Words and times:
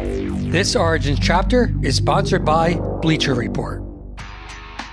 This 0.00 0.76
Origins 0.76 1.18
chapter 1.20 1.74
is 1.82 1.96
sponsored 1.96 2.44
by 2.44 2.74
Bleacher 3.02 3.34
Report. 3.34 3.82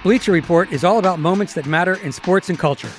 Bleacher 0.02 0.32
Report 0.32 0.72
is 0.72 0.84
all 0.84 0.98
about 0.98 1.20
moments 1.20 1.54
that 1.54 1.68
matter 1.68 1.96
in 1.96 2.12
sports 2.12 2.50
and 2.50 2.58
culture. 2.58 2.90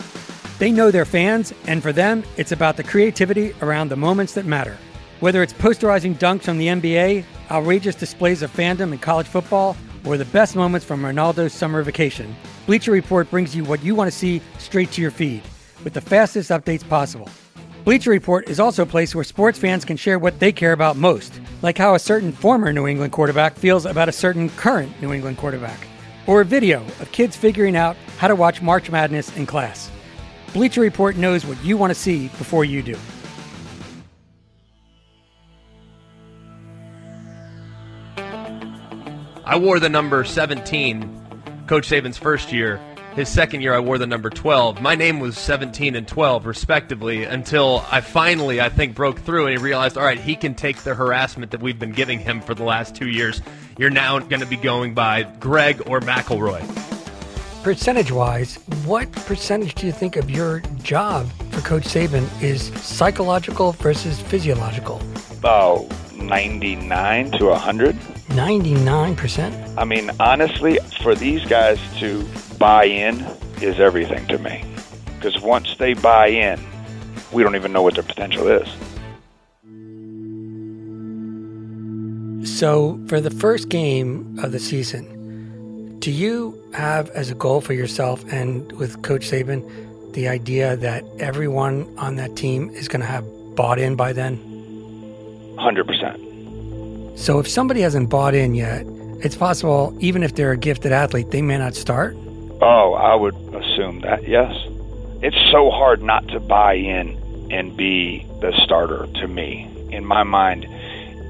They 0.60 0.70
know 0.70 0.92
their 0.92 1.04
fans, 1.04 1.52
and 1.66 1.82
for 1.82 1.92
them, 1.92 2.22
it's 2.36 2.52
about 2.52 2.76
the 2.76 2.84
creativity 2.84 3.54
around 3.60 3.88
the 3.88 3.96
moments 3.96 4.34
that 4.34 4.46
matter. 4.46 4.76
Whether 5.18 5.42
it's 5.42 5.52
posterizing 5.52 6.16
dunks 6.16 6.48
on 6.48 6.58
the 6.58 6.68
NBA, 6.68 7.24
outrageous 7.50 7.96
displays 7.96 8.40
of 8.40 8.52
fandom 8.52 8.92
in 8.92 8.98
college 8.98 9.26
football, 9.26 9.76
or 10.04 10.16
the 10.16 10.26
best 10.26 10.54
moments 10.54 10.86
from 10.86 11.02
Ronaldo's 11.02 11.52
summer 11.52 11.82
vacation, 11.82 12.36
Bleacher 12.66 12.92
Report 12.92 13.28
brings 13.30 13.56
you 13.56 13.64
what 13.64 13.82
you 13.82 13.96
want 13.96 14.10
to 14.10 14.16
see 14.16 14.40
straight 14.58 14.92
to 14.92 15.02
your 15.02 15.10
feed 15.10 15.42
with 15.82 15.92
the 15.92 16.00
fastest 16.00 16.50
updates 16.50 16.88
possible. 16.88 17.28
Bleacher 17.86 18.10
Report 18.10 18.48
is 18.48 18.58
also 18.58 18.82
a 18.82 18.86
place 18.86 19.14
where 19.14 19.22
sports 19.22 19.60
fans 19.60 19.84
can 19.84 19.96
share 19.96 20.18
what 20.18 20.40
they 20.40 20.50
care 20.50 20.72
about 20.72 20.96
most, 20.96 21.40
like 21.62 21.78
how 21.78 21.94
a 21.94 22.00
certain 22.00 22.32
former 22.32 22.72
New 22.72 22.88
England 22.88 23.12
quarterback 23.12 23.54
feels 23.54 23.86
about 23.86 24.08
a 24.08 24.12
certain 24.12 24.48
current 24.50 25.00
New 25.00 25.12
England 25.12 25.38
quarterback, 25.38 25.78
or 26.26 26.40
a 26.40 26.44
video 26.44 26.80
of 26.98 27.12
kids 27.12 27.36
figuring 27.36 27.76
out 27.76 27.94
how 28.18 28.26
to 28.26 28.34
watch 28.34 28.60
March 28.60 28.90
Madness 28.90 29.36
in 29.36 29.46
class. 29.46 29.88
Bleacher 30.52 30.80
Report 30.80 31.14
knows 31.14 31.46
what 31.46 31.64
you 31.64 31.76
want 31.76 31.92
to 31.92 31.94
see 31.94 32.26
before 32.38 32.64
you 32.64 32.82
do. 32.82 32.98
I 39.44 39.56
wore 39.60 39.78
the 39.78 39.88
number 39.88 40.24
17 40.24 41.64
Coach 41.68 41.88
Saban's 41.88 42.18
first 42.18 42.50
year. 42.50 42.80
His 43.16 43.30
second 43.30 43.62
year, 43.62 43.72
I 43.72 43.80
wore 43.80 43.96
the 43.96 44.06
number 44.06 44.28
12. 44.28 44.82
My 44.82 44.94
name 44.94 45.20
was 45.20 45.38
17 45.38 45.96
and 45.96 46.06
12, 46.06 46.44
respectively, 46.44 47.24
until 47.24 47.82
I 47.90 48.02
finally, 48.02 48.60
I 48.60 48.68
think, 48.68 48.94
broke 48.94 49.18
through 49.20 49.46
and 49.46 49.56
he 49.56 49.64
realized, 49.64 49.96
all 49.96 50.04
right, 50.04 50.20
he 50.20 50.36
can 50.36 50.54
take 50.54 50.76
the 50.82 50.94
harassment 50.94 51.50
that 51.52 51.62
we've 51.62 51.78
been 51.78 51.92
giving 51.92 52.18
him 52.18 52.42
for 52.42 52.54
the 52.54 52.62
last 52.62 52.94
two 52.94 53.08
years. 53.08 53.40
You're 53.78 53.88
now 53.88 54.18
going 54.18 54.40
to 54.40 54.46
be 54.46 54.58
going 54.58 54.92
by 54.92 55.22
Greg 55.22 55.80
or 55.86 56.00
McElroy. 56.00 56.60
Percentage 57.62 58.12
wise, 58.12 58.56
what 58.84 59.10
percentage 59.12 59.74
do 59.76 59.86
you 59.86 59.92
think 59.92 60.16
of 60.16 60.30
your 60.30 60.60
job 60.82 61.26
for 61.52 61.62
Coach 61.62 61.84
Saban 61.84 62.28
is 62.42 62.66
psychological 62.82 63.72
versus 63.72 64.20
physiological? 64.20 65.00
About 65.30 65.86
99 66.16 67.30
to 67.30 67.46
100. 67.46 67.96
99%? 67.96 69.74
I 69.78 69.84
mean, 69.84 70.10
honestly, 70.20 70.78
for 71.02 71.14
these 71.14 71.42
guys 71.46 71.78
to 72.00 72.28
buy 72.58 72.84
in 72.84 73.20
is 73.60 73.80
everything 73.80 74.26
to 74.28 74.38
me. 74.38 74.64
Because 75.14 75.40
once 75.40 75.76
they 75.76 75.94
buy 75.94 76.28
in, 76.28 76.60
we 77.32 77.42
don't 77.42 77.56
even 77.56 77.72
know 77.72 77.82
what 77.82 77.94
their 77.94 78.02
potential 78.02 78.48
is. 78.48 78.68
So, 82.48 82.98
for 83.08 83.20
the 83.20 83.30
first 83.30 83.68
game 83.68 84.38
of 84.42 84.52
the 84.52 84.58
season, 84.58 85.98
do 85.98 86.10
you 86.10 86.58
have 86.72 87.10
as 87.10 87.30
a 87.30 87.34
goal 87.34 87.60
for 87.60 87.72
yourself 87.72 88.24
and 88.32 88.70
with 88.72 89.02
Coach 89.02 89.30
Saban 89.30 89.62
the 90.12 90.28
idea 90.28 90.76
that 90.76 91.04
everyone 91.18 91.86
on 91.98 92.16
that 92.16 92.36
team 92.36 92.70
is 92.70 92.88
going 92.88 93.00
to 93.00 93.06
have 93.06 93.24
bought 93.56 93.78
in 93.78 93.96
by 93.96 94.12
then? 94.12 94.38
100%. 95.58 97.18
So 97.18 97.38
if 97.38 97.48
somebody 97.48 97.80
hasn't 97.80 98.08
bought 98.08 98.34
in 98.34 98.54
yet, 98.54 98.86
it's 99.22 99.36
possible, 99.36 99.96
even 100.00 100.22
if 100.22 100.34
they're 100.34 100.52
a 100.52 100.56
gifted 100.56 100.92
athlete, 100.92 101.30
they 101.30 101.42
may 101.42 101.58
not 101.58 101.74
start? 101.74 102.16
Oh, 102.60 102.94
I 102.94 103.14
would 103.14 103.34
assume 103.54 104.00
that, 104.00 104.26
yes. 104.26 104.54
It's 105.22 105.36
so 105.50 105.70
hard 105.70 106.02
not 106.02 106.26
to 106.28 106.40
buy 106.40 106.74
in 106.74 107.48
and 107.50 107.76
be 107.76 108.26
the 108.40 108.52
starter 108.64 109.06
to 109.20 109.28
me. 109.28 109.70
In 109.90 110.04
my 110.04 110.22
mind, 110.22 110.66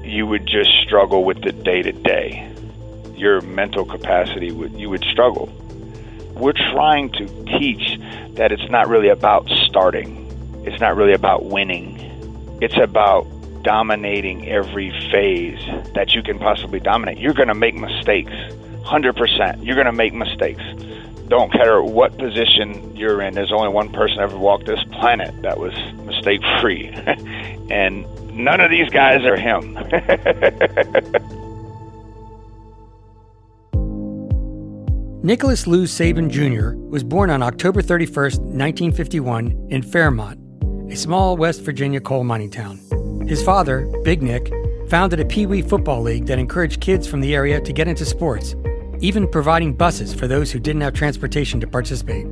you 0.03 0.25
would 0.25 0.45
just 0.45 0.71
struggle 0.83 1.23
with 1.23 1.41
the 1.41 1.51
day 1.51 1.81
to 1.81 1.91
day. 1.91 2.49
Your 3.15 3.41
mental 3.41 3.85
capacity 3.85 4.51
would 4.51 4.73
you 4.73 4.89
would 4.89 5.03
struggle. 5.03 5.51
We're 6.35 6.53
trying 6.53 7.11
to 7.13 7.27
teach 7.59 7.99
that 8.33 8.51
it's 8.51 8.69
not 8.69 8.87
really 8.87 9.09
about 9.09 9.49
starting. 9.49 10.23
It's 10.65 10.79
not 10.79 10.95
really 10.95 11.13
about 11.13 11.45
winning. 11.45 11.97
It's 12.61 12.77
about 12.77 13.25
dominating 13.63 14.47
every 14.47 14.91
phase 15.11 15.59
that 15.93 16.13
you 16.13 16.23
can 16.23 16.39
possibly 16.39 16.79
dominate. 16.79 17.17
You're 17.17 17.33
going 17.33 17.47
to 17.47 17.55
make 17.55 17.75
mistakes. 17.75 18.31
100%. 18.31 19.65
You're 19.65 19.75
going 19.75 19.87
to 19.87 19.91
make 19.91 20.13
mistakes. 20.13 20.63
Don't 21.27 21.51
care 21.51 21.81
what 21.81 22.17
position 22.17 22.95
you're 22.95 23.21
in. 23.21 23.33
There's 23.33 23.51
only 23.51 23.69
one 23.69 23.91
person 23.91 24.19
ever 24.19 24.37
walked 24.37 24.65
this 24.65 24.83
planet 24.93 25.41
that 25.41 25.59
was 25.59 25.73
mistake 26.05 26.41
free. 26.61 26.87
and 27.69 28.05
none 28.33 28.61
of 28.61 28.69
these 28.71 28.89
guys 28.89 29.25
are 29.25 29.35
him. 29.35 29.73
Nicholas 35.23 35.67
Lou 35.67 35.83
Saban 35.83 36.29
Jr. 36.29 36.77
was 36.87 37.03
born 37.03 37.29
on 37.29 37.43
October 37.43 37.81
31, 37.81 38.23
1951, 38.23 39.67
in 39.69 39.81
Fairmont, 39.81 40.39
a 40.89 40.95
small 40.95 41.35
West 41.35 41.63
Virginia 41.63 41.99
coal 41.99 42.23
mining 42.23 42.49
town. 42.49 42.79
His 43.27 43.43
father, 43.43 43.91
Big 44.05 44.21
Nick, 44.21 44.53
founded 44.89 45.19
a 45.19 45.25
Pee 45.25 45.45
Wee 45.45 45.61
football 45.61 46.01
league 46.01 46.27
that 46.27 46.39
encouraged 46.39 46.79
kids 46.79 47.05
from 47.05 47.19
the 47.19 47.35
area 47.35 47.59
to 47.59 47.73
get 47.73 47.89
into 47.89 48.05
sports, 48.05 48.55
even 49.01 49.27
providing 49.27 49.73
buses 49.73 50.13
for 50.13 50.27
those 50.27 50.51
who 50.51 50.59
didn't 50.59 50.81
have 50.81 50.93
transportation 50.93 51.59
to 51.59 51.67
participate. 51.67 52.25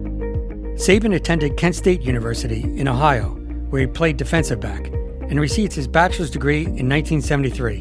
Saban 0.76 1.16
attended 1.16 1.58
Kent 1.58 1.76
State 1.76 2.02
University 2.02 2.64
in 2.78 2.88
Ohio, 2.88 3.30
where 3.70 3.82
he 3.82 3.88
played 3.88 4.18
defensive 4.18 4.60
back, 4.60 4.88
and 4.88 5.40
received 5.40 5.74
his 5.74 5.88
bachelor's 5.88 6.32
degree 6.32 6.66
in 6.66 6.90
1973. 6.90 7.80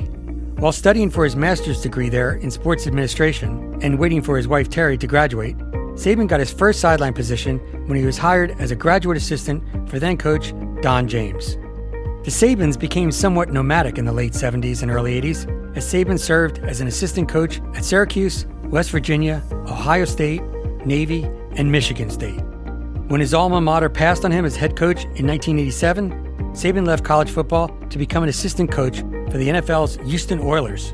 While 0.59 0.73
studying 0.73 1.11
for 1.11 1.25
his 1.25 1.37
master's 1.37 1.83
degree 1.83 2.09
there 2.09 2.35
in 2.35 2.51
sports 2.51 2.87
administration 2.87 3.79
and 3.83 3.99
waiting 3.99 4.23
for 4.23 4.37
his 4.37 4.49
wife 4.49 4.71
Terry 4.71 4.97
to 4.99 5.07
graduate, 5.07 5.59
Saban 5.95 6.29
got 6.29 6.41
his 6.41 6.53
first 6.53 6.81
sideline 6.81 7.13
position 7.13 7.59
when 7.87 7.99
he 7.99 8.05
was 8.05 8.19
hired 8.19 8.53
as 8.61 8.71
a 8.71 8.77
graduate 8.77 9.17
assistant 9.17 9.63
for 9.89 9.99
then 9.99 10.17
coach 10.17 10.53
Don 10.81 11.09
James. 11.09 11.57
The 12.25 12.31
Sabans 12.31 12.79
became 12.79 13.13
somewhat 13.13 13.53
nomadic 13.53 13.99
in 13.99 14.05
the 14.05 14.13
late 14.13 14.33
70s 14.33 14.83
and 14.83 14.91
early 14.91 15.21
80s 15.21 15.77
as 15.77 15.85
Saban 15.85 16.19
served 16.19 16.59
as 16.61 16.81
an 16.81 16.87
assistant 16.87 17.29
coach 17.29 17.61
at 17.75 17.85
Syracuse, 17.85 18.47
West 18.75 18.91
Virginia, 18.91 19.41
Ohio 19.69 20.05
State, 20.05 20.43
Navy, 20.85 21.23
and 21.53 21.71
Michigan 21.71 22.11
State. 22.11 22.41
When 23.07 23.21
his 23.21 23.33
alma 23.33 23.61
mater 23.61 23.89
passed 23.89 24.25
on 24.25 24.33
him 24.33 24.45
as 24.45 24.57
head 24.57 24.75
coach 24.75 25.05
in 25.15 25.29
1987, 25.29 26.11
Saban 26.55 26.85
left 26.85 27.05
college 27.05 27.31
football 27.31 27.69
to 27.89 27.99
become 27.99 28.25
an 28.25 28.29
assistant 28.29 28.73
coach 28.73 28.99
for 29.31 29.39
the 29.39 29.47
NFL's 29.47 29.95
Houston 30.09 30.41
Oilers. 30.41 30.93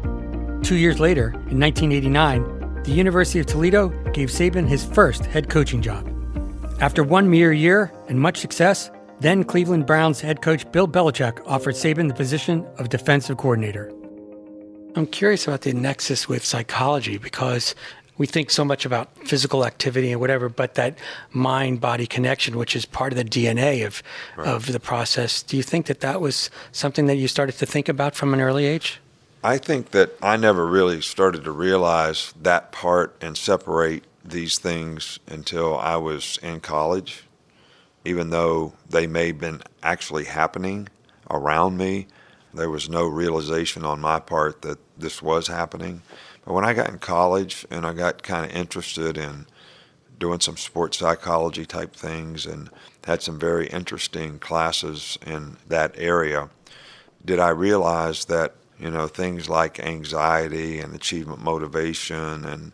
Two 0.62 0.76
years 0.76 1.00
later, 1.00 1.28
in 1.48 1.58
1989, 1.58 2.82
the 2.82 2.92
University 2.92 3.40
of 3.40 3.46
Toledo 3.46 3.88
gave 4.12 4.28
Saban 4.28 4.68
his 4.68 4.84
first 4.84 5.24
head 5.24 5.48
coaching 5.48 5.80
job. 5.80 6.06
After 6.80 7.02
one 7.02 7.30
mere 7.30 7.54
year 7.54 7.90
and 8.10 8.20
much 8.20 8.40
success, 8.40 8.90
then 9.20 9.42
Cleveland 9.42 9.86
Browns 9.86 10.20
head 10.20 10.42
coach 10.42 10.70
Bill 10.70 10.86
Belichick 10.86 11.40
offered 11.46 11.76
Saban 11.76 12.08
the 12.08 12.14
position 12.14 12.66
of 12.76 12.90
defensive 12.90 13.38
coordinator. 13.38 13.90
I'm 14.96 15.06
curious 15.06 15.46
about 15.46 15.62
the 15.62 15.72
nexus 15.72 16.28
with 16.28 16.44
psychology 16.44 17.18
because 17.18 17.74
we 18.18 18.26
think 18.26 18.50
so 18.50 18.64
much 18.64 18.84
about 18.84 19.08
physical 19.26 19.64
activity 19.64 20.12
and 20.12 20.20
whatever, 20.20 20.48
but 20.48 20.74
that 20.74 20.98
mind 21.32 21.80
body 21.80 22.06
connection, 22.06 22.58
which 22.58 22.76
is 22.76 22.84
part 22.84 23.12
of 23.12 23.16
the 23.16 23.24
DNA 23.24 23.86
of, 23.86 24.02
right. 24.36 24.46
of 24.46 24.72
the 24.72 24.80
process, 24.80 25.42
do 25.42 25.56
you 25.56 25.62
think 25.62 25.86
that 25.86 26.00
that 26.00 26.20
was 26.20 26.50
something 26.72 27.06
that 27.06 27.16
you 27.16 27.28
started 27.28 27.56
to 27.58 27.66
think 27.66 27.88
about 27.88 28.14
from 28.14 28.34
an 28.34 28.40
early 28.40 28.66
age? 28.66 29.00
I 29.42 29.56
think 29.56 29.92
that 29.92 30.12
I 30.20 30.36
never 30.36 30.66
really 30.66 31.00
started 31.00 31.44
to 31.44 31.50
realize 31.50 32.34
that 32.42 32.72
part 32.72 33.16
and 33.22 33.38
separate 33.38 34.04
these 34.22 34.58
things 34.58 35.18
until 35.26 35.78
I 35.78 35.96
was 35.96 36.38
in 36.42 36.60
college 36.60 37.24
even 38.04 38.30
though 38.30 38.72
they 38.88 39.06
may 39.06 39.28
have 39.28 39.38
been 39.38 39.62
actually 39.82 40.24
happening 40.24 40.88
around 41.30 41.76
me. 41.76 42.06
There 42.52 42.70
was 42.70 42.88
no 42.88 43.06
realization 43.06 43.84
on 43.84 44.00
my 44.00 44.20
part 44.20 44.62
that 44.62 44.78
this 44.98 45.22
was 45.22 45.46
happening. 45.46 46.02
But 46.44 46.54
when 46.54 46.64
I 46.64 46.74
got 46.74 46.88
in 46.88 46.98
college 46.98 47.66
and 47.70 47.86
I 47.86 47.92
got 47.92 48.22
kind 48.22 48.50
of 48.50 48.56
interested 48.56 49.16
in 49.16 49.46
doing 50.18 50.40
some 50.40 50.56
sports 50.56 50.98
psychology 50.98 51.64
type 51.64 51.94
things 51.94 52.46
and 52.46 52.70
had 53.04 53.22
some 53.22 53.38
very 53.38 53.68
interesting 53.68 54.38
classes 54.38 55.18
in 55.26 55.56
that 55.68 55.94
area, 55.96 56.50
did 57.24 57.38
I 57.38 57.50
realize 57.50 58.26
that, 58.26 58.54
you 58.78 58.90
know, 58.90 59.06
things 59.06 59.48
like 59.48 59.80
anxiety 59.80 60.80
and 60.80 60.94
achievement 60.94 61.42
motivation 61.42 62.44
and 62.44 62.72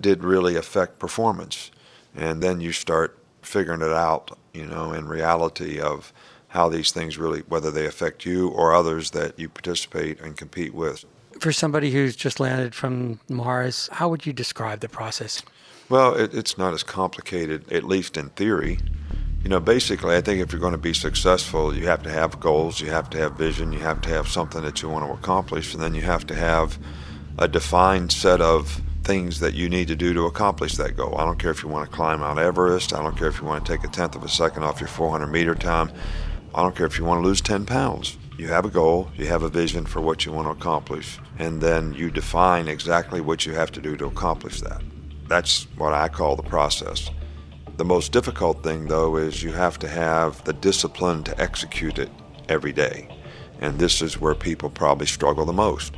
did 0.00 0.24
really 0.24 0.56
affect 0.56 0.98
performance. 0.98 1.70
And 2.14 2.42
then 2.42 2.60
you 2.60 2.72
start 2.72 3.18
figuring 3.42 3.82
it 3.82 3.92
out 3.92 4.36
you 4.58 4.66
know, 4.66 4.92
in 4.92 5.06
reality 5.06 5.80
of 5.80 6.12
how 6.48 6.68
these 6.68 6.90
things 6.90 7.18
really, 7.18 7.40
whether 7.48 7.70
they 7.70 7.86
affect 7.86 8.24
you 8.24 8.48
or 8.48 8.74
others 8.74 9.10
that 9.10 9.38
you 9.38 9.48
participate 9.48 10.20
and 10.20 10.36
compete 10.36 10.74
with. 10.74 11.04
For 11.40 11.52
somebody 11.52 11.90
who's 11.90 12.16
just 12.16 12.40
landed 12.40 12.74
from 12.74 13.20
Mars, 13.28 13.88
how 13.92 14.08
would 14.08 14.26
you 14.26 14.32
describe 14.32 14.80
the 14.80 14.88
process? 14.88 15.42
Well, 15.88 16.14
it, 16.14 16.34
it's 16.34 16.58
not 16.58 16.74
as 16.74 16.82
complicated, 16.82 17.70
at 17.72 17.84
least 17.84 18.16
in 18.16 18.30
theory. 18.30 18.78
You 19.42 19.50
know, 19.50 19.60
basically, 19.60 20.16
I 20.16 20.20
think 20.20 20.40
if 20.40 20.52
you're 20.52 20.60
going 20.60 20.72
to 20.72 20.78
be 20.78 20.94
successful, 20.94 21.74
you 21.74 21.86
have 21.86 22.02
to 22.02 22.10
have 22.10 22.40
goals, 22.40 22.80
you 22.80 22.90
have 22.90 23.08
to 23.10 23.18
have 23.18 23.34
vision, 23.34 23.72
you 23.72 23.78
have 23.78 24.00
to 24.02 24.08
have 24.08 24.26
something 24.26 24.62
that 24.62 24.82
you 24.82 24.88
want 24.88 25.06
to 25.06 25.12
accomplish, 25.12 25.74
and 25.74 25.82
then 25.82 25.94
you 25.94 26.02
have 26.02 26.26
to 26.26 26.34
have 26.34 26.78
a 27.38 27.46
defined 27.46 28.10
set 28.10 28.40
of 28.40 28.82
things 29.04 29.40
that 29.40 29.54
you 29.54 29.68
need 29.68 29.88
to 29.88 29.96
do 29.96 30.12
to 30.12 30.26
accomplish 30.26 30.74
that 30.74 30.96
goal. 30.96 31.16
I 31.16 31.24
don't 31.24 31.38
care 31.38 31.50
if 31.50 31.62
you 31.62 31.68
want 31.68 31.88
to 31.88 31.96
climb 31.96 32.20
Mount 32.20 32.38
Everest, 32.38 32.92
I 32.92 33.02
don't 33.02 33.16
care 33.16 33.28
if 33.28 33.40
you 33.40 33.46
want 33.46 33.64
to 33.64 33.72
take 33.72 33.84
a 33.84 33.88
tenth 33.88 34.16
of 34.16 34.24
a 34.24 34.28
second 34.28 34.64
off 34.64 34.80
your 34.80 34.88
400 34.88 35.28
meter 35.28 35.54
time, 35.54 35.90
I 36.54 36.62
don't 36.62 36.74
care 36.74 36.86
if 36.86 36.98
you 36.98 37.04
want 37.04 37.22
to 37.22 37.26
lose 37.26 37.40
10 37.40 37.66
pounds. 37.66 38.16
You 38.36 38.48
have 38.48 38.64
a 38.64 38.70
goal, 38.70 39.10
you 39.16 39.26
have 39.26 39.42
a 39.42 39.48
vision 39.48 39.84
for 39.84 40.00
what 40.00 40.24
you 40.24 40.32
want 40.32 40.46
to 40.46 40.52
accomplish, 40.52 41.18
and 41.38 41.60
then 41.60 41.92
you 41.92 42.10
define 42.10 42.68
exactly 42.68 43.20
what 43.20 43.44
you 43.44 43.54
have 43.54 43.72
to 43.72 43.80
do 43.80 43.96
to 43.96 44.06
accomplish 44.06 44.60
that. 44.60 44.82
That's 45.28 45.64
what 45.76 45.92
I 45.92 46.08
call 46.08 46.36
the 46.36 46.42
process. 46.42 47.10
The 47.76 47.84
most 47.84 48.12
difficult 48.12 48.62
thing, 48.62 48.86
though, 48.86 49.16
is 49.16 49.42
you 49.42 49.52
have 49.52 49.78
to 49.80 49.88
have 49.88 50.42
the 50.44 50.52
discipline 50.52 51.24
to 51.24 51.40
execute 51.40 51.98
it 51.98 52.10
every 52.48 52.72
day. 52.72 53.08
And 53.60 53.78
this 53.78 54.00
is 54.00 54.20
where 54.20 54.34
people 54.34 54.70
probably 54.70 55.06
struggle 55.06 55.44
the 55.44 55.52
most. 55.52 55.94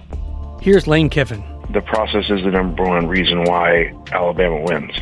Here's 0.60 0.86
Lane 0.86 1.10
Kiffin. 1.10 1.44
The 1.72 1.82
process 1.82 2.24
is 2.30 2.42
the 2.42 2.50
number 2.50 2.82
one 2.82 3.06
reason 3.06 3.44
why 3.44 3.94
Alabama 4.12 4.62
wins 4.62 4.96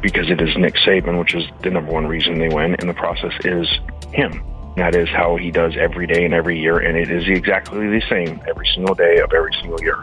because 0.00 0.30
it 0.30 0.40
is 0.40 0.56
Nick 0.56 0.74
Saban, 0.76 1.18
which 1.18 1.34
is 1.34 1.44
the 1.62 1.70
number 1.70 1.92
one 1.92 2.06
reason 2.06 2.38
they 2.38 2.48
win, 2.48 2.74
and 2.78 2.88
the 2.88 2.94
process 2.94 3.32
is 3.44 3.68
him. 4.12 4.42
That 4.76 4.94
is 4.94 5.08
how 5.08 5.36
he 5.36 5.50
does 5.50 5.76
every 5.76 6.06
day 6.06 6.24
and 6.24 6.32
every 6.32 6.58
year, 6.58 6.78
and 6.78 6.96
it 6.96 7.10
is 7.10 7.28
exactly 7.28 7.88
the 7.88 8.02
same 8.08 8.40
every 8.48 8.66
single 8.74 8.94
day 8.94 9.18
of 9.18 9.32
every 9.32 9.52
single 9.54 9.80
year. 9.80 10.02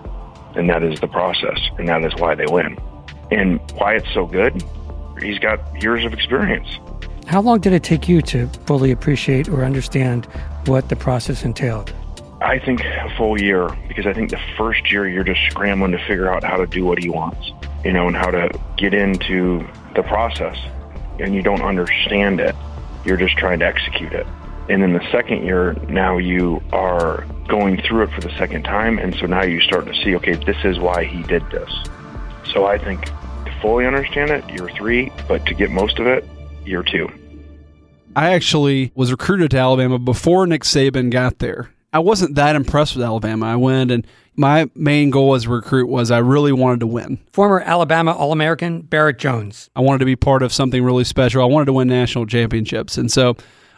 And 0.56 0.70
that 0.70 0.84
is 0.84 1.00
the 1.00 1.08
process, 1.08 1.60
and 1.78 1.88
that 1.88 2.04
is 2.04 2.14
why 2.16 2.36
they 2.36 2.46
win. 2.48 2.78
And 3.32 3.60
why 3.76 3.96
it's 3.96 4.12
so 4.14 4.26
good, 4.26 4.64
he's 5.22 5.40
got 5.40 5.60
years 5.82 6.06
of 6.06 6.14
experience. 6.14 6.68
How 7.28 7.42
long 7.42 7.60
did 7.60 7.74
it 7.74 7.84
take 7.84 8.08
you 8.08 8.22
to 8.24 8.48
fully 8.66 8.92
appreciate 8.92 9.50
or 9.50 9.66
understand 9.66 10.26
what 10.66 10.90
the 10.90 10.96
process 10.96 11.44
entailed? 11.44 11.94
I 12.40 12.60
think 12.60 12.82
a 12.82 13.14
full 13.18 13.42
year 13.42 13.68
because 13.88 14.06
I 14.06 14.14
think 14.14 14.30
the 14.30 14.40
first 14.58 14.92
year 14.92 15.08
you're 15.08 15.24
just 15.24 15.42
scrambling 15.50 15.92
to 15.92 15.98
figure 15.98 16.32
out 16.32 16.44
how 16.44 16.58
to 16.58 16.68
do 16.68 16.86
what 16.86 17.00
he 17.00 17.10
wants, 17.10 17.52
you 17.84 17.92
know, 17.92 18.08
and 18.08 18.16
how 18.16 18.30
to 18.30 18.50
get 18.78 18.94
into 18.94 19.68
the 19.96 20.04
process. 20.04 20.58
And 21.20 21.34
you 21.34 21.42
don't 21.42 21.64
understand 21.64 22.40
it. 22.40 22.56
You're 23.04 23.18
just 23.18 23.38
trying 23.38 23.60
to 23.60 23.66
execute 23.66 24.14
it. 24.14 24.28
And 24.70 24.82
then 24.82 24.94
the 24.94 25.12
second 25.12 25.44
year, 25.44 25.74
now 25.88 26.18
you 26.18 26.62
are 26.74 27.26
going 27.48 27.82
through 27.82 28.04
it 28.04 28.12
for 28.12 28.22
the 28.22 28.32
second 28.38 28.64
time. 28.64 29.00
And 29.00 29.16
so 29.16 29.26
now 29.26 29.44
you 29.44 29.62
start 29.62 29.86
to 29.86 29.94
see, 30.04 30.16
okay, 30.18 30.34
this 30.34 30.58
is 30.66 30.80
why 30.80 31.06
he 31.06 31.24
did 31.24 31.50
this. 31.50 31.72
So 32.52 32.66
I 32.66 32.78
think 32.78 33.06
to 33.06 33.60
fully 33.62 33.86
understand 33.86 34.30
it, 34.32 34.48
year 34.50 34.70
three, 34.70 35.12
but 35.28 35.46
to 35.46 35.54
get 35.54 35.72
most 35.72 36.00
of 36.00 36.08
it, 36.08 36.28
year 36.66 36.84
two. 36.84 37.10
I 38.16 38.34
actually 38.34 38.92
was 38.96 39.12
recruited 39.12 39.52
to 39.52 39.58
Alabama 39.58 40.00
before 40.00 40.46
Nick 40.48 40.64
Saban 40.64 41.12
got 41.12 41.40
there. 41.40 41.72
I 41.94 42.00
wasn't 42.00 42.36
that 42.36 42.56
impressed 42.56 42.96
with 42.96 43.06
Alabama. 43.06 43.46
I 43.46 43.56
went 43.56 43.92
and 43.92 44.06
my 44.36 44.70
main 44.76 45.10
goal 45.10 45.34
as 45.34 45.46
a 45.46 45.50
recruit 45.50 45.88
was 45.88 46.12
I 46.12 46.20
really 46.20 46.52
wanted 46.52 46.82
to 46.82 46.88
win. 46.88 47.20
Former 47.32 47.62
Alabama 47.62 48.12
All 48.12 48.32
American 48.32 48.82
Barrett 48.82 49.18
Jones. 49.18 49.70
I 49.76 49.82
wanted 49.82 50.00
to 50.00 50.06
be 50.06 50.16
part 50.16 50.44
of 50.44 50.54
something 50.54 50.84
really 50.84 51.06
special. 51.06 51.42
I 51.42 51.46
wanted 51.46 51.66
to 51.66 51.74
win 51.74 51.88
national 51.88 52.28
championships. 52.28 52.98
And 52.98 53.12
so 53.12 53.36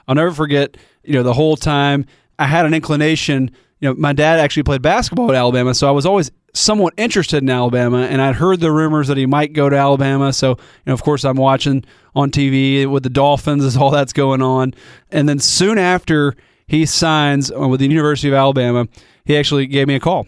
I'll 0.09 0.15
never 0.15 0.31
forget, 0.31 0.75
you 1.03 1.13
know, 1.13 1.21
the 1.21 1.33
whole 1.33 1.55
time 1.55 2.07
I 2.39 2.47
had 2.47 2.65
an 2.65 2.73
inclination. 2.73 3.51
You 3.79 3.89
know, 3.89 3.95
my 3.95 4.11
dad 4.11 4.39
actually 4.39 4.63
played 4.63 4.81
basketball 4.81 5.29
at 5.29 5.35
Alabama, 5.35 5.75
so 5.75 5.87
I 5.87 5.91
was 5.91 6.03
always 6.07 6.31
somewhat 6.55 6.95
interested 6.97 7.43
in 7.43 7.49
Alabama, 7.49 7.99
and 7.99 8.19
I'd 8.19 8.33
heard 8.33 8.59
the 8.59 8.71
rumors 8.71 9.07
that 9.07 9.17
he 9.17 9.27
might 9.27 9.53
go 9.53 9.69
to 9.69 9.77
Alabama. 9.77 10.33
So, 10.33 10.49
you 10.49 10.57
know, 10.87 10.93
of 10.93 11.03
course, 11.03 11.23
I'm 11.23 11.37
watching 11.37 11.85
on 12.15 12.31
TV 12.31 12.87
with 12.87 13.03
the 13.03 13.09
Dolphins 13.11 13.63
as 13.63 13.77
all 13.77 13.91
that's 13.91 14.11
going 14.11 14.41
on. 14.41 14.73
And 15.11 15.29
then 15.29 15.37
soon 15.37 15.77
after 15.77 16.35
he 16.65 16.87
signs 16.87 17.51
with 17.51 17.79
the 17.79 17.87
University 17.87 18.29
of 18.29 18.33
Alabama, 18.33 18.87
he 19.25 19.37
actually 19.37 19.67
gave 19.67 19.87
me 19.87 19.93
a 19.93 19.99
call 19.99 20.25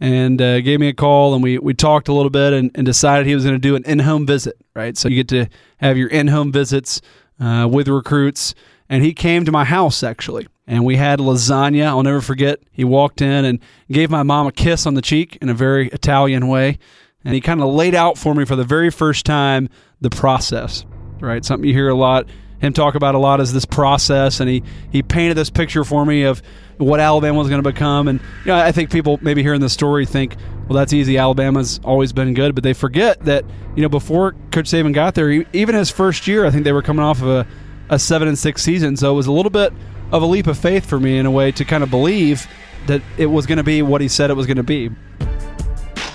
and 0.00 0.42
uh, 0.42 0.60
gave 0.60 0.80
me 0.80 0.88
a 0.88 0.92
call, 0.92 1.34
and 1.34 1.42
we, 1.42 1.58
we 1.58 1.72
talked 1.72 2.08
a 2.08 2.12
little 2.12 2.30
bit 2.30 2.52
and, 2.52 2.72
and 2.74 2.84
decided 2.84 3.28
he 3.28 3.34
was 3.36 3.44
going 3.44 3.54
to 3.54 3.60
do 3.60 3.76
an 3.76 3.84
in 3.84 4.00
home 4.00 4.26
visit, 4.26 4.56
right? 4.74 4.98
So 4.98 5.08
you 5.08 5.14
get 5.14 5.28
to 5.28 5.46
have 5.76 5.96
your 5.96 6.08
in 6.08 6.26
home 6.26 6.50
visits 6.50 7.00
uh, 7.40 7.68
with 7.70 7.88
recruits 7.88 8.54
and 8.88 9.02
he 9.02 9.12
came 9.12 9.44
to 9.44 9.52
my 9.52 9.64
house 9.64 10.02
actually. 10.02 10.46
And 10.66 10.84
we 10.84 10.96
had 10.96 11.18
lasagna. 11.18 11.86
I'll 11.86 12.04
never 12.04 12.20
forget. 12.20 12.60
He 12.70 12.84
walked 12.84 13.20
in 13.20 13.44
and 13.44 13.58
gave 13.90 14.08
my 14.08 14.22
mom 14.22 14.46
a 14.46 14.52
kiss 14.52 14.86
on 14.86 14.94
the 14.94 15.02
cheek 15.02 15.36
in 15.42 15.48
a 15.48 15.54
very 15.54 15.88
italian 15.88 16.46
way. 16.46 16.78
And 17.24 17.34
he 17.34 17.40
kind 17.40 17.60
of 17.60 17.68
laid 17.74 17.94
out 17.96 18.16
for 18.16 18.34
me 18.36 18.44
for 18.44 18.54
the 18.54 18.64
very 18.64 18.90
first 18.90 19.26
time 19.26 19.68
the 20.00 20.10
process 20.10 20.84
right? 21.20 21.44
Something 21.44 21.68
you 21.68 21.74
hear 21.74 21.88
a 21.88 21.94
lot 21.94 22.26
him 22.60 22.72
talk 22.72 22.94
about 22.94 23.14
a 23.14 23.18
lot 23.18 23.40
is 23.40 23.52
this 23.52 23.64
process 23.64 24.40
and 24.40 24.48
he 24.48 24.62
he 24.90 25.02
painted 25.02 25.36
this 25.36 25.50
picture 25.50 25.84
for 25.84 26.04
me 26.04 26.22
of 26.22 26.42
what 26.78 27.00
alabama 27.00 27.38
was 27.38 27.48
going 27.48 27.62
to 27.62 27.68
become 27.68 28.08
and 28.08 28.20
you 28.44 28.46
know 28.46 28.58
i 28.58 28.72
think 28.72 28.90
people 28.90 29.18
maybe 29.22 29.42
hearing 29.42 29.60
the 29.60 29.68
story 29.68 30.06
think 30.06 30.36
well 30.68 30.76
that's 30.76 30.92
easy 30.92 31.18
alabama's 31.18 31.80
always 31.84 32.12
been 32.12 32.32
good 32.34 32.54
but 32.54 32.64
they 32.64 32.72
forget 32.72 33.18
that 33.24 33.44
you 33.76 33.82
know 33.82 33.88
before 33.88 34.34
coach 34.50 34.66
saban 34.66 34.94
got 34.94 35.14
there 35.14 35.30
even 35.52 35.74
his 35.74 35.90
first 35.90 36.26
year 36.26 36.46
i 36.46 36.50
think 36.50 36.64
they 36.64 36.72
were 36.72 36.82
coming 36.82 37.04
off 37.04 37.20
of 37.20 37.28
a 37.28 37.46
a 37.90 37.98
seven 37.98 38.28
and 38.28 38.38
six 38.38 38.62
season. 38.62 38.96
So 38.96 39.12
it 39.12 39.14
was 39.14 39.26
a 39.26 39.32
little 39.32 39.50
bit 39.50 39.72
of 40.12 40.22
a 40.22 40.26
leap 40.26 40.46
of 40.46 40.58
faith 40.58 40.86
for 40.86 40.98
me 40.98 41.18
in 41.18 41.26
a 41.26 41.30
way 41.30 41.52
to 41.52 41.64
kind 41.64 41.82
of 41.82 41.90
believe 41.90 42.46
that 42.86 43.02
it 43.18 43.26
was 43.26 43.46
going 43.46 43.58
to 43.58 43.64
be 43.64 43.82
what 43.82 44.00
he 44.00 44.08
said 44.08 44.30
it 44.30 44.34
was 44.34 44.46
going 44.46 44.56
to 44.56 44.62
be. 44.62 44.90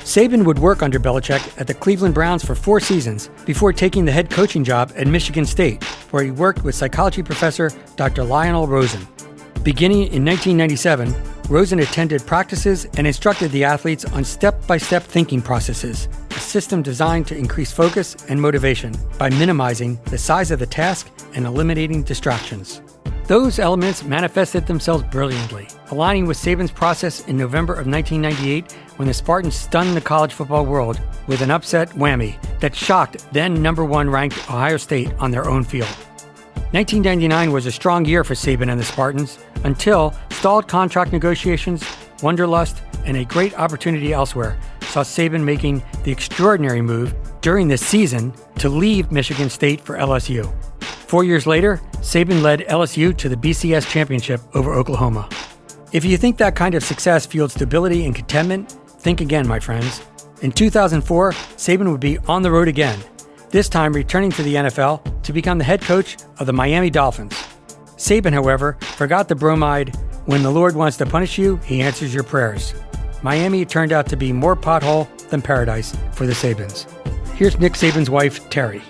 Saban 0.06 0.46
would 0.46 0.60
work 0.60 0.84
under 0.84 1.00
Belichick 1.00 1.60
at 1.60 1.66
the 1.66 1.74
Cleveland 1.74 2.14
Browns 2.14 2.46
for 2.46 2.54
four 2.54 2.80
seasons 2.80 3.32
before 3.44 3.74
taking 3.74 4.06
the 4.06 4.12
head 4.12 4.30
coaching 4.30 4.64
job 4.64 4.94
at 4.96 5.08
Michigan 5.08 5.48
State, 5.48 5.84
where 6.12 6.24
he 6.24 6.30
worked 6.30 6.64
with 6.64 6.76
psychology 6.76 7.24
professor 7.24 7.72
Dr. 7.96 8.24
Lionel 8.24 8.68
Rosen. 8.68 9.08
Beginning 9.64 10.02
in 10.14 10.24
1997, 10.24 11.12
Rosen 11.50 11.80
attended 11.80 12.24
practices 12.28 12.86
and 12.98 13.08
instructed 13.08 13.50
the 13.50 13.64
athletes 13.64 14.06
on 14.06 14.24
step 14.24 14.68
by 14.68 14.78
step 14.78 15.02
thinking 15.02 15.42
processes, 15.42 16.08
a 16.30 16.40
system 16.40 16.84
designed 16.84 17.26
to 17.26 17.36
increase 17.36 17.72
focus 17.72 18.16
and 18.30 18.40
motivation 18.40 18.94
by 19.18 19.32
minimizing 19.32 20.00
the 20.12 20.20
size 20.20 20.52
of 20.52 20.60
the 20.60 20.68
task 20.68 21.10
and 21.34 21.48
eliminating 21.48 22.04
distractions. 22.04 22.80
Those 23.28 23.58
elements 23.58 24.04
manifested 24.04 24.68
themselves 24.68 25.04
brilliantly, 25.06 25.68
aligning 25.90 26.28
with 26.28 26.38
Saban's 26.38 26.70
process 26.70 27.26
in 27.28 27.36
November 27.36 27.74
of 27.74 27.88
1998 27.88 28.72
when 28.98 29.08
the 29.08 29.16
Spartans 29.16 29.56
stunned 29.56 29.98
the 29.98 30.02
college 30.02 30.34
football 30.34 30.64
world 30.64 31.02
with 31.26 31.42
an 31.42 31.50
upset 31.50 31.90
whammy 31.92 32.40
that 32.60 32.76
shocked 32.76 33.26
then 33.34 33.64
number 33.64 33.84
one 33.84 34.08
ranked 34.08 34.38
Ohio 34.48 34.78
State 34.78 35.12
on 35.18 35.32
their 35.32 35.50
own 35.50 35.64
field. 35.64 35.90
1999 36.72 37.52
was 37.52 37.66
a 37.66 37.72
strong 37.72 38.06
year 38.06 38.24
for 38.24 38.36
Saban 38.36 38.70
and 38.70 38.80
the 38.80 38.86
Spartans 38.86 39.40
until 39.64 40.14
stalled 40.30 40.68
contract 40.68 41.12
negotiations, 41.12 41.82
Wonderlust, 42.20 42.80
and 43.06 43.18
a 43.18 43.26
great 43.26 43.58
opportunity 43.58 44.14
elsewhere 44.14 44.56
saw 44.82 45.02
Saban 45.02 45.44
making 45.44 45.82
the 46.04 46.12
extraordinary 46.12 46.82
move 46.82 47.16
during 47.42 47.68
this 47.68 47.84
season 47.84 48.32
to 48.60 48.70
leave 48.70 49.12
Michigan 49.12 49.50
State 49.50 49.82
for 49.82 49.98
LSU. 49.98 50.54
Four 51.08 51.24
years 51.24 51.46
later, 51.46 51.82
Saban 51.98 52.42
led 52.42 52.62
LSU 52.62 53.16
to 53.18 53.30
the 53.30 53.36
BCS 53.36 53.88
championship 53.88 54.42
over 54.56 54.74
Oklahoma. 54.74 55.30
If 55.92 56.04
you 56.04 56.18
think 56.18 56.38
that 56.38 56.56
kind 56.56 56.74
of 56.74 56.84
success 56.84 57.26
fueled 57.26 57.52
stability 57.52 58.06
and 58.06 58.16
contentment, 58.16 58.72
think 59.00 59.22
again, 59.22 59.48
my 59.48 59.60
friends. 59.60 60.02
In 60.42 60.52
2004, 60.52 61.32
Saban 61.32 61.92
would 61.92 62.02
be 62.02 62.18
on 62.28 62.42
the 62.42 62.52
road 62.52 62.68
again, 62.68 63.00
this 63.52 63.70
time 63.70 63.94
returning 63.94 64.32
to 64.32 64.44
the 64.44 64.56
NFL 64.56 65.24
to 65.24 65.32
become 65.32 65.60
the 65.60 65.64
head 65.64 65.82
coach 65.82 66.18
of 66.40 66.48
the 66.48 66.54
Miami 66.54 66.90
Dolphins. 66.90 67.34
Saban, 67.98 68.34
however, 68.34 68.78
forgot 68.82 69.28
the 69.28 69.36
bromide 69.36 69.96
when 70.26 70.42
the 70.42 70.52
Lord 70.52 70.76
wants 70.76 70.98
to 70.98 71.06
punish 71.06 71.38
you, 71.38 71.58
he 71.58 71.82
answers 71.82 72.14
your 72.14 72.24
prayers. 72.24 72.74
Miami 73.22 73.64
turned 73.64 73.94
out 73.94 74.08
to 74.08 74.18
be 74.18 74.34
more 74.34 74.56
pothole 74.56 75.08
than 75.30 75.42
paradise 75.42 75.96
for 76.14 76.26
the 76.26 76.34
Sabans. 76.34 76.90
Here's 77.36 77.60
Nick 77.60 77.74
Saban's 77.74 78.10
wife, 78.10 78.50
Terry. 78.50 78.82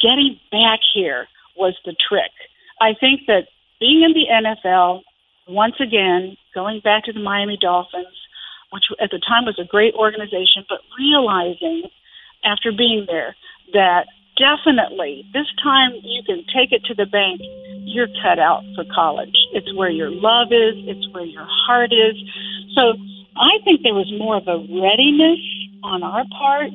Getting 0.00 0.38
back 0.52 0.78
here 0.94 1.26
was 1.56 1.76
the 1.84 1.94
trick. 2.08 2.32
I 2.80 2.94
think 2.98 3.22
that 3.26 3.48
being 3.80 4.02
in 4.02 4.12
the 4.12 4.26
NFL, 4.30 5.02
once 5.48 5.76
again, 5.80 6.36
going 6.54 6.80
back 6.82 7.04
to 7.04 7.12
the 7.12 7.20
Miami 7.20 7.58
Dolphins, 7.60 8.16
which 8.70 8.84
at 9.00 9.10
the 9.10 9.20
time 9.20 9.44
was 9.44 9.58
a 9.58 9.64
great 9.64 9.94
organization, 9.94 10.64
but 10.68 10.78
realizing 10.98 11.84
after 12.44 12.72
being 12.72 13.06
there 13.06 13.36
that 13.72 14.06
definitely 14.36 15.24
this 15.32 15.46
time 15.62 15.92
you 16.02 16.22
can 16.26 16.44
take 16.50 16.72
it 16.72 16.84
to 16.86 16.94
the 16.94 17.06
bank. 17.06 17.40
You're 17.86 18.10
cut 18.22 18.38
out 18.38 18.62
for 18.74 18.84
college. 18.94 19.36
It's 19.52 19.72
where 19.76 19.90
your 19.90 20.10
love 20.10 20.48
is, 20.50 20.74
it's 20.88 21.06
where 21.12 21.24
your 21.24 21.46
heart 21.46 21.92
is. 21.92 22.16
So 22.74 22.98
I 23.36 23.62
think 23.64 23.82
there 23.82 23.94
was 23.94 24.10
more 24.18 24.36
of 24.36 24.48
a 24.48 24.58
readiness 24.58 25.38
on 25.82 26.02
our 26.02 26.24
part 26.36 26.74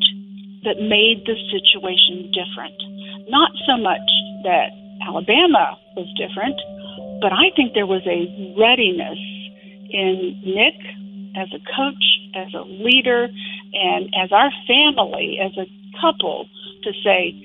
that 0.63 0.79
made 0.79 1.23
the 1.25 1.35
situation 1.51 2.31
different. 2.31 2.75
Not 3.29 3.51
so 3.65 3.77
much 3.77 4.09
that 4.43 4.73
Alabama 5.05 5.77
was 5.95 6.09
different, 6.17 6.59
but 7.21 7.31
I 7.31 7.53
think 7.55 7.73
there 7.73 7.85
was 7.85 8.01
a 8.09 8.25
readiness 8.57 9.19
in 9.89 10.41
Nick 10.43 10.75
as 11.37 11.47
a 11.53 11.61
coach, 11.61 12.05
as 12.35 12.53
a 12.53 12.65
leader, 12.65 13.29
and 13.73 14.09
as 14.17 14.31
our 14.31 14.49
family, 14.67 15.39
as 15.39 15.53
a 15.57 15.67
couple 16.01 16.49
to 16.83 16.91
say, 17.03 17.37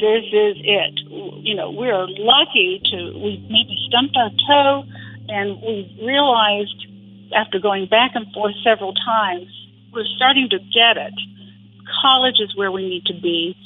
this 0.00 0.24
is 0.32 0.56
it. 0.64 0.98
You 1.44 1.54
know, 1.54 1.70
we're 1.70 2.06
lucky 2.08 2.80
to, 2.90 2.96
we 3.14 3.38
maybe 3.46 3.76
stumped 3.86 4.16
our 4.16 4.30
toe 4.48 4.84
and 5.28 5.60
we 5.62 5.86
realized 6.02 6.86
after 7.36 7.58
going 7.60 7.86
back 7.86 8.12
and 8.14 8.26
forth 8.32 8.54
several 8.64 8.94
times, 8.94 9.46
we're 9.92 10.08
starting 10.16 10.48
to 10.50 10.58
get 10.58 10.96
it. 10.96 11.14
College 12.02 12.40
is 12.40 12.56
where 12.56 12.72
we 12.72 12.88
need 12.88 13.04
to 13.06 13.14
be. 13.14 13.56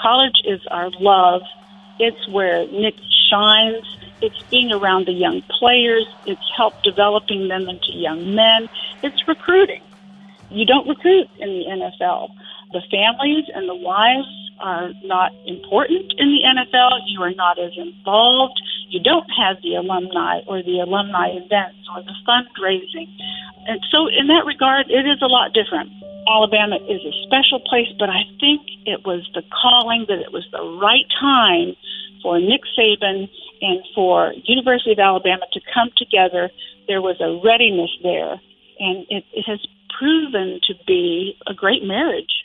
College 0.00 0.42
is 0.44 0.60
our 0.70 0.90
love. 1.00 1.42
It's 1.98 2.28
where 2.28 2.66
Nick 2.68 2.96
shines. 3.30 3.84
It's 4.20 4.42
being 4.44 4.72
around 4.72 5.06
the 5.06 5.12
young 5.12 5.42
players. 5.42 6.06
It's 6.26 6.42
help 6.56 6.82
developing 6.82 7.48
them 7.48 7.68
into 7.68 7.92
young 7.92 8.34
men. 8.34 8.68
It's 9.02 9.26
recruiting. 9.28 9.82
You 10.50 10.64
don't 10.64 10.88
recruit 10.88 11.28
in 11.38 11.48
the 11.48 11.64
NFL. 11.66 12.30
The 12.72 12.82
families 12.90 13.44
and 13.54 13.68
the 13.68 13.74
wives 13.74 14.43
are 14.64 14.88
not 15.04 15.30
important 15.44 16.16
in 16.16 16.32
the 16.32 16.40
NFL. 16.40 17.04
You 17.06 17.20
are 17.20 17.34
not 17.36 17.60
as 17.60 17.76
involved. 17.76 18.56
You 18.88 18.98
don't 18.98 19.28
have 19.36 19.60
the 19.60 19.76
alumni 19.76 20.40
or 20.48 20.62
the 20.62 20.80
alumni 20.80 21.36
events 21.36 21.84
or 21.92 22.00
the 22.00 22.16
fundraising. 22.24 23.12
And 23.68 23.84
so, 23.92 24.08
in 24.08 24.28
that 24.28 24.44
regard, 24.46 24.88
it 24.88 25.04
is 25.04 25.20
a 25.20 25.28
lot 25.28 25.52
different. 25.52 25.92
Alabama 26.26 26.76
is 26.88 27.04
a 27.04 27.12
special 27.28 27.60
place, 27.60 27.92
but 27.98 28.08
I 28.08 28.24
think 28.40 28.64
it 28.86 29.04
was 29.04 29.28
the 29.34 29.42
calling 29.52 30.06
that 30.08 30.24
it 30.24 30.32
was 30.32 30.48
the 30.50 30.64
right 30.80 31.04
time 31.20 31.76
for 32.22 32.40
Nick 32.40 32.64
Saban 32.72 33.28
and 33.60 33.84
for 33.94 34.32
University 34.44 34.92
of 34.92 34.98
Alabama 34.98 35.44
to 35.52 35.60
come 35.72 35.90
together. 35.96 36.48
There 36.88 37.02
was 37.02 37.20
a 37.20 37.36
readiness 37.44 37.92
there, 38.02 38.40
and 38.80 39.04
it, 39.10 39.24
it 39.32 39.44
has 39.44 39.60
proven 39.98 40.60
to 40.64 40.74
be 40.86 41.36
a 41.46 41.52
great 41.52 41.84
marriage. 41.84 42.44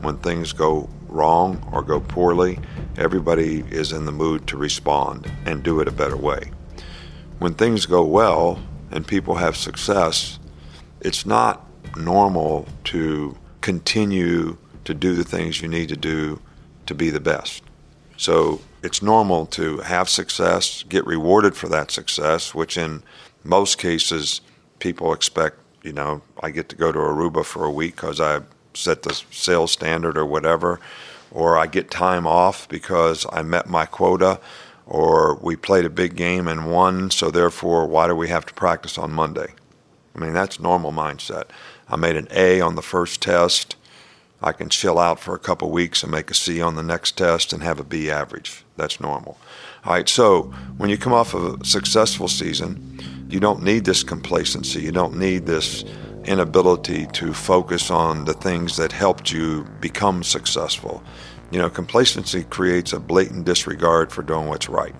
When 0.00 0.18
things 0.18 0.52
go 0.52 0.88
wrong 1.08 1.66
or 1.72 1.82
go 1.82 2.00
poorly, 2.00 2.58
everybody 2.96 3.64
is 3.70 3.92
in 3.92 4.04
the 4.04 4.12
mood 4.12 4.46
to 4.48 4.56
respond 4.56 5.30
and 5.44 5.62
do 5.62 5.80
it 5.80 5.88
a 5.88 5.92
better 5.92 6.16
way. 6.16 6.52
When 7.38 7.54
things 7.54 7.86
go 7.86 8.04
well 8.04 8.60
and 8.90 9.06
people 9.06 9.36
have 9.36 9.56
success, 9.56 10.38
it's 11.00 11.26
not 11.26 11.64
normal 11.96 12.66
to 12.84 13.36
continue 13.60 14.56
to 14.84 14.94
do 14.94 15.14
the 15.14 15.24
things 15.24 15.60
you 15.60 15.68
need 15.68 15.88
to 15.88 15.96
do 15.96 16.40
to 16.86 16.94
be 16.94 17.10
the 17.10 17.20
best. 17.20 17.62
So 18.16 18.60
it's 18.82 19.02
normal 19.02 19.46
to 19.46 19.78
have 19.78 20.08
success, 20.08 20.82
get 20.88 21.06
rewarded 21.06 21.56
for 21.56 21.68
that 21.68 21.90
success, 21.90 22.54
which 22.54 22.76
in 22.76 23.02
most 23.44 23.78
cases 23.78 24.40
people 24.78 25.12
expect, 25.12 25.58
you 25.82 25.92
know, 25.92 26.22
I 26.40 26.50
get 26.50 26.68
to 26.70 26.76
go 26.76 26.90
to 26.90 26.98
Aruba 26.98 27.44
for 27.44 27.64
a 27.64 27.70
week 27.70 27.96
because 27.96 28.20
I 28.20 28.40
set 28.78 29.02
the 29.02 29.20
sales 29.30 29.72
standard 29.72 30.16
or 30.16 30.24
whatever, 30.24 30.80
or 31.30 31.58
I 31.58 31.66
get 31.66 31.90
time 31.90 32.26
off 32.26 32.68
because 32.68 33.26
I 33.32 33.42
met 33.42 33.68
my 33.68 33.84
quota, 33.84 34.40
or 34.86 35.34
we 35.36 35.56
played 35.56 35.84
a 35.84 35.90
big 35.90 36.16
game 36.16 36.48
and 36.48 36.70
won, 36.70 37.10
so 37.10 37.30
therefore, 37.30 37.86
why 37.86 38.06
do 38.06 38.14
we 38.14 38.28
have 38.28 38.46
to 38.46 38.54
practice 38.54 38.96
on 38.96 39.12
Monday? 39.12 39.48
I 40.14 40.18
mean, 40.20 40.32
that's 40.32 40.58
normal 40.58 40.92
mindset. 40.92 41.44
I 41.88 41.96
made 41.96 42.16
an 42.16 42.28
A 42.30 42.60
on 42.60 42.74
the 42.74 42.82
first 42.82 43.20
test. 43.20 43.76
I 44.40 44.52
can 44.52 44.68
chill 44.68 44.98
out 44.98 45.18
for 45.18 45.34
a 45.34 45.38
couple 45.38 45.70
weeks 45.70 46.02
and 46.02 46.12
make 46.12 46.30
a 46.30 46.34
C 46.34 46.62
on 46.62 46.76
the 46.76 46.82
next 46.82 47.18
test 47.18 47.52
and 47.52 47.62
have 47.62 47.80
a 47.80 47.84
B 47.84 48.10
average. 48.10 48.64
That's 48.76 49.00
normal. 49.00 49.38
All 49.84 49.92
right, 49.92 50.08
so 50.08 50.42
when 50.76 50.90
you 50.90 50.96
come 50.96 51.12
off 51.12 51.34
of 51.34 51.60
a 51.60 51.64
successful 51.64 52.28
season, 52.28 53.26
you 53.28 53.40
don't 53.40 53.62
need 53.62 53.84
this 53.84 54.02
complacency. 54.02 54.80
You 54.80 54.92
don't 54.92 55.16
need 55.18 55.46
this 55.46 55.84
inability 56.28 57.06
to 57.14 57.32
focus 57.32 57.90
on 57.90 58.24
the 58.24 58.34
things 58.34 58.76
that 58.76 58.92
helped 58.92 59.32
you 59.32 59.64
become 59.80 60.22
successful. 60.22 61.02
You 61.50 61.58
know, 61.58 61.70
complacency 61.70 62.44
creates 62.44 62.92
a 62.92 63.00
blatant 63.00 63.44
disregard 63.46 64.12
for 64.12 64.22
doing 64.22 64.46
what's 64.46 64.68
right. 64.68 64.94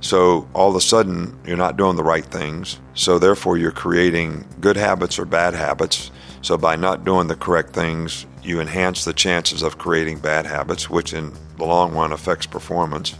So 0.00 0.48
all 0.54 0.70
of 0.70 0.76
a 0.76 0.80
sudden, 0.80 1.38
you're 1.46 1.56
not 1.58 1.76
doing 1.76 1.96
the 1.96 2.02
right 2.02 2.24
things. 2.24 2.80
So 2.94 3.18
therefore, 3.18 3.58
you're 3.58 3.70
creating 3.70 4.46
good 4.60 4.76
habits 4.76 5.18
or 5.18 5.26
bad 5.26 5.54
habits 5.54 6.10
so 6.42 6.56
by 6.56 6.76
not 6.76 7.04
doing 7.04 7.28
the 7.28 7.36
correct 7.36 7.74
things, 7.74 8.26
you 8.42 8.60
enhance 8.60 9.04
the 9.04 9.12
chances 9.12 9.62
of 9.62 9.78
creating 9.78 10.20
bad 10.20 10.46
habits, 10.46 10.88
which 10.88 11.12
in 11.12 11.32
the 11.58 11.64
long 11.64 11.94
run 11.94 12.12
affects 12.12 12.46
performance. 12.46 13.14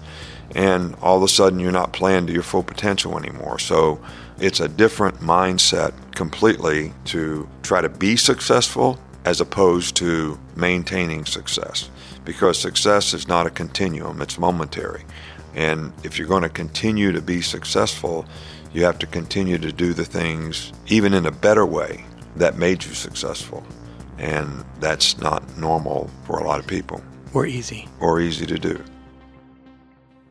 And 0.55 0.95
all 0.97 1.19
of 1.19 1.23
a 1.23 1.29
sudden, 1.29 1.61
you're 1.61 1.71
not 1.71 1.93
playing 1.93 2.27
to 2.27 2.33
your 2.33 2.43
full 2.43 2.63
potential 2.63 3.19
anymore. 3.19 3.59
So 3.59 4.01
it's 4.41 4.61
a 4.61 4.69
different 4.69 5.17
mindset 5.21 5.93
completely 6.15 6.93
to 7.05 7.49
try 7.63 7.81
to 7.81 7.89
be 7.89 8.17
successful 8.17 8.99
as 9.27 9.41
opposed 9.41 9.97
to 9.97 10.39
maintaining 10.57 11.27
success. 11.27 11.91
Because 12.25 12.59
success 12.59 13.13
is 13.13 13.29
not 13.29 13.47
a 13.47 13.51
continuum, 13.51 14.23
it's 14.23 14.39
momentary. 14.39 15.05
And 15.55 15.93
if 16.05 16.19
you're 16.19 16.29
going 16.29 16.43
to 16.43 16.49
continue 16.49 17.13
to 17.13 17.21
be 17.21 17.43
successful, 17.43 18.25
you 18.73 18.85
have 18.85 18.99
to 19.01 19.07
continue 19.07 19.59
to 19.59 19.73
do 19.73 19.93
the 19.93 20.05
things 20.05 20.73
even 20.87 21.13
in 21.13 21.27
a 21.27 21.31
better 21.31 21.67
way 21.67 22.05
that 22.37 22.57
made 22.57 22.85
you 22.85 22.95
successful. 22.95 23.65
And 24.19 24.65
that's 24.81 25.19
not 25.19 25.59
normal 25.59 26.11
for 26.25 26.39
a 26.39 26.45
lot 26.45 26.61
of 26.61 26.67
people. 26.67 27.03
Or 27.35 27.47
easy. 27.47 27.89
Or 28.01 28.21
easy 28.21 28.47
to 28.47 28.59
do. 28.59 28.83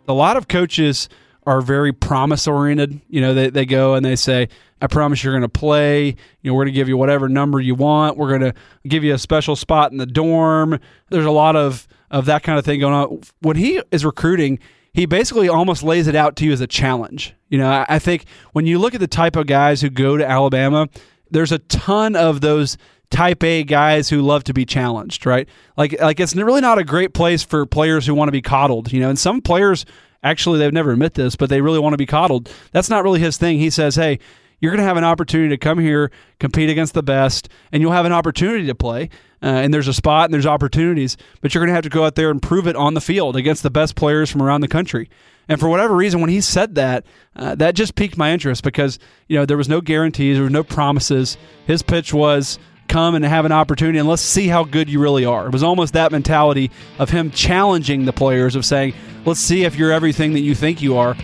A 0.07 0.13
lot 0.13 0.37
of 0.37 0.47
coaches 0.47 1.09
are 1.49 1.61
very 1.61 1.91
promise 1.91 2.47
oriented. 2.47 3.01
You 3.09 3.21
know, 3.21 3.33
they, 3.33 3.49
they 3.49 3.65
go 3.65 3.95
and 3.95 4.05
they 4.05 4.15
say, 4.15 4.49
I 4.83 4.85
promise 4.85 5.23
you're 5.23 5.33
going 5.33 5.41
to 5.41 5.49
play. 5.49 6.05
You 6.05 6.15
know, 6.43 6.53
we're 6.53 6.65
going 6.65 6.73
to 6.73 6.79
give 6.79 6.87
you 6.87 6.95
whatever 6.95 7.27
number 7.27 7.59
you 7.59 7.73
want. 7.73 8.17
We're 8.17 8.37
going 8.37 8.53
to 8.53 8.53
give 8.87 9.03
you 9.03 9.15
a 9.15 9.17
special 9.17 9.55
spot 9.55 9.91
in 9.91 9.97
the 9.97 10.05
dorm. 10.05 10.79
There's 11.09 11.25
a 11.25 11.31
lot 11.31 11.55
of, 11.55 11.87
of 12.11 12.25
that 12.25 12.43
kind 12.43 12.59
of 12.59 12.65
thing 12.65 12.79
going 12.79 12.93
on. 12.93 13.21
When 13.41 13.57
he 13.57 13.81
is 13.89 14.05
recruiting, 14.05 14.59
he 14.93 15.07
basically 15.07 15.49
almost 15.49 15.81
lays 15.81 16.05
it 16.05 16.13
out 16.13 16.35
to 16.35 16.45
you 16.45 16.51
as 16.51 16.61
a 16.61 16.67
challenge. 16.67 17.33
You 17.47 17.57
know, 17.57 17.67
I, 17.67 17.85
I 17.89 17.99
think 17.99 18.25
when 18.53 18.67
you 18.67 18.77
look 18.77 18.93
at 18.93 18.99
the 18.99 19.07
type 19.07 19.35
of 19.35 19.47
guys 19.47 19.81
who 19.81 19.89
go 19.89 20.17
to 20.17 20.29
Alabama, 20.29 20.87
there's 21.31 21.51
a 21.51 21.57
ton 21.57 22.15
of 22.15 22.41
those 22.41 22.77
type 23.09 23.43
A 23.43 23.63
guys 23.63 24.07
who 24.07 24.21
love 24.21 24.43
to 24.43 24.53
be 24.53 24.65
challenged, 24.65 25.25
right? 25.25 25.49
Like 25.77 25.99
like 25.99 26.19
it's 26.19 26.35
really 26.35 26.61
not 26.61 26.77
a 26.77 26.83
great 26.83 27.15
place 27.15 27.41
for 27.41 27.65
players 27.65 28.05
who 28.05 28.13
want 28.13 28.27
to 28.27 28.31
be 28.31 28.43
coddled, 28.43 28.93
you 28.93 28.99
know. 28.99 29.09
And 29.09 29.17
some 29.17 29.41
players 29.41 29.83
actually 30.23 30.59
they've 30.59 30.73
never 30.73 30.91
admit 30.91 31.13
this, 31.13 31.35
but 31.35 31.49
they 31.49 31.61
really 31.61 31.79
want 31.79 31.93
to 31.93 31.97
be 31.97 32.05
coddled. 32.05 32.51
That's 32.71 32.89
not 32.89 33.03
really 33.03 33.19
his 33.19 33.37
thing. 33.37 33.59
He 33.59 33.69
says, 33.69 33.95
"Hey, 33.95 34.19
you're 34.59 34.71
going 34.71 34.81
to 34.81 34.87
have 34.87 34.97
an 34.97 35.03
opportunity 35.03 35.49
to 35.49 35.57
come 35.57 35.79
here, 35.79 36.11
compete 36.39 36.69
against 36.69 36.93
the 36.93 37.03
best, 37.03 37.49
and 37.71 37.81
you'll 37.81 37.91
have 37.91 38.05
an 38.05 38.11
opportunity 38.11 38.65
to 38.67 38.75
play. 38.75 39.09
Uh, 39.41 39.47
and 39.47 39.73
there's 39.73 39.87
a 39.87 39.93
spot 39.93 40.25
and 40.25 40.33
there's 40.33 40.45
opportunities, 40.45 41.15
but 41.41 41.53
you're 41.53 41.61
going 41.61 41.69
to 41.69 41.73
have 41.73 41.83
to 41.83 41.89
go 41.89 42.03
out 42.03 42.15
there 42.15 42.29
and 42.29 42.41
prove 42.41 42.67
it 42.67 42.75
on 42.75 42.93
the 42.93 43.01
field 43.01 43.37
against 43.37 43.63
the 43.63 43.69
best 43.69 43.95
players 43.95 44.29
from 44.29 44.41
around 44.41 44.61
the 44.61 44.67
country. 44.67 45.09
And 45.47 45.59
for 45.59 45.69
whatever 45.69 45.95
reason, 45.95 46.19
when 46.19 46.29
he 46.29 46.41
said 46.41 46.75
that, 46.75 47.05
uh, 47.35 47.55
that 47.55 47.73
just 47.73 47.95
piqued 47.95 48.17
my 48.17 48.31
interest 48.31 48.63
because 48.63 48.99
you 49.27 49.37
know 49.37 49.45
there 49.45 49.57
was 49.57 49.69
no 49.69 49.81
guarantees, 49.81 50.35
there 50.35 50.43
were 50.43 50.49
no 50.49 50.63
promises. 50.63 51.37
His 51.65 51.81
pitch 51.81 52.13
was 52.13 52.59
come 52.89 53.15
and 53.15 53.23
have 53.23 53.45
an 53.45 53.51
opportunity 53.51 53.99
and 53.99 54.07
let's 54.07 54.21
see 54.21 54.47
how 54.47 54.63
good 54.65 54.89
you 54.89 54.99
really 54.99 55.23
are. 55.23 55.45
It 55.45 55.53
was 55.53 55.63
almost 55.63 55.93
that 55.93 56.11
mentality 56.11 56.71
of 56.97 57.09
him 57.09 57.31
challenging 57.31 58.05
the 58.05 58.11
players 58.11 58.55
of 58.55 58.65
saying, 58.65 58.93
let's 59.25 59.39
see 59.39 59.63
if 59.63 59.75
you're 59.75 59.91
everything 59.91 60.33
that 60.33 60.41
you 60.41 60.55
think 60.55 60.81
you 60.81 60.97
are. 60.97 61.15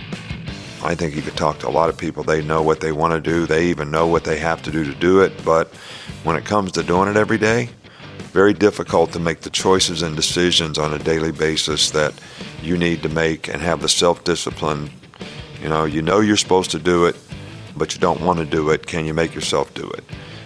I 0.83 0.93
think 0.93 1.15
you 1.15 1.23
could 1.23 1.35
talk 1.35 1.59
to 1.59 1.67
a 1.67 1.71
lot 1.71 1.89
of 1.89 1.97
people. 1.97 2.23
They 2.23 2.43
know 2.43 2.61
what 2.61 2.79
they 2.79 2.91
want 2.91 3.13
to 3.13 3.19
do. 3.19 3.47
They 3.47 3.65
even 3.67 3.89
know 3.89 4.05
what 4.05 4.23
they 4.23 4.37
have 4.37 4.61
to 4.63 4.71
do 4.71 4.83
to 4.85 4.93
do 4.93 5.21
it. 5.21 5.33
But 5.43 5.73
when 6.23 6.35
it 6.35 6.45
comes 6.45 6.71
to 6.73 6.83
doing 6.83 7.09
it 7.09 7.17
every 7.17 7.39
day, 7.39 7.69
very 8.31 8.53
difficult 8.53 9.11
to 9.13 9.19
make 9.19 9.41
the 9.41 9.49
choices 9.49 10.03
and 10.03 10.15
decisions 10.15 10.77
on 10.77 10.93
a 10.93 10.99
daily 10.99 11.31
basis 11.31 11.89
that 11.91 12.13
you 12.61 12.77
need 12.77 13.01
to 13.01 13.09
make 13.09 13.47
and 13.47 13.61
have 13.61 13.81
the 13.81 13.89
self-discipline. 13.89 14.91
You 15.61 15.69
know, 15.69 15.85
you 15.85 16.03
know 16.03 16.19
you're 16.19 16.37
supposed 16.37 16.69
to 16.71 16.79
do 16.79 17.05
it, 17.05 17.15
but 17.75 17.95
you 17.95 17.99
don't 17.99 18.21
want 18.21 18.39
to 18.39 18.45
do 18.45 18.69
it. 18.69 18.85
Can 18.85 19.05
you 19.05 19.13
make 19.13 19.33
yourself 19.33 19.73
do 19.73 19.89
it? 19.89 20.03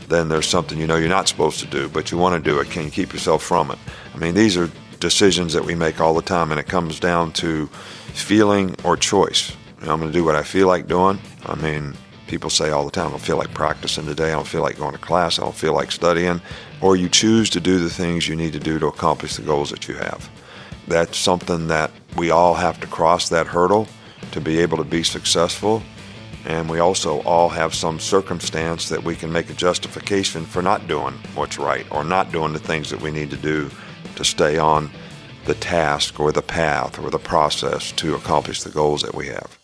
Then 0.10 0.28
there's 0.28 0.48
something 0.48 0.80
you 0.80 0.88
know 0.88 0.96
you're 0.96 1.08
not 1.08 1.28
supposed 1.28 1.60
to 1.60 1.68
do, 1.68 1.88
but 1.88 2.12
you 2.12 2.18
want 2.18 2.44
to 2.44 2.50
do 2.52 2.60
it. 2.60 2.72
Can 2.72 2.84
you 2.84 2.92
keep 2.92 3.14
yourself 3.14 3.44
from 3.44 3.70
it? 3.70 3.78
I 4.14 4.18
mean, 4.18 4.34
these 4.34 4.58
are 4.58 4.70
decisions 5.00 5.54
that 5.54 5.64
we 5.64 5.76
make 5.76 6.02
all 6.02 6.16
the 6.16 6.24
time, 6.24 6.52
and 6.52 6.60
it 6.60 6.68
comes 6.68 7.00
down 7.00 7.32
to 7.34 7.68
feeling 7.68 8.76
or 8.84 8.98
choice. 8.98 9.56
You 9.80 9.86
know, 9.86 9.94
I'm 9.94 10.00
going 10.00 10.12
to 10.12 10.18
do 10.18 10.26
what 10.26 10.36
I 10.36 10.42
feel 10.42 10.68
like 10.68 10.88
doing. 10.88 11.20
I 11.46 11.54
mean, 11.56 11.94
people 12.28 12.50
say 12.50 12.72
all 12.72 12.86
the 12.86 12.92
time, 12.92 13.08
I 13.08 13.12
don't 13.12 13.22
feel 13.22 13.38
like 13.38 13.54
practicing 13.54 14.06
today. 14.06 14.30
I 14.30 14.36
don't 14.36 14.48
feel 14.48 14.62
like 14.62 14.78
going 14.78 14.94
to 14.94 15.00
class. 15.00 15.38
I 15.38 15.44
don't 15.44 15.56
feel 15.56 15.74
like 15.74 15.92
studying. 15.92 16.42
Or 16.82 16.96
you 16.96 17.08
choose 17.08 17.50
to 17.52 17.60
do 17.60 17.78
the 17.80 17.90
things 17.90 18.28
you 18.28 18.36
need 18.36 18.54
to 18.54 18.60
do 18.60 18.80
to 18.80 18.88
accomplish 18.88 19.36
the 19.36 19.44
goals 19.44 19.70
that 19.70 19.88
you 19.88 19.94
have. 19.96 20.28
That's 20.88 21.18
something 21.18 21.68
that 21.68 21.92
we 22.18 22.32
all 22.32 22.56
have 22.56 22.80
to 22.82 22.88
cross 22.88 23.30
that 23.30 23.46
hurdle 23.46 23.88
to 24.32 24.42
be 24.42 24.60
able 24.60 24.78
to 24.78 24.84
be 24.84 25.04
successful. 25.04 25.84
And 26.46 26.70
we 26.70 26.80
also 26.80 27.22
all 27.22 27.50
have 27.50 27.74
some 27.76 28.00
circumstance 28.00 28.90
that 28.90 29.04
we 29.04 29.16
can 29.16 29.32
make 29.32 29.50
a 29.50 29.54
justification 29.54 30.46
for 30.46 30.62
not 30.62 30.88
doing 30.88 31.14
what's 31.36 31.60
right 31.60 31.86
or 31.92 32.04
not 32.04 32.32
doing 32.32 32.54
the 32.54 32.60
things 32.60 32.90
that 32.90 33.02
we 33.02 33.12
need 33.12 33.30
to 33.32 33.38
do 33.38 33.70
to 34.16 34.24
stay 34.24 34.58
on 34.58 34.90
the 35.46 35.56
task 35.56 36.20
or 36.20 36.32
the 36.32 36.42
path 36.42 37.00
or 37.00 37.10
the 37.10 37.20
process 37.20 37.92
to 37.94 38.16
accomplish 38.16 38.64
the 38.64 38.70
goals 38.70 39.02
that 39.02 39.16
we 39.16 39.28
have 39.28 39.60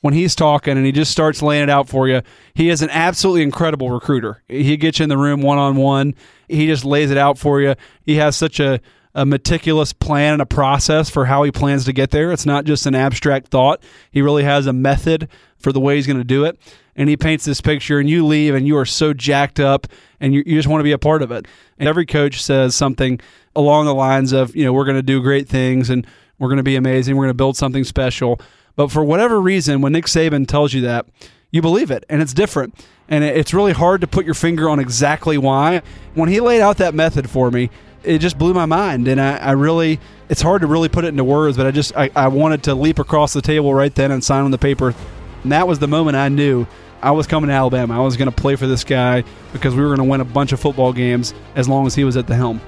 when 0.00 0.14
he's 0.14 0.34
talking 0.34 0.76
and 0.76 0.86
he 0.86 0.92
just 0.92 1.10
starts 1.10 1.42
laying 1.42 1.64
it 1.64 1.70
out 1.70 1.88
for 1.88 2.08
you. 2.08 2.22
He 2.54 2.70
is 2.70 2.82
an 2.82 2.90
absolutely 2.90 3.42
incredible 3.42 3.90
recruiter. 3.90 4.42
He 4.48 4.76
gets 4.76 4.98
you 4.98 5.04
in 5.04 5.08
the 5.08 5.16
room 5.16 5.42
one 5.42 5.58
on 5.58 5.76
one. 5.76 6.14
He 6.48 6.66
just 6.66 6.84
lays 6.84 7.10
it 7.10 7.18
out 7.18 7.38
for 7.38 7.60
you. 7.60 7.74
He 8.04 8.16
has 8.16 8.36
such 8.36 8.60
a 8.60 8.80
a 9.18 9.26
meticulous 9.26 9.92
plan 9.92 10.34
and 10.34 10.42
a 10.42 10.46
process 10.46 11.10
for 11.10 11.24
how 11.24 11.42
he 11.42 11.50
plans 11.50 11.84
to 11.84 11.92
get 11.92 12.10
there. 12.12 12.30
It's 12.30 12.46
not 12.46 12.64
just 12.64 12.86
an 12.86 12.94
abstract 12.94 13.48
thought. 13.48 13.82
He 14.12 14.22
really 14.22 14.44
has 14.44 14.68
a 14.68 14.72
method 14.72 15.28
for 15.58 15.72
the 15.72 15.80
way 15.80 15.96
he's 15.96 16.06
going 16.06 16.18
to 16.18 16.24
do 16.24 16.44
it. 16.44 16.56
And 16.94 17.08
he 17.08 17.16
paints 17.16 17.44
this 17.44 17.60
picture, 17.60 17.98
and 17.98 18.08
you 18.08 18.24
leave, 18.24 18.54
and 18.54 18.64
you 18.64 18.76
are 18.78 18.84
so 18.84 19.12
jacked 19.12 19.58
up, 19.58 19.88
and 20.20 20.32
you, 20.32 20.44
you 20.46 20.56
just 20.56 20.68
want 20.68 20.78
to 20.80 20.84
be 20.84 20.92
a 20.92 20.98
part 20.98 21.22
of 21.22 21.32
it. 21.32 21.46
And 21.80 21.88
every 21.88 22.06
coach 22.06 22.40
says 22.40 22.76
something 22.76 23.18
along 23.56 23.86
the 23.86 23.94
lines 23.94 24.32
of, 24.32 24.54
you 24.54 24.64
know, 24.64 24.72
we're 24.72 24.84
going 24.84 24.96
to 24.96 25.02
do 25.02 25.20
great 25.20 25.48
things, 25.48 25.90
and 25.90 26.06
we're 26.38 26.48
going 26.48 26.58
to 26.58 26.62
be 26.62 26.76
amazing. 26.76 27.16
We're 27.16 27.24
going 27.24 27.30
to 27.30 27.34
build 27.34 27.56
something 27.56 27.82
special. 27.82 28.40
But 28.76 28.92
for 28.92 29.02
whatever 29.02 29.40
reason, 29.40 29.80
when 29.80 29.94
Nick 29.94 30.04
Saban 30.04 30.46
tells 30.46 30.72
you 30.72 30.82
that, 30.82 31.06
you 31.50 31.60
believe 31.60 31.90
it, 31.90 32.04
and 32.08 32.22
it's 32.22 32.32
different. 32.32 32.74
And 33.08 33.24
it's 33.24 33.52
really 33.52 33.72
hard 33.72 34.00
to 34.02 34.06
put 34.06 34.24
your 34.26 34.34
finger 34.34 34.68
on 34.68 34.78
exactly 34.78 35.38
why. 35.38 35.82
When 36.14 36.28
he 36.28 36.38
laid 36.38 36.60
out 36.60 36.76
that 36.76 36.94
method 36.94 37.28
for 37.28 37.50
me, 37.50 37.70
it 38.02 38.18
just 38.18 38.38
blew 38.38 38.54
my 38.54 38.66
mind. 38.66 39.08
And 39.08 39.20
I, 39.20 39.36
I 39.36 39.50
really, 39.52 40.00
it's 40.28 40.42
hard 40.42 40.62
to 40.62 40.66
really 40.66 40.88
put 40.88 41.04
it 41.04 41.08
into 41.08 41.24
words, 41.24 41.56
but 41.56 41.66
I 41.66 41.70
just, 41.70 41.96
I, 41.96 42.10
I 42.14 42.28
wanted 42.28 42.64
to 42.64 42.74
leap 42.74 42.98
across 42.98 43.32
the 43.32 43.42
table 43.42 43.74
right 43.74 43.94
then 43.94 44.10
and 44.10 44.22
sign 44.22 44.44
on 44.44 44.50
the 44.50 44.58
paper. 44.58 44.94
And 45.42 45.52
that 45.52 45.68
was 45.68 45.78
the 45.78 45.88
moment 45.88 46.16
I 46.16 46.28
knew 46.28 46.66
I 47.00 47.12
was 47.12 47.26
coming 47.26 47.48
to 47.48 47.54
Alabama. 47.54 47.96
I 47.96 48.04
was 48.04 48.16
going 48.16 48.30
to 48.30 48.34
play 48.34 48.56
for 48.56 48.66
this 48.66 48.84
guy 48.84 49.24
because 49.52 49.74
we 49.74 49.82
were 49.82 49.88
going 49.88 49.98
to 49.98 50.04
win 50.04 50.20
a 50.20 50.24
bunch 50.24 50.52
of 50.52 50.60
football 50.60 50.92
games 50.92 51.34
as 51.54 51.68
long 51.68 51.86
as 51.86 51.94
he 51.94 52.04
was 52.04 52.16
at 52.16 52.26
the 52.26 52.34
helm. 52.34 52.60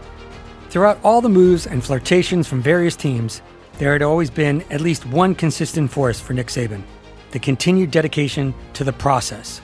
Throughout 0.69 1.01
all 1.03 1.21
the 1.21 1.29
moves 1.29 1.67
and 1.67 1.83
flirtations 1.83 2.47
from 2.47 2.63
various 2.63 2.95
teams, 2.95 3.43
there 3.79 3.93
had 3.93 4.03
always 4.03 4.31
been 4.31 4.63
at 4.71 4.81
least 4.81 5.05
one 5.07 5.35
consistent 5.35 5.91
force 5.91 6.21
for 6.21 6.33
Nick 6.33 6.49
Saban 6.49 6.83
the 7.31 7.39
continued 7.39 7.91
dedication 7.91 8.55
to 8.75 8.85
the 8.85 8.93
process, 8.93 9.61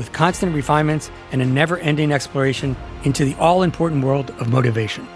with 0.00 0.14
constant 0.14 0.54
refinements 0.54 1.10
and 1.30 1.42
a 1.42 1.44
never 1.44 1.76
ending 1.76 2.10
exploration 2.10 2.74
into 3.04 3.22
the 3.22 3.34
all 3.34 3.62
important 3.62 4.02
world 4.02 4.30
of 4.40 4.48
motivation. 4.48 5.06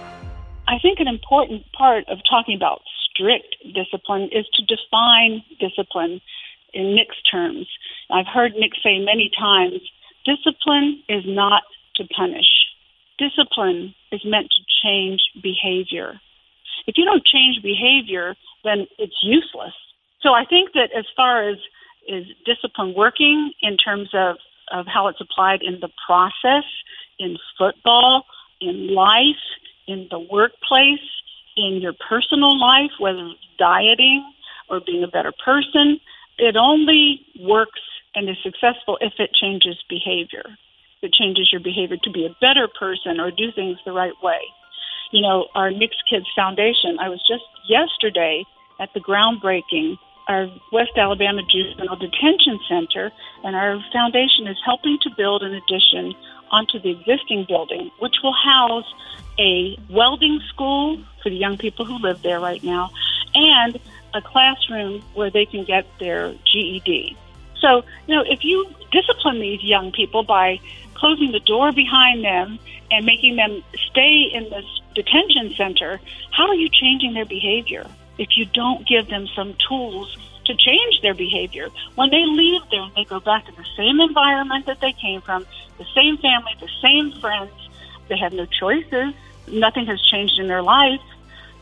I 0.69 0.79
think 0.83 1.01
an 1.01 1.09
important 1.09 1.65
part 1.73 2.05
of 2.07 2.19
talking 2.29 2.55
about 2.55 2.83
strict 3.09 3.57
discipline 3.73 4.29
is 4.31 4.45
to 4.53 4.63
define 4.67 5.43
discipline 5.59 6.21
in 6.75 6.95
Nick's 6.95 7.17
terms. 7.33 7.67
I've 8.11 8.27
heard 8.27 8.53
Nick 8.57 8.73
say 8.83 8.99
many 8.99 9.31
times 9.39 9.81
discipline 10.27 11.03
is 11.09 11.25
not 11.27 11.63
to 11.97 12.05
punish, 12.15 12.69
discipline 13.17 13.95
is 14.13 14.21
meant 14.27 14.49
to 14.51 14.63
change 14.85 15.23
behavior. 15.43 16.21
If 16.87 16.99
you 16.99 17.07
don't 17.07 17.25
change 17.25 17.63
behavior, 17.63 18.35
then 18.65 18.87
it's 18.99 19.17
useless. 19.23 19.73
So 20.21 20.35
I 20.35 20.45
think 20.45 20.73
that 20.75 20.91
as 20.95 21.07
far 21.17 21.49
as 21.49 21.57
is 22.07 22.27
discipline 22.45 22.93
working 22.95 23.53
in 23.63 23.79
terms 23.79 24.11
of, 24.13 24.37
of 24.73 24.87
how 24.87 25.09
it's 25.09 25.21
applied 25.21 25.61
in 25.63 25.79
the 25.81 25.91
process, 26.07 26.65
in 27.19 27.37
football, 27.59 28.25
in 28.61 28.95
life, 28.95 29.43
in 29.87 30.09
the 30.11 30.19
workplace, 30.19 31.05
in 31.57 31.81
your 31.81 31.95
personal 32.09 32.59
life, 32.59 32.91
whether 32.99 33.27
it's 33.27 33.41
dieting 33.59 34.25
or 34.69 34.81
being 34.85 35.05
a 35.05 35.09
better 35.09 35.33
person. 35.45 36.01
It 36.39 36.57
only 36.57 37.21
works 37.41 37.81
and 38.15 38.29
is 38.29 38.37
successful 38.43 38.99
if 39.01 39.15
it 39.19 39.31
changes 39.35 39.77
behavior. 39.89 40.45
If 40.99 41.11
it 41.11 41.13
changes 41.13 41.51
your 41.53 41.61
behavior 41.61 41.97
to 42.03 42.11
be 42.11 42.27
a 42.27 42.37
better 42.41 42.69
person 42.69 43.21
or 43.21 43.31
do 43.31 43.53
things 43.55 43.79
the 43.85 43.93
right 43.93 44.15
way. 44.23 44.41
You 45.13 45.23
know, 45.23 45.47
our 45.55 45.71
Nick's 45.71 46.01
Kids 46.11 46.27
Foundation, 46.35 46.99
I 47.01 47.09
was 47.09 47.23
just 47.29 47.45
yesterday 47.69 48.45
at 48.81 48.89
the 48.95 49.01
groundbreaking 49.01 49.97
our 50.29 50.49
West 50.73 50.93
Alabama 50.97 51.43
Juvenile 51.43 51.97
Detention 51.97 52.59
Center, 52.69 53.13
and 53.43 53.55
our 53.55 53.83
foundation 53.93 54.47
is 54.47 54.57
helping 54.65 54.99
to 55.03 55.11
build 55.17 55.43
an 55.43 55.55
addition 55.55 56.15
onto 56.51 56.79
the 56.79 56.91
existing 56.91 57.45
building, 57.49 57.91
which 57.99 58.15
will 58.23 58.33
house 58.33 58.87
a 59.39 59.79
welding 59.91 60.41
school 60.49 60.99
for 61.23 61.31
the 61.31 61.37
young 61.37 61.59
people 61.59 61.85
who 61.85 61.99
live 61.99 62.23
there 62.23 62.41
right 62.41 62.63
now, 62.63 62.91
and 63.35 63.79
a 64.15 64.23
classroom 64.23 65.03
where 65.15 65.31
they 65.31 65.45
can 65.45 65.65
get 65.65 65.87
their 65.99 66.33
GED. 66.53 67.17
So, 67.61 67.83
you 68.07 68.15
know, 68.15 68.25
if 68.27 68.45
you 68.45 68.67
discipline 68.93 69.41
these 69.41 69.63
young 69.63 69.91
people 69.91 70.23
by 70.23 70.61
closing 70.95 71.33
the 71.33 71.41
door 71.41 71.73
behind 71.73 72.25
them 72.25 72.59
and 72.91 73.05
making 73.05 73.37
them 73.37 73.63
stay 73.91 74.31
in 74.33 74.45
this 74.51 74.65
detention 74.95 75.55
center, 75.57 76.01
how 76.31 76.47
are 76.47 76.55
you 76.55 76.69
changing 76.69 77.15
their 77.15 77.25
behavior? 77.25 77.87
If 78.19 78.37
you 78.37 78.45
don't 78.47 78.87
give 78.87 79.09
them 79.09 79.27
some 79.35 79.57
tools 79.69 80.17
to 80.47 80.55
change 80.55 81.01
their 81.03 81.15
behavior. 81.15 81.69
When 81.95 82.11
they 82.11 82.25
leave 82.27 82.63
there 82.71 82.83
and 82.83 82.95
they 82.95 83.05
go 83.05 83.21
back 83.21 83.47
to 83.47 83.53
the 83.53 83.65
same 83.77 84.01
environment 84.01 84.67
that 84.67 84.81
they 84.81 84.93
came 84.93 85.21
from, 85.21 85.47
the 85.79 85.87
same 85.95 86.19
family, 86.19 86.53
the 86.61 86.69
same 86.83 87.13
friends, 87.21 87.53
they 88.09 88.19
have 88.19 88.33
no 88.33 88.47
choices, 88.47 89.15
nothing 89.49 89.87
has 89.87 90.01
changed 90.03 90.39
in 90.39 90.49
their 90.49 90.63
life, 90.63 91.01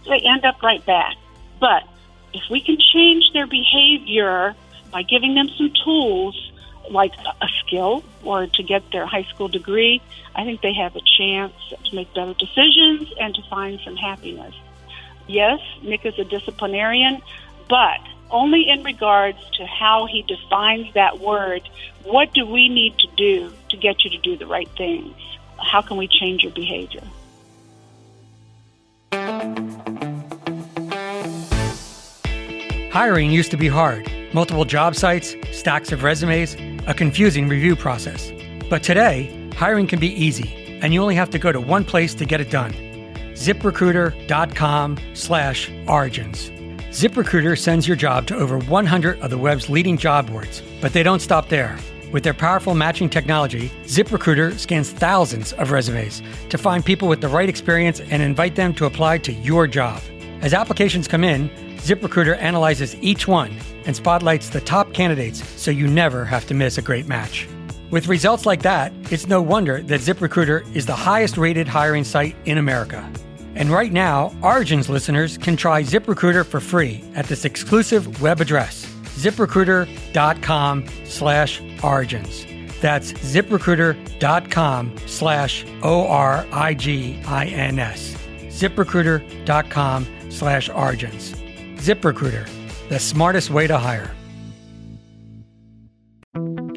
they 0.07 0.21
end 0.21 0.45
up 0.45 0.61
right 0.63 0.85
back. 0.85 1.17
But 1.61 1.85
if 2.33 2.43
we 2.51 2.61
can 2.61 2.77
change 2.93 3.33
their 3.33 3.47
behavior 3.47 4.55
by 4.91 5.03
giving 5.03 5.35
them 5.35 5.49
some 5.57 5.73
tools, 5.85 6.53
like 6.91 7.13
a 7.41 7.49
skill 7.65 8.03
or 8.25 8.47
to 8.47 8.63
get 8.63 8.83
their 8.91 9.07
high 9.07 9.23
school 9.25 9.49
degree, 9.49 10.03
I 10.35 10.45
think 10.45 10.61
they 10.61 10.75
have 10.75 10.97
a 10.97 11.01
chance 11.19 11.55
to 11.85 11.95
make 11.95 12.13
better 12.15 12.35
decisions 12.35 13.13
and 13.21 13.35
to 13.35 13.43
find 13.49 13.81
some 13.85 13.97
happiness. 13.97 14.55
Yes, 15.33 15.61
Nick 15.83 16.05
is 16.05 16.19
a 16.19 16.25
disciplinarian, 16.25 17.23
but 17.67 18.01
only 18.31 18.69
in 18.69 18.83
regards 18.83 19.39
to 19.57 19.65
how 19.65 20.05
he 20.05 20.21
defines 20.21 20.93
that 20.93 21.21
word. 21.21 21.63
What 22.05 22.35
do 22.35 22.45
we 22.45 22.69
need 22.69 22.99
to 22.99 23.09
do 23.17 23.51
to 23.71 23.79
get 23.79 24.05
you 24.05 24.11
to 24.11 24.19
do 24.19 24.37
the 24.37 24.45
right 24.45 24.69
things? 24.77 25.17
How 25.59 25.81
can 25.81 25.97
we 25.97 26.07
change 26.07 26.43
your 26.43 26.53
behavior? 26.53 27.01
Hiring 32.93 33.31
used 33.31 33.51
to 33.53 33.57
be 33.57 33.69
hard 33.69 34.11
multiple 34.35 34.67
job 34.67 34.95
sites, 34.95 35.35
stacks 35.51 35.93
of 35.93 36.03
resumes, 36.03 36.57
a 36.87 36.95
confusing 36.95 37.49
review 37.49 37.75
process. 37.75 38.31
But 38.69 38.83
today, 38.83 39.51
hiring 39.57 39.87
can 39.87 39.99
be 39.99 40.09
easy, 40.09 40.79
and 40.83 40.93
you 40.93 41.01
only 41.01 41.15
have 41.15 41.31
to 41.31 41.39
go 41.39 41.53
to 41.53 41.61
one 41.61 41.85
place 41.85 42.15
to 42.15 42.27
get 42.27 42.41
it 42.41 42.51
done 42.51 42.92
ziprecruiter.com 43.35 44.99
slash 45.15 45.71
origins. 45.87 46.51
ZipRecruiter 46.93 47.59
sends 47.59 47.89
your 47.89 47.97
job 47.97 48.27
to 48.27 48.37
over 48.37 48.59
100 48.59 49.21
of 49.21 49.31
the 49.31 49.39
web's 49.39 49.71
leading 49.71 49.97
job 49.97 50.29
boards, 50.31 50.63
but 50.83 50.93
they 50.93 51.03
don't 51.03 51.23
stop 51.23 51.49
there. 51.49 51.79
With 52.13 52.23
their 52.23 52.35
powerful 52.35 52.75
matching 52.75 53.09
technology, 53.09 53.71
ZipRecruiter 53.85 54.59
scans 54.59 54.91
thousands 54.91 55.55
of 55.55 55.71
resumes 55.71 56.23
to 56.51 56.59
find 56.59 56.85
people 56.85 57.09
with 57.09 57.23
the 57.23 57.29
right 57.29 57.49
experience 57.49 58.01
and 58.01 58.23
invite 58.23 58.57
them 58.57 58.75
to 58.75 58.85
apply 58.85 59.19
to 59.19 59.33
your 59.33 59.67
job. 59.67 60.03
As 60.43 60.53
applications 60.53 61.09
come 61.09 61.25
in, 61.25 61.49
ZipRecruiter 61.77 62.37
analyzes 62.37 62.95
each 62.97 63.27
one 63.27 63.57
and 63.87 63.97
spotlights 63.97 64.51
the 64.51 64.61
top 64.61 64.93
candidates 64.93 65.43
so 65.59 65.71
you 65.71 65.87
never 65.87 66.27
have 66.27 66.47
to 66.49 66.55
miss 66.55 66.77
a 66.77 66.83
great 66.83 67.09
match. 67.09 67.49
With 67.93 68.09
results 68.09 68.47
like 68.47 68.63
that, 68.63 68.91
it's 69.11 69.29
no 69.29 69.43
wonder 69.43 69.83
that 69.83 70.01
ZipRecruiter 70.01 70.65
is 70.75 70.87
the 70.87 70.97
highest 70.97 71.37
rated 71.37 71.69
hiring 71.69 72.05
site 72.05 72.35
in 72.47 72.57
America. 72.57 73.07
And 73.55 73.69
right 73.69 73.93
now, 73.93 74.35
Origins 74.41 74.89
listeners 74.89 75.37
can 75.37 75.59
try 75.59 75.83
ZipRecruiter 75.83 76.47
for 76.47 76.59
free 76.59 77.05
at 77.15 77.27
this 77.27 77.45
exclusive 77.45 78.23
web 78.23 78.41
address, 78.41 78.87
ziprecruiter.com 79.17 80.87
slash 81.05 81.61
origins. 81.85 82.47
That's 82.81 83.13
ziprecruiter.com 83.13 84.97
slash 85.07 85.67
O-R-I-G-I-N-S. 85.83 86.47
ziprecruiter.com 88.49 90.07
slash 90.31 90.71
origins. 90.71 91.35
ZipRecruiter, 91.77 92.49
the 92.89 92.99
smartest 92.99 93.51
way 93.51 93.67
to 93.67 93.77
hire. 93.77 94.17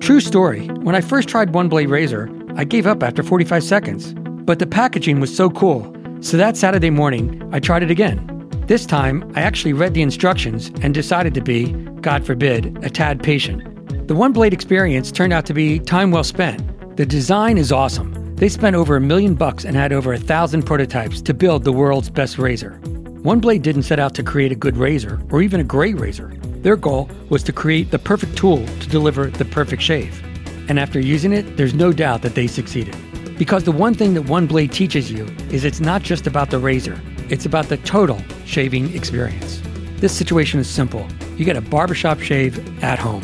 True 0.05 0.19
story. 0.19 0.67
When 0.67 0.93
I 0.93 1.01
first 1.01 1.27
tried 1.27 1.55
One 1.55 1.67
Blade 1.67 1.89
Razor, 1.89 2.29
I 2.57 2.63
gave 2.63 2.85
up 2.85 3.01
after 3.01 3.23
45 3.23 3.63
seconds. 3.63 4.13
But 4.13 4.59
the 4.59 4.67
packaging 4.67 5.19
was 5.19 5.35
so 5.35 5.49
cool 5.49 5.91
so 6.21 6.37
that 6.37 6.55
Saturday 6.55 6.91
morning, 6.91 7.41
I 7.51 7.59
tried 7.59 7.81
it 7.81 7.89
again. 7.89 8.47
This 8.67 8.85
time, 8.85 9.27
I 9.33 9.41
actually 9.41 9.73
read 9.73 9.95
the 9.95 10.03
instructions 10.03 10.69
and 10.83 10.93
decided 10.93 11.33
to 11.33 11.41
be, 11.41 11.71
God 12.01 12.23
forbid, 12.23 12.77
a 12.85 12.89
tad 12.91 13.23
patient. 13.23 14.07
The 14.07 14.13
one 14.13 14.31
blade 14.31 14.53
experience 14.53 15.11
turned 15.11 15.33
out 15.33 15.47
to 15.47 15.55
be 15.55 15.79
time 15.79 16.11
well 16.11 16.23
spent. 16.23 16.61
The 16.97 17.05
design 17.07 17.57
is 17.57 17.71
awesome. 17.71 18.35
They 18.35 18.47
spent 18.47 18.75
over 18.75 18.95
a 18.95 19.01
million 19.01 19.33
bucks 19.33 19.65
and 19.65 19.75
had 19.75 19.91
over 19.91 20.13
a 20.13 20.19
thousand 20.19 20.67
prototypes 20.67 21.19
to 21.23 21.33
build 21.33 21.63
the 21.63 21.73
world's 21.73 22.11
best 22.11 22.37
razor. 22.37 22.79
One 23.23 23.39
Blade 23.39 23.63
didn't 23.63 23.89
set 23.89 23.97
out 23.97 24.13
to 24.13 24.23
create 24.23 24.51
a 24.51 24.55
good 24.55 24.77
razor 24.77 25.19
or 25.31 25.41
even 25.41 25.59
a 25.59 25.63
great 25.63 25.99
razor. 25.99 26.31
Their 26.65 26.75
goal 26.75 27.07
was 27.29 27.43
to 27.43 27.53
create 27.53 27.91
the 27.91 27.99
perfect 27.99 28.35
tool 28.35 28.65
to 28.65 28.89
deliver 28.89 29.27
the 29.27 29.45
perfect 29.45 29.83
shave. 29.83 30.19
And 30.67 30.79
after 30.79 30.99
using 30.99 31.31
it, 31.31 31.57
there's 31.57 31.75
no 31.75 31.93
doubt 31.93 32.23
that 32.23 32.33
they 32.33 32.47
succeeded. 32.47 32.97
Because 33.37 33.65
the 33.65 33.71
one 33.71 33.93
thing 33.93 34.15
that 34.15 34.23
One 34.23 34.47
Blade 34.47 34.71
teaches 34.71 35.11
you 35.11 35.27
is 35.51 35.63
it's 35.63 35.79
not 35.79 36.01
just 36.01 36.25
about 36.25 36.49
the 36.49 36.57
razor, 36.57 36.99
it's 37.29 37.45
about 37.45 37.69
the 37.69 37.77
total 37.77 38.19
shaving 38.47 38.91
experience. 38.95 39.61
This 39.97 40.17
situation 40.17 40.59
is 40.59 40.67
simple. 40.67 41.07
You 41.37 41.45
get 41.45 41.55
a 41.55 41.61
barbershop 41.61 42.19
shave 42.19 42.57
at 42.83 42.97
home. 42.97 43.21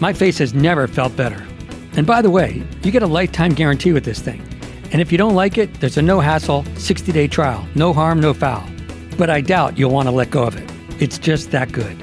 My 0.00 0.12
face 0.12 0.38
has 0.38 0.52
never 0.52 0.88
felt 0.88 1.14
better. 1.16 1.46
And 1.92 2.08
by 2.08 2.20
the 2.20 2.30
way, 2.30 2.60
you 2.82 2.90
get 2.90 3.04
a 3.04 3.06
lifetime 3.06 3.54
guarantee 3.54 3.92
with 3.92 4.04
this 4.04 4.18
thing. 4.18 4.42
And 4.90 5.00
if 5.00 5.12
you 5.12 5.18
don't 5.18 5.36
like 5.36 5.58
it, 5.58 5.72
there's 5.74 5.98
a 5.98 6.02
no 6.02 6.18
hassle 6.18 6.64
60 6.74 7.12
day 7.12 7.28
trial. 7.28 7.64
No 7.76 7.92
harm, 7.92 8.18
no 8.18 8.34
foul. 8.34 8.68
but 9.16 9.30
I 9.30 9.42
doubt 9.42 9.78
you'll 9.78 9.92
want 9.92 10.08
to 10.08 10.12
let 10.12 10.32
go 10.32 10.42
of 10.42 10.56
it. 10.56 10.68
It's 11.00 11.18
just 11.18 11.52
that 11.52 11.70
good. 11.70 11.96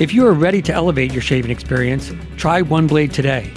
If 0.00 0.12
you 0.14 0.26
are 0.26 0.32
ready 0.32 0.62
to 0.62 0.72
elevate 0.72 1.12
your 1.12 1.20
shaving 1.20 1.50
experience, 1.50 2.10
try 2.38 2.62
One 2.62 2.86
Blade 2.86 3.12
today. 3.12 3.52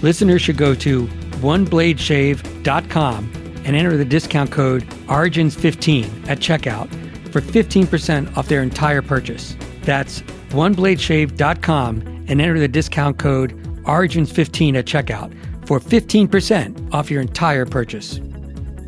Listeners 0.00 0.40
should 0.40 0.56
go 0.56 0.72
to 0.76 1.08
onebladeshave.com 1.42 3.32
and 3.64 3.74
enter 3.74 3.96
the 3.96 4.04
discount 4.04 4.52
code 4.52 4.84
ORIGINS15 5.08 6.28
at 6.28 6.38
checkout 6.38 6.88
for 7.32 7.40
15% 7.40 8.36
off 8.36 8.46
their 8.46 8.62
entire 8.62 9.02
purchase. 9.02 9.56
That's 9.82 10.22
onebladeshave.com 10.50 12.24
and 12.28 12.40
enter 12.40 12.60
the 12.60 12.68
discount 12.68 13.18
code 13.18 13.60
ORIGINS15 13.82 14.76
at 14.76 14.84
checkout 14.84 15.34
for 15.66 15.80
15% 15.80 16.94
off 16.94 17.10
your 17.10 17.22
entire 17.22 17.66
purchase. 17.66 18.20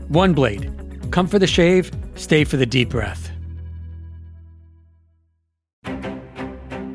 One 0.07 0.33
Blade. 0.33 0.73
Come 1.11 1.27
for 1.27 1.41
the 1.41 1.49
shave, 1.49 1.91
stay 2.15 2.45
for 2.45 2.57
the 2.57 2.67
deep 2.67 2.91
breath. 2.91 3.30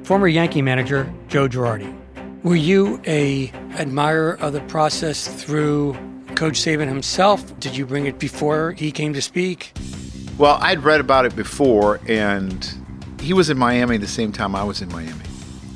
Former 0.05 0.27
Yankee 0.27 0.61
manager 0.61 1.11
Joe 1.29 1.47
Girardi. 1.47 1.91
Were 2.43 2.55
you 2.55 3.01
a 3.07 3.49
admirer 3.71 4.37
of 4.39 4.53
the 4.53 4.61
process 4.61 5.27
through 5.27 5.93
Coach 6.35 6.59
Saban 6.59 6.87
himself? 6.87 7.59
Did 7.59 7.75
you 7.75 7.87
bring 7.87 8.05
it 8.05 8.19
before 8.19 8.73
he 8.73 8.91
came 8.91 9.13
to 9.13 9.21
speak? 9.21 9.75
Well, 10.37 10.59
I'd 10.61 10.83
read 10.83 11.01
about 11.01 11.25
it 11.25 11.35
before, 11.35 11.99
and 12.07 12.71
he 13.19 13.33
was 13.33 13.49
in 13.49 13.57
Miami 13.57 13.97
the 13.97 14.07
same 14.07 14.31
time 14.31 14.55
I 14.55 14.63
was 14.63 14.79
in 14.79 14.89
Miami. 14.89 15.25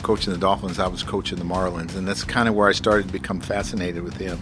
Coaching 0.04 0.32
the 0.32 0.38
Dolphins, 0.38 0.78
I 0.78 0.88
was 0.88 1.02
coaching 1.02 1.40
the 1.40 1.44
Marlins, 1.44 1.96
and 1.96 2.08
that's 2.08 2.24
kind 2.24 2.48
of 2.48 2.54
where 2.54 2.70
I 2.70 2.74
started 2.74 3.08
to 3.08 3.12
become 3.12 3.42
fascinated 3.42 4.04
with 4.04 4.18
him. 4.18 4.40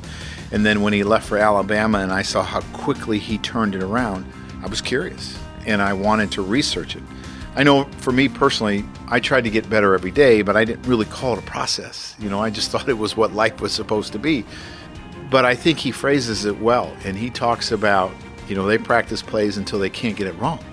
And 0.52 0.66
then 0.66 0.82
when 0.82 0.92
he 0.92 1.06
left 1.06 1.26
for 1.26 1.38
Alabama 1.38 2.00
and 2.00 2.12
I 2.12 2.24
saw 2.24 2.44
how 2.44 2.60
quickly 2.74 3.20
he 3.20 3.38
turned 3.38 3.74
it 3.74 3.84
around, 3.84 4.26
I 4.62 4.68
was 4.68 4.82
curious 4.82 5.40
and 5.66 5.82
I 5.82 5.94
wanted 5.94 6.32
to 6.34 6.42
research 6.42 6.98
it. 6.98 7.04
I 7.58 7.64
know 7.64 7.86
for 7.86 8.12
me 8.12 8.30
personally, 8.30 8.86
I 9.08 9.20
tried 9.20 9.46
to 9.46 9.50
get 9.50 9.68
better 9.68 9.96
every 9.96 10.12
day, 10.12 10.44
but 10.44 10.56
I 10.56 10.64
didn't 10.64 10.86
really 10.86 11.08
call 11.08 11.34
it 11.34 11.40
a 11.40 11.42
process. 11.48 12.16
You 12.20 12.30
know, 12.30 12.40
I 12.40 12.52
just 12.52 12.70
thought 12.72 12.88
it 12.88 13.00
was 13.00 13.18
what 13.18 13.34
life 13.34 13.60
was 13.62 13.72
supposed 13.72 14.14
to 14.14 14.20
be. 14.20 14.46
But 15.32 15.44
I 15.44 15.56
think 15.56 15.80
he 15.80 15.90
phrases 15.90 16.46
it 16.46 16.60
well, 16.60 16.96
and 17.04 17.18
he 17.18 17.32
talks 17.32 17.72
about, 17.72 18.12
you 18.48 18.56
know, 18.56 18.68
they 18.68 18.78
practice 18.78 19.24
plays 19.24 19.58
until 19.58 19.80
they 19.80 19.90
can't 19.90 20.16
get 20.16 20.28
it 20.28 20.38
wrong. 20.38 20.64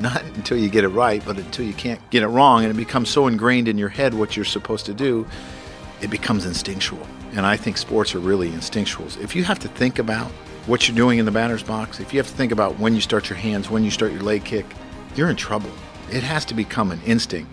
Not 0.00 0.22
until 0.36 0.58
you 0.58 0.68
get 0.68 0.84
it 0.84 0.88
right, 0.88 1.24
but 1.24 1.38
until 1.38 1.64
you 1.64 1.72
can't 1.72 1.98
get 2.10 2.22
it 2.22 2.28
wrong, 2.28 2.62
and 2.62 2.70
it 2.70 2.76
becomes 2.76 3.08
so 3.08 3.26
ingrained 3.26 3.66
in 3.66 3.78
your 3.78 3.88
head 3.88 4.12
what 4.12 4.36
you're 4.36 4.44
supposed 4.44 4.84
to 4.84 4.94
do, 4.94 5.26
it 6.02 6.10
becomes 6.10 6.44
instinctual. 6.44 7.06
And 7.32 7.46
I 7.46 7.56
think 7.56 7.78
sports 7.78 8.14
are 8.14 8.20
really 8.20 8.50
instinctuals. 8.50 9.18
If 9.18 9.34
you 9.34 9.44
have 9.44 9.60
to 9.60 9.68
think 9.68 9.98
about 9.98 10.30
what 10.66 10.86
you're 10.86 10.96
doing 10.96 11.18
in 11.18 11.24
the 11.24 11.30
batter's 11.30 11.62
box, 11.62 12.00
if 12.00 12.12
you 12.12 12.18
have 12.18 12.28
to 12.28 12.34
think 12.34 12.52
about 12.52 12.78
when 12.78 12.94
you 12.94 13.00
start 13.00 13.30
your 13.30 13.38
hands, 13.38 13.70
when 13.70 13.82
you 13.82 13.90
start 13.90 14.12
your 14.12 14.22
leg 14.22 14.44
kick, 14.44 14.66
you're 15.16 15.30
in 15.30 15.36
trouble. 15.36 15.70
It 16.10 16.22
has 16.22 16.44
to 16.46 16.54
become 16.54 16.90
an 16.90 17.00
instinct. 17.04 17.50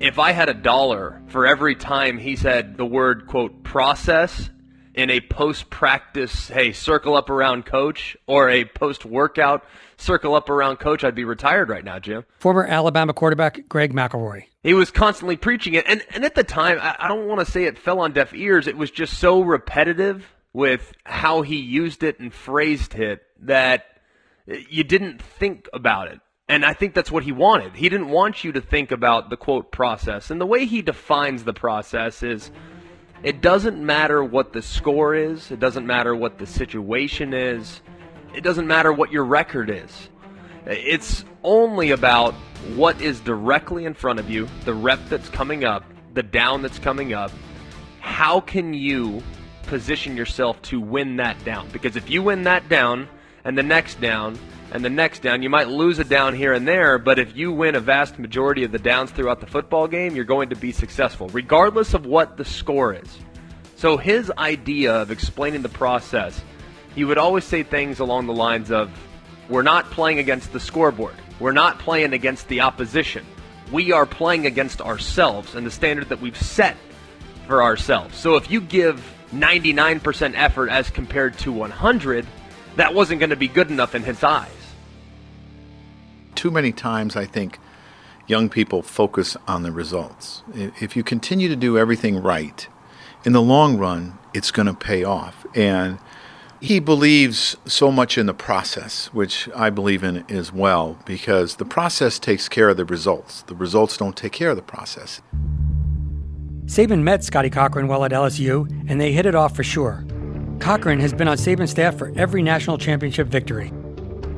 If 0.00 0.18
I 0.18 0.32
had 0.32 0.48
a 0.48 0.54
dollar 0.54 1.20
for 1.28 1.46
every 1.46 1.74
time 1.74 2.18
he 2.18 2.34
said 2.34 2.76
the 2.76 2.86
word, 2.86 3.26
quote, 3.26 3.62
process 3.62 4.50
in 4.94 5.10
a 5.10 5.20
post 5.20 5.70
practice, 5.70 6.48
hey, 6.48 6.72
circle 6.72 7.14
up 7.14 7.30
around 7.30 7.66
coach, 7.66 8.16
or 8.26 8.50
a 8.50 8.64
post 8.64 9.04
workout, 9.04 9.64
circle 9.96 10.34
up 10.34 10.50
around 10.50 10.78
coach, 10.78 11.04
I'd 11.04 11.14
be 11.14 11.24
retired 11.24 11.68
right 11.68 11.84
now, 11.84 11.98
Jim. 11.98 12.24
Former 12.38 12.64
Alabama 12.64 13.12
quarterback 13.12 13.68
Greg 13.68 13.94
McElroy. 13.94 14.44
He 14.62 14.74
was 14.74 14.90
constantly 14.90 15.36
preaching 15.36 15.74
it. 15.74 15.84
And, 15.86 16.02
and 16.10 16.24
at 16.24 16.34
the 16.34 16.44
time, 16.44 16.78
I, 16.80 16.96
I 16.98 17.08
don't 17.08 17.28
want 17.28 17.40
to 17.40 17.50
say 17.50 17.64
it 17.64 17.78
fell 17.78 18.00
on 18.00 18.12
deaf 18.12 18.34
ears. 18.34 18.66
It 18.66 18.76
was 18.76 18.90
just 18.90 19.18
so 19.18 19.40
repetitive 19.40 20.26
with 20.52 20.92
how 21.04 21.42
he 21.42 21.56
used 21.56 22.02
it 22.02 22.18
and 22.18 22.32
phrased 22.32 22.94
it 22.94 23.22
that 23.40 23.84
you 24.46 24.84
didn't 24.84 25.22
think 25.22 25.68
about 25.72 26.08
it. 26.08 26.20
And 26.52 26.66
I 26.66 26.74
think 26.74 26.92
that's 26.92 27.10
what 27.10 27.22
he 27.22 27.32
wanted. 27.32 27.74
He 27.74 27.88
didn't 27.88 28.10
want 28.10 28.44
you 28.44 28.52
to 28.52 28.60
think 28.60 28.90
about 28.90 29.30
the 29.30 29.38
quote 29.38 29.72
process. 29.72 30.30
And 30.30 30.38
the 30.38 30.44
way 30.44 30.66
he 30.66 30.82
defines 30.82 31.44
the 31.44 31.54
process 31.54 32.22
is 32.22 32.50
it 33.22 33.40
doesn't 33.40 33.82
matter 33.82 34.22
what 34.22 34.52
the 34.52 34.60
score 34.60 35.14
is, 35.14 35.50
it 35.50 35.60
doesn't 35.60 35.86
matter 35.86 36.14
what 36.14 36.36
the 36.36 36.44
situation 36.44 37.32
is, 37.32 37.80
it 38.34 38.42
doesn't 38.44 38.66
matter 38.66 38.92
what 38.92 39.10
your 39.10 39.24
record 39.24 39.70
is. 39.70 40.10
It's 40.66 41.24
only 41.42 41.90
about 41.92 42.34
what 42.74 43.00
is 43.00 43.20
directly 43.20 43.86
in 43.86 43.94
front 43.94 44.18
of 44.18 44.28
you, 44.28 44.46
the 44.66 44.74
rep 44.74 45.00
that's 45.08 45.30
coming 45.30 45.64
up, 45.64 45.84
the 46.12 46.22
down 46.22 46.60
that's 46.60 46.78
coming 46.78 47.14
up. 47.14 47.32
How 48.00 48.40
can 48.40 48.74
you 48.74 49.22
position 49.62 50.18
yourself 50.18 50.60
to 50.64 50.82
win 50.82 51.16
that 51.16 51.42
down? 51.46 51.70
Because 51.72 51.96
if 51.96 52.10
you 52.10 52.22
win 52.22 52.42
that 52.42 52.68
down 52.68 53.08
and 53.44 53.56
the 53.56 53.62
next 53.62 54.00
down, 54.00 54.38
and 54.72 54.84
the 54.84 54.90
next 54.90 55.20
down. 55.22 55.42
You 55.42 55.50
might 55.50 55.68
lose 55.68 55.98
a 55.98 56.04
down 56.04 56.34
here 56.34 56.52
and 56.52 56.66
there, 56.66 56.98
but 56.98 57.18
if 57.18 57.36
you 57.36 57.52
win 57.52 57.74
a 57.74 57.80
vast 57.80 58.18
majority 58.18 58.64
of 58.64 58.72
the 58.72 58.78
downs 58.78 59.10
throughout 59.10 59.40
the 59.40 59.46
football 59.46 59.86
game, 59.86 60.16
you're 60.16 60.24
going 60.24 60.48
to 60.48 60.56
be 60.56 60.72
successful, 60.72 61.28
regardless 61.28 61.94
of 61.94 62.06
what 62.06 62.36
the 62.36 62.44
score 62.44 62.94
is. 62.94 63.18
So 63.76 63.96
his 63.96 64.32
idea 64.38 64.94
of 64.94 65.10
explaining 65.10 65.62
the 65.62 65.68
process, 65.68 66.40
he 66.94 67.04
would 67.04 67.18
always 67.18 67.44
say 67.44 67.62
things 67.62 67.98
along 67.98 68.26
the 68.26 68.32
lines 68.32 68.70
of, 68.70 68.90
we're 69.48 69.62
not 69.62 69.90
playing 69.90 70.18
against 70.18 70.52
the 70.52 70.60
scoreboard. 70.60 71.14
We're 71.40 71.52
not 71.52 71.78
playing 71.78 72.12
against 72.12 72.48
the 72.48 72.60
opposition. 72.60 73.26
We 73.72 73.92
are 73.92 74.06
playing 74.06 74.46
against 74.46 74.80
ourselves 74.80 75.54
and 75.54 75.66
the 75.66 75.70
standard 75.70 76.08
that 76.10 76.20
we've 76.20 76.40
set 76.40 76.76
for 77.46 77.62
ourselves. 77.62 78.16
So 78.16 78.36
if 78.36 78.50
you 78.50 78.60
give 78.60 79.04
99% 79.32 80.34
effort 80.36 80.68
as 80.68 80.88
compared 80.88 81.36
to 81.38 81.50
100, 81.50 82.26
that 82.76 82.94
wasn't 82.94 83.20
going 83.20 83.30
to 83.30 83.36
be 83.36 83.48
good 83.48 83.70
enough 83.70 83.94
in 83.94 84.02
his 84.02 84.22
eyes 84.22 84.62
too 86.42 86.50
many 86.50 86.72
times 86.72 87.14
I 87.14 87.24
think 87.24 87.60
young 88.26 88.48
people 88.48 88.82
focus 88.82 89.36
on 89.46 89.62
the 89.62 89.70
results. 89.70 90.42
If 90.54 90.96
you 90.96 91.04
continue 91.04 91.48
to 91.48 91.54
do 91.54 91.78
everything 91.78 92.20
right, 92.20 92.66
in 93.24 93.32
the 93.32 93.40
long 93.40 93.78
run, 93.78 94.18
it's 94.34 94.50
going 94.50 94.66
to 94.66 94.74
pay 94.74 95.04
off. 95.04 95.46
And 95.54 96.00
he 96.60 96.80
believes 96.80 97.56
so 97.64 97.92
much 97.92 98.18
in 98.18 98.26
the 98.26 98.34
process, 98.34 99.06
which 99.12 99.48
I 99.54 99.70
believe 99.70 100.02
in 100.02 100.24
as 100.28 100.52
well, 100.52 100.98
because 101.04 101.56
the 101.56 101.64
process 101.64 102.18
takes 102.18 102.48
care 102.48 102.68
of 102.68 102.76
the 102.76 102.84
results. 102.84 103.42
The 103.42 103.54
results 103.54 103.96
don't 103.96 104.16
take 104.16 104.32
care 104.32 104.50
of 104.50 104.56
the 104.56 104.62
process. 104.62 105.20
Saban 106.66 107.02
met 107.02 107.22
Scotty 107.22 107.50
Cochran 107.50 107.86
while 107.86 108.04
at 108.04 108.10
LSU, 108.12 108.68
and 108.88 109.00
they 109.00 109.12
hit 109.12 109.26
it 109.26 109.36
off 109.36 109.54
for 109.54 109.62
sure. 109.62 110.04
Cochran 110.62 111.00
has 111.00 111.12
been 111.12 111.26
on 111.26 111.36
Saban's 111.36 111.72
staff 111.72 111.98
for 111.98 112.12
every 112.14 112.40
national 112.40 112.78
championship 112.78 113.26
victory. 113.26 113.72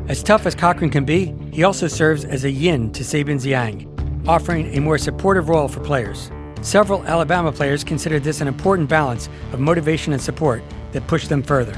As 0.08 0.22
tough 0.22 0.46
as 0.46 0.54
Cochran 0.54 0.88
can 0.88 1.04
be, 1.04 1.34
he 1.52 1.64
also 1.64 1.86
serves 1.86 2.24
as 2.24 2.44
a 2.44 2.50
yin 2.50 2.90
to 2.92 3.02
Saban's 3.02 3.44
yang, 3.44 3.86
offering 4.26 4.74
a 4.74 4.80
more 4.80 4.96
supportive 4.96 5.50
role 5.50 5.68
for 5.68 5.80
players. 5.80 6.30
Several 6.62 7.04
Alabama 7.04 7.52
players 7.52 7.84
consider 7.84 8.18
this 8.18 8.40
an 8.40 8.48
important 8.48 8.88
balance 8.88 9.28
of 9.52 9.60
motivation 9.60 10.14
and 10.14 10.22
support 10.22 10.62
that 10.92 11.06
push 11.08 11.28
them 11.28 11.42
further. 11.42 11.76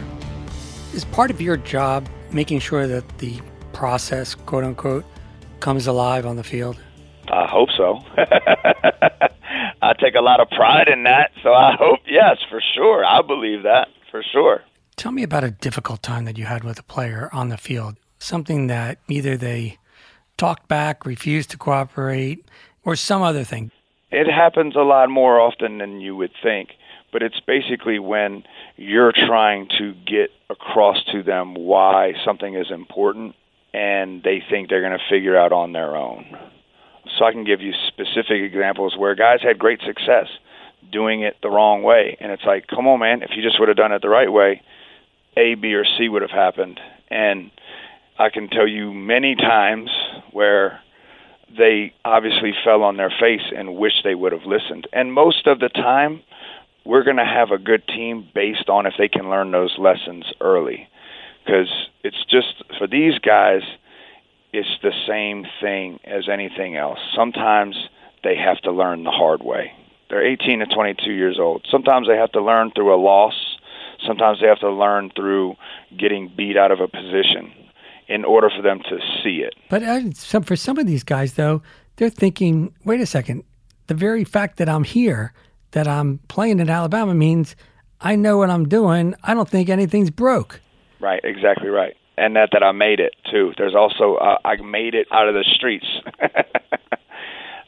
Is 0.95 1.05
part 1.07 1.33
of 1.33 1.41
your 1.41 1.57
job 1.57 2.09
making 2.31 2.61
sure 2.61 2.87
that 2.87 3.19
the 3.19 3.41
process, 3.73 4.37
quote 4.37 4.63
unquote, 4.63 5.05
comes 5.59 5.89
alive 5.89 6.25
on 6.25 6.37
the 6.37 6.45
field? 6.45 6.81
I 7.27 7.49
hope 7.49 7.71
so. 7.77 7.99
I 9.83 9.93
take 9.95 10.15
a 10.15 10.23
lot 10.23 10.39
of 10.39 10.49
pride 10.51 10.87
in 10.87 11.03
that, 11.03 11.33
so 11.43 11.53
I 11.53 11.75
hope, 11.77 11.99
yes, 12.07 12.37
for 12.49 12.63
sure. 12.77 13.05
I 13.05 13.23
believe 13.23 13.65
that, 13.65 13.89
for 14.17 14.23
sure. 14.33 14.63
Tell 14.97 15.13
me 15.13 15.23
about 15.23 15.45
a 15.45 15.51
difficult 15.51 16.03
time 16.03 16.25
that 16.25 16.39
you 16.39 16.47
had 16.47 16.65
with 16.65 16.79
a 16.79 16.83
player 16.83 17.29
on 17.33 17.49
the 17.49 17.59
field 17.59 17.97
something 18.19 18.67
that 18.69 18.99
either 19.09 19.37
they 19.37 19.77
talked 20.39 20.69
back, 20.69 21.05
refused 21.05 21.51
to 21.51 21.59
cooperate, 21.59 22.47
or 22.83 22.97
some 22.97 23.21
other 23.21 23.45
thing? 23.45 23.71
It 24.11 24.27
happens 24.27 24.75
a 24.75 24.81
lot 24.81 25.11
more 25.11 25.39
often 25.39 25.79
than 25.79 26.01
you 26.01 26.17
would 26.17 26.31
think, 26.43 26.71
but 27.13 27.23
it's 27.23 27.41
basically 27.41 27.99
when 27.99 28.45
you're 28.77 29.13
trying 29.13 29.69
to 29.79 29.93
get 30.07 30.31
across 30.49 30.97
to 31.13 31.23
them 31.23 31.55
why 31.55 32.13
something 32.25 32.55
is 32.55 32.71
important 32.71 33.35
and 33.75 34.23
they 34.23 34.43
think 34.49 34.71
they're 34.71 34.81
going 34.81 34.99
to 34.99 35.15
figure 35.15 35.37
out 35.37 35.53
on 35.53 35.73
their 35.73 35.95
own. 35.95 36.25
So 37.19 37.27
I 37.27 37.33
can 37.33 37.45
give 37.45 37.61
you 37.61 37.73
specific 37.89 38.41
examples 38.41 38.97
where 38.97 39.15
guys 39.15 39.41
had 39.43 39.59
great 39.59 39.81
success 39.85 40.29
doing 40.91 41.23
it 41.23 41.37
the 41.43 41.51
wrong 41.51 41.83
way. 41.83 42.17
And 42.21 42.33
it's 42.33 42.45
like, 42.45 42.67
come 42.67 42.87
on, 42.87 43.01
man, 43.01 43.23
if 43.23 43.31
you 43.37 43.43
just 43.43 43.59
would 43.59 43.69
have 43.69 43.77
done 43.77 43.93
it 43.93 44.03
the 44.03 44.09
right 44.09 44.33
way, 44.33 44.63
A, 45.37 45.55
B, 45.55 45.75
or 45.75 45.85
C 45.85 46.09
would 46.09 46.23
have 46.23 46.31
happened. 46.31 46.81
And 47.09 47.51
I 48.19 48.31
can 48.31 48.49
tell 48.49 48.67
you 48.67 48.93
many 48.93 49.35
times 49.35 49.91
where 50.33 50.81
they 51.57 51.93
obviously 52.05 52.53
fell 52.65 52.83
on 52.83 52.97
their 52.97 53.13
face 53.21 53.53
and 53.55 53.77
wish 53.77 54.03
they 54.03 54.15
would 54.15 54.33
have 54.33 54.45
listened. 54.47 54.89
And 54.93 55.13
most 55.13 55.47
of 55.47 55.61
the 55.61 55.69
time, 55.69 56.23
we're 56.85 57.05
going 57.05 57.17
to 57.17 57.25
have 57.25 57.51
a 57.51 57.59
good 57.59 57.87
team 57.87 58.29
based 58.35 58.69
on 58.69 58.87
if 58.87 58.95
they 58.99 59.09
can 59.09 59.29
learn 59.29 59.51
those 59.51 59.77
lessons 59.79 60.25
early. 60.41 60.89
Because 61.45 61.69
it's 62.03 62.25
just, 62.29 62.63
for 62.79 62.87
these 62.87 63.19
guys, 63.19 63.63
it's 64.53 64.69
the 64.83 64.93
same 65.07 65.47
thing 65.61 66.01
as 66.05 66.29
anything 66.29 66.77
else. 66.77 66.99
Sometimes 67.15 67.77
they 68.25 68.37
have 68.37 68.59
to 68.63 68.73
learn 68.73 69.05
the 69.05 69.11
hard 69.11 69.43
way. 69.43 69.73
They're 70.09 70.25
18 70.25 70.61
to 70.61 70.67
22 70.67 71.13
years 71.13 71.39
old. 71.41 71.67
Sometimes 71.71 72.07
they 72.09 72.17
have 72.17 72.33
to 72.33 72.43
learn 72.43 72.71
through 72.75 72.95
a 72.95 73.01
loss. 73.01 73.35
Sometimes 74.07 74.41
they 74.41 74.47
have 74.47 74.61
to 74.61 74.71
learn 74.71 75.11
through 75.17 75.55
getting 75.99 76.33
beat 76.37 76.57
out 76.57 76.71
of 76.71 76.81
a 76.81 76.89
position 76.89 77.53
in 78.09 78.25
order 78.25 78.49
for 78.55 78.63
them 78.63 78.81
to 78.89 78.99
see 79.23 79.39
it. 79.39 79.55
But 79.69 79.83
uh, 79.83 80.13
some, 80.13 80.43
for 80.43 80.55
some 80.55 80.79
of 80.79 80.87
these 80.87 81.03
guys, 81.03 81.35
though, 81.35 81.63
they're 81.97 82.11
thinking, 82.11 82.73
wait 82.85 83.01
a 83.01 83.07
second, 83.07 83.43
the 83.89 83.95
very 83.95 84.25
fact 84.25 84.59
that 84.59 84.69
I'm 84.69 84.85
here, 84.85 85.33
that 85.73 85.89
I'm 85.89 86.19
playing 86.29 86.61
in 86.61 86.71
Alabama 86.71 87.15
means 87.15 87.57
I 88.01 88.17
know 88.17 88.39
what 88.39 88.51
I'm 88.51 88.69
doing. 88.69 89.15
I 89.25 89.35
don't 89.35 89.49
think 89.49 89.69
anything's 89.69 90.11
broke. 90.11 90.61
Right, 91.01 91.21
exactly 91.25 91.69
right. 91.69 91.97
And 92.19 92.37
that 92.37 92.51
that 92.53 92.63
I 92.63 92.73
made 92.73 93.01
it 93.01 93.15
too. 93.31 93.53
There's 93.59 93.75
also 93.75 94.15
uh, 94.15 94.39
I 94.45 94.57
made 94.57 94.95
it 94.95 95.07
out 95.13 95.29
of 95.29 95.35
the 95.35 95.45
streets. 95.55 95.87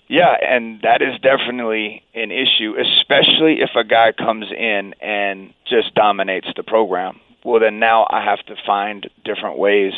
yeah, 0.08 0.34
and 0.42 0.80
that 0.82 1.02
is 1.02 1.18
definitely 1.20 2.02
an 2.14 2.30
issue, 2.30 2.74
especially 2.78 3.60
if 3.60 3.70
a 3.76 3.84
guy 3.84 4.12
comes 4.12 4.46
in 4.50 4.94
and 5.00 5.52
just 5.66 5.94
dominates 5.94 6.48
the 6.56 6.62
program. 6.62 7.20
Well, 7.44 7.60
then 7.60 7.78
now 7.78 8.06
I 8.10 8.24
have 8.24 8.44
to 8.46 8.56
find 8.66 9.08
different 9.24 9.58
ways 9.58 9.92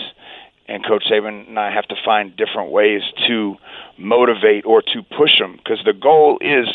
and 0.71 0.87
Coach 0.87 1.05
Saban 1.11 1.49
and 1.49 1.59
I 1.59 1.73
have 1.73 1.89
to 1.89 1.97
find 2.05 2.37
different 2.37 2.71
ways 2.71 3.03
to 3.27 3.57
motivate 3.99 4.65
or 4.65 4.83
to 4.83 5.03
push 5.03 5.39
them 5.39 5.57
because 5.57 5.81
the 5.85 5.93
goal 5.93 6.39
is 6.41 6.69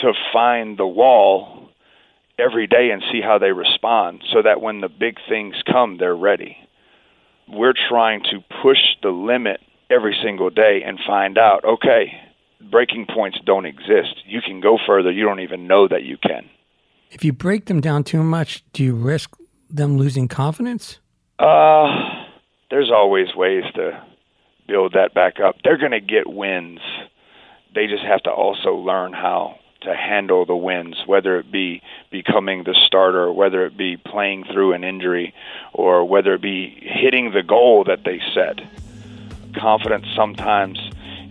to 0.00 0.12
find 0.32 0.78
the 0.78 0.86
wall 0.86 1.68
every 2.38 2.68
day 2.68 2.90
and 2.90 3.02
see 3.12 3.20
how 3.20 3.38
they 3.38 3.50
respond 3.50 4.22
so 4.32 4.40
that 4.42 4.60
when 4.60 4.80
the 4.80 4.88
big 4.88 5.18
things 5.28 5.56
come, 5.66 5.98
they're 5.98 6.16
ready. 6.16 6.56
We're 7.48 7.74
trying 7.88 8.22
to 8.30 8.42
push 8.62 8.78
the 9.02 9.10
limit 9.10 9.60
every 9.90 10.16
single 10.22 10.50
day 10.50 10.82
and 10.84 10.98
find 11.04 11.36
out, 11.36 11.64
okay, 11.64 12.12
breaking 12.70 13.06
points 13.06 13.38
don't 13.44 13.66
exist. 13.66 14.22
You 14.26 14.40
can 14.40 14.60
go 14.60 14.78
further, 14.86 15.10
you 15.10 15.24
don't 15.24 15.40
even 15.40 15.66
know 15.66 15.88
that 15.88 16.04
you 16.04 16.16
can. 16.16 16.48
If 17.10 17.24
you 17.24 17.32
break 17.32 17.66
them 17.66 17.80
down 17.80 18.04
too 18.04 18.22
much, 18.22 18.64
do 18.72 18.82
you 18.82 18.94
risk 18.94 19.36
them 19.70 19.96
losing 19.98 20.28
confidence? 20.28 20.98
Uh 21.38 22.14
there's 22.70 22.90
always 22.90 23.34
ways 23.36 23.62
to 23.74 24.04
build 24.66 24.94
that 24.94 25.14
back 25.14 25.34
up. 25.38 25.56
They're 25.62 25.78
going 25.78 25.92
to 25.92 26.00
get 26.00 26.28
wins. 26.28 26.80
They 27.74 27.86
just 27.86 28.02
have 28.02 28.22
to 28.24 28.30
also 28.30 28.74
learn 28.74 29.12
how 29.12 29.60
to 29.82 29.94
handle 29.94 30.46
the 30.46 30.56
wins, 30.56 30.96
whether 31.06 31.38
it 31.38 31.52
be 31.52 31.82
becoming 32.10 32.64
the 32.64 32.76
starter, 32.86 33.30
whether 33.30 33.64
it 33.66 33.76
be 33.76 33.96
playing 33.96 34.44
through 34.52 34.72
an 34.72 34.82
injury, 34.82 35.34
or 35.72 36.04
whether 36.04 36.34
it 36.34 36.42
be 36.42 36.76
hitting 36.80 37.32
the 37.32 37.42
goal 37.42 37.84
that 37.84 38.04
they 38.04 38.20
set. 38.34 38.60
Confidence 39.54 40.06
sometimes 40.16 40.78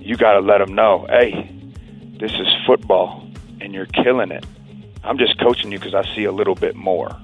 you 0.03 0.17
got 0.17 0.33
to 0.33 0.39
let 0.39 0.59
them 0.59 0.75
know, 0.75 1.05
hey, 1.09 1.49
this 2.19 2.31
is 2.33 2.47
football 2.65 3.27
and 3.61 3.73
you're 3.73 3.85
killing 3.87 4.31
it. 4.31 4.45
I'm 5.03 5.17
just 5.17 5.39
coaching 5.39 5.71
you 5.71 5.79
because 5.79 5.95
I 5.95 6.03
see 6.15 6.25
a 6.25 6.31
little 6.31 6.55
bit 6.55 6.75
more 6.75 7.17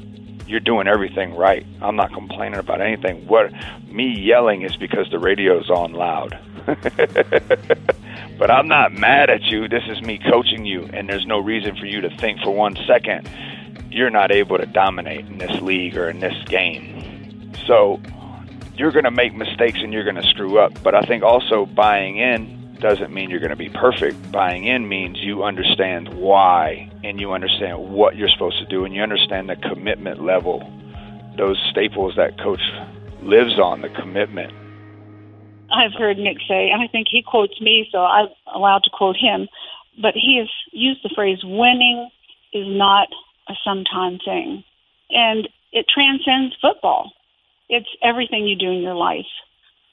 you're 0.49 0.59
doing 0.59 0.87
everything 0.87 1.35
right. 1.35 1.65
I'm 1.79 1.95
not 1.95 2.11
complaining 2.11 2.59
about 2.59 2.81
anything. 2.81 3.27
What 3.27 3.51
me 3.87 4.19
yelling 4.19 4.63
is 4.63 4.75
because 4.75 5.07
the 5.11 5.19
radio's 5.19 5.69
on 5.69 5.93
loud. 5.93 6.39
but 8.37 8.49
I'm 8.49 8.67
not 8.67 8.91
mad 8.93 9.29
at 9.29 9.43
you. 9.43 9.67
This 9.67 9.83
is 9.87 10.01
me 10.01 10.17
coaching 10.17 10.65
you, 10.65 10.89
and 10.91 11.07
there's 11.07 11.27
no 11.27 11.37
reason 11.37 11.75
for 11.75 11.85
you 11.85 12.01
to 12.01 12.09
think 12.17 12.41
for 12.41 12.49
one 12.49 12.75
second 12.87 13.29
you're 13.91 14.09
not 14.09 14.31
able 14.31 14.57
to 14.57 14.65
dominate 14.65 15.25
in 15.25 15.37
this 15.37 15.61
league 15.61 15.97
or 15.97 16.09
in 16.09 16.19
this 16.19 16.35
game. 16.45 17.51
So 17.65 17.99
you're 18.75 18.91
going 18.91 19.05
to 19.05 19.11
make 19.11 19.35
mistakes 19.35 19.79
and 19.81 19.93
you're 19.93 20.03
going 20.03 20.15
to 20.15 20.27
screw 20.29 20.59
up. 20.59 20.81
But 20.83 20.95
I 20.95 21.01
think 21.01 21.23
also 21.23 21.65
buying 21.65 22.17
in 22.17 22.58
doesn't 22.79 23.13
mean 23.13 23.29
you're 23.29 23.39
going 23.39 23.49
to 23.49 23.55
be 23.55 23.69
perfect. 23.69 24.31
Buying 24.31 24.65
in 24.65 24.87
means 24.87 25.17
you 25.19 25.43
understand 25.43 26.13
why 26.13 26.89
and 27.03 27.19
you 27.19 27.33
understand 27.33 27.91
what 27.91 28.15
you're 28.15 28.29
supposed 28.29 28.59
to 28.59 28.65
do 28.65 28.85
and 28.85 28.93
you 28.93 29.01
understand 29.01 29.49
the 29.49 29.55
commitment 29.55 30.23
level, 30.23 30.59
those 31.37 31.57
staples 31.71 32.13
that 32.15 32.39
coach 32.39 32.61
lives 33.21 33.59
on, 33.59 33.81
the 33.81 33.89
commitment. 33.89 34.53
I've 35.71 35.93
heard 35.93 36.17
Nick 36.17 36.37
say, 36.47 36.69
and 36.71 36.81
I 36.81 36.87
think 36.87 37.07
he 37.09 37.21
quotes 37.21 37.59
me, 37.61 37.87
so 37.91 37.99
I'm 37.99 38.29
allowed 38.53 38.83
to 38.83 38.89
quote 38.91 39.17
him, 39.17 39.47
but 40.01 40.13
he 40.15 40.37
has 40.39 40.49
used 40.71 41.01
the 41.03 41.11
phrase 41.13 41.39
winning 41.43 42.09
is 42.53 42.65
not 42.67 43.07
a 43.47 43.53
sometime 43.63 44.19
thing. 44.23 44.63
And 45.11 45.47
it 45.71 45.85
transcends 45.93 46.55
football. 46.61 47.11
It's 47.67 47.89
everything 48.01 48.47
you 48.47 48.55
do 48.55 48.71
in 48.71 48.81
your 48.81 48.95
life 48.95 49.27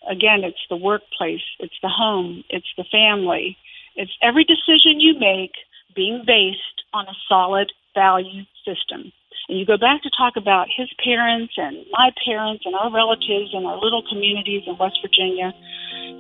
again, 0.09 0.45
it's 0.45 0.64
the 0.71 0.77
workplace, 0.77 1.45
it's 1.59 1.79
the 1.83 1.88
home, 1.88 2.45
it's 2.49 2.73
the 2.77 2.85
family, 2.90 3.57
it's 3.97 4.12
every 4.23 4.45
decision 4.45 5.01
you 5.01 5.19
make 5.19 5.53
being 5.95 6.23
based 6.27 6.85
on 6.92 7.07
a 7.07 7.16
solid 7.29 7.73
value 7.95 8.45
system. 8.64 9.12
And 9.49 9.59
you 9.59 9.64
go 9.64 9.79
back 9.79 10.03
to 10.03 10.11
talk 10.11 10.37
about 10.37 10.69
his 10.75 10.88
parents 11.03 11.55
and 11.57 11.87
my 11.92 12.11
parents 12.25 12.64
and 12.66 12.75
our 12.75 12.92
relatives 12.92 13.55
and 13.55 13.66
our 13.66 13.79
little 13.79 14.03
communities 14.09 14.62
in 14.66 14.77
West 14.77 14.99
Virginia. 15.01 15.53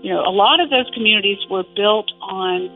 You 0.02 0.14
know, 0.14 0.22
a 0.22 0.30
lot 0.30 0.60
of 0.60 0.70
those 0.70 0.88
communities 0.94 1.38
were 1.50 1.64
built 1.74 2.10
on 2.22 2.70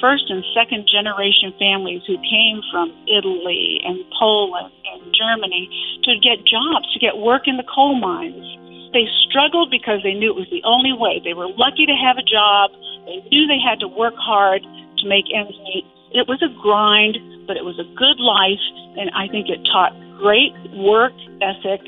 first 0.00 0.30
and 0.30 0.44
second 0.54 0.86
generation 0.86 1.52
families 1.58 2.02
who 2.06 2.16
came 2.22 2.62
from 2.70 2.94
Italy 3.10 3.80
and 3.84 3.98
Poland 4.18 4.72
and 4.94 5.12
Germany 5.12 5.68
to 6.04 6.14
get 6.22 6.46
jobs, 6.46 6.86
to 6.94 6.98
get 7.00 7.18
work 7.18 7.48
in 7.48 7.56
the 7.56 7.66
coal 7.66 7.98
mines 7.98 8.46
they 8.92 9.06
struggled 9.28 9.70
because 9.70 10.02
they 10.02 10.14
knew 10.14 10.30
it 10.30 10.38
was 10.38 10.50
the 10.50 10.62
only 10.64 10.92
way. 10.92 11.20
They 11.22 11.34
were 11.34 11.48
lucky 11.48 11.86
to 11.86 11.96
have 11.96 12.16
a 12.16 12.26
job. 12.26 12.70
They 13.06 13.20
knew 13.30 13.46
they 13.46 13.60
had 13.60 13.80
to 13.80 13.88
work 13.88 14.14
hard 14.16 14.62
to 14.62 15.04
make 15.08 15.26
ends 15.34 15.56
meet. 15.64 15.84
It 16.12 16.26
was 16.26 16.42
a 16.42 16.48
grind, 16.60 17.18
but 17.46 17.56
it 17.56 17.64
was 17.64 17.78
a 17.78 17.88
good 17.96 18.18
life, 18.18 18.64
and 18.96 19.10
I 19.12 19.28
think 19.28 19.48
it 19.48 19.60
taught 19.68 19.92
great 20.18 20.52
work 20.72 21.12
ethic 21.40 21.84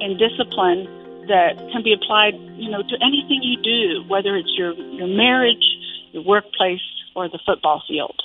and 0.00 0.18
discipline 0.18 0.84
that 1.28 1.56
can 1.72 1.82
be 1.82 1.92
applied, 1.92 2.34
you 2.56 2.70
know, 2.70 2.82
to 2.82 2.96
anything 3.00 3.40
you 3.42 3.56
do, 3.62 4.04
whether 4.08 4.36
it's 4.36 4.52
your 4.56 4.74
your 4.74 5.08
marriage, 5.08 5.64
your 6.12 6.22
workplace, 6.24 6.80
or 7.14 7.28
the 7.28 7.38
football 7.46 7.82
field. 7.88 8.20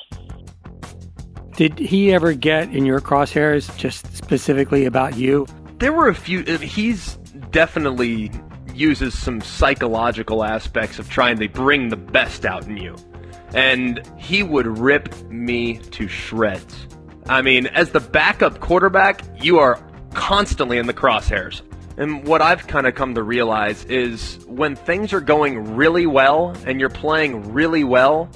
Did 1.55 1.79
he 1.79 2.13
ever 2.13 2.33
get 2.33 2.73
in 2.75 2.85
your 2.85 3.01
crosshairs 3.01 3.75
just 3.77 4.15
specifically 4.15 4.85
about 4.85 5.17
you? 5.17 5.47
There 5.79 5.93
were 5.93 6.07
a 6.07 6.15
few. 6.15 6.41
Uh, 6.41 6.57
he's 6.59 7.17
definitely 7.51 8.31
uses 8.73 9.17
some 9.17 9.41
psychological 9.41 10.43
aspects 10.43 10.99
of 10.99 11.09
trying 11.09 11.37
to 11.39 11.47
bring 11.49 11.89
the 11.89 11.97
best 11.97 12.45
out 12.45 12.65
in 12.65 12.77
you. 12.77 12.95
And 13.53 14.01
he 14.17 14.43
would 14.43 14.67
rip 14.67 15.13
me 15.29 15.77
to 15.77 16.07
shreds. 16.07 16.87
I 17.27 17.41
mean, 17.41 17.67
as 17.67 17.91
the 17.91 17.99
backup 17.99 18.59
quarterback, 18.59 19.23
you 19.41 19.59
are 19.59 19.81
constantly 20.13 20.77
in 20.77 20.87
the 20.87 20.93
crosshairs. 20.93 21.61
And 21.97 22.25
what 22.27 22.41
I've 22.41 22.67
kind 22.67 22.85
of 22.85 22.93
come 22.93 23.15
to 23.15 23.23
realize 23.23 23.83
is 23.85 24.37
when 24.45 24.75
things 24.75 25.13
are 25.13 25.21
going 25.21 25.75
really 25.75 26.05
well 26.05 26.55
and 26.65 26.79
you're 26.79 26.89
playing 26.89 27.53
really 27.53 27.83
well, 27.83 28.29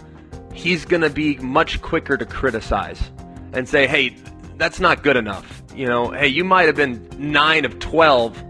he's 0.54 0.84
going 0.84 1.02
to 1.02 1.10
be 1.10 1.38
much 1.38 1.82
quicker 1.82 2.18
to 2.18 2.26
criticize 2.26 3.12
and 3.54 3.70
say, 3.70 3.86
hey, 3.86 4.16
that's 4.58 4.80
not 4.80 5.04
good 5.04 5.16
enough. 5.16 5.62
You 5.76 5.88
know, 5.88 6.12
hey, 6.12 6.28
you 6.28 6.44
might 6.44 6.66
have 6.66 6.76
been 6.76 7.08
9 7.18 7.66
of 7.66 7.80
12 7.80 8.44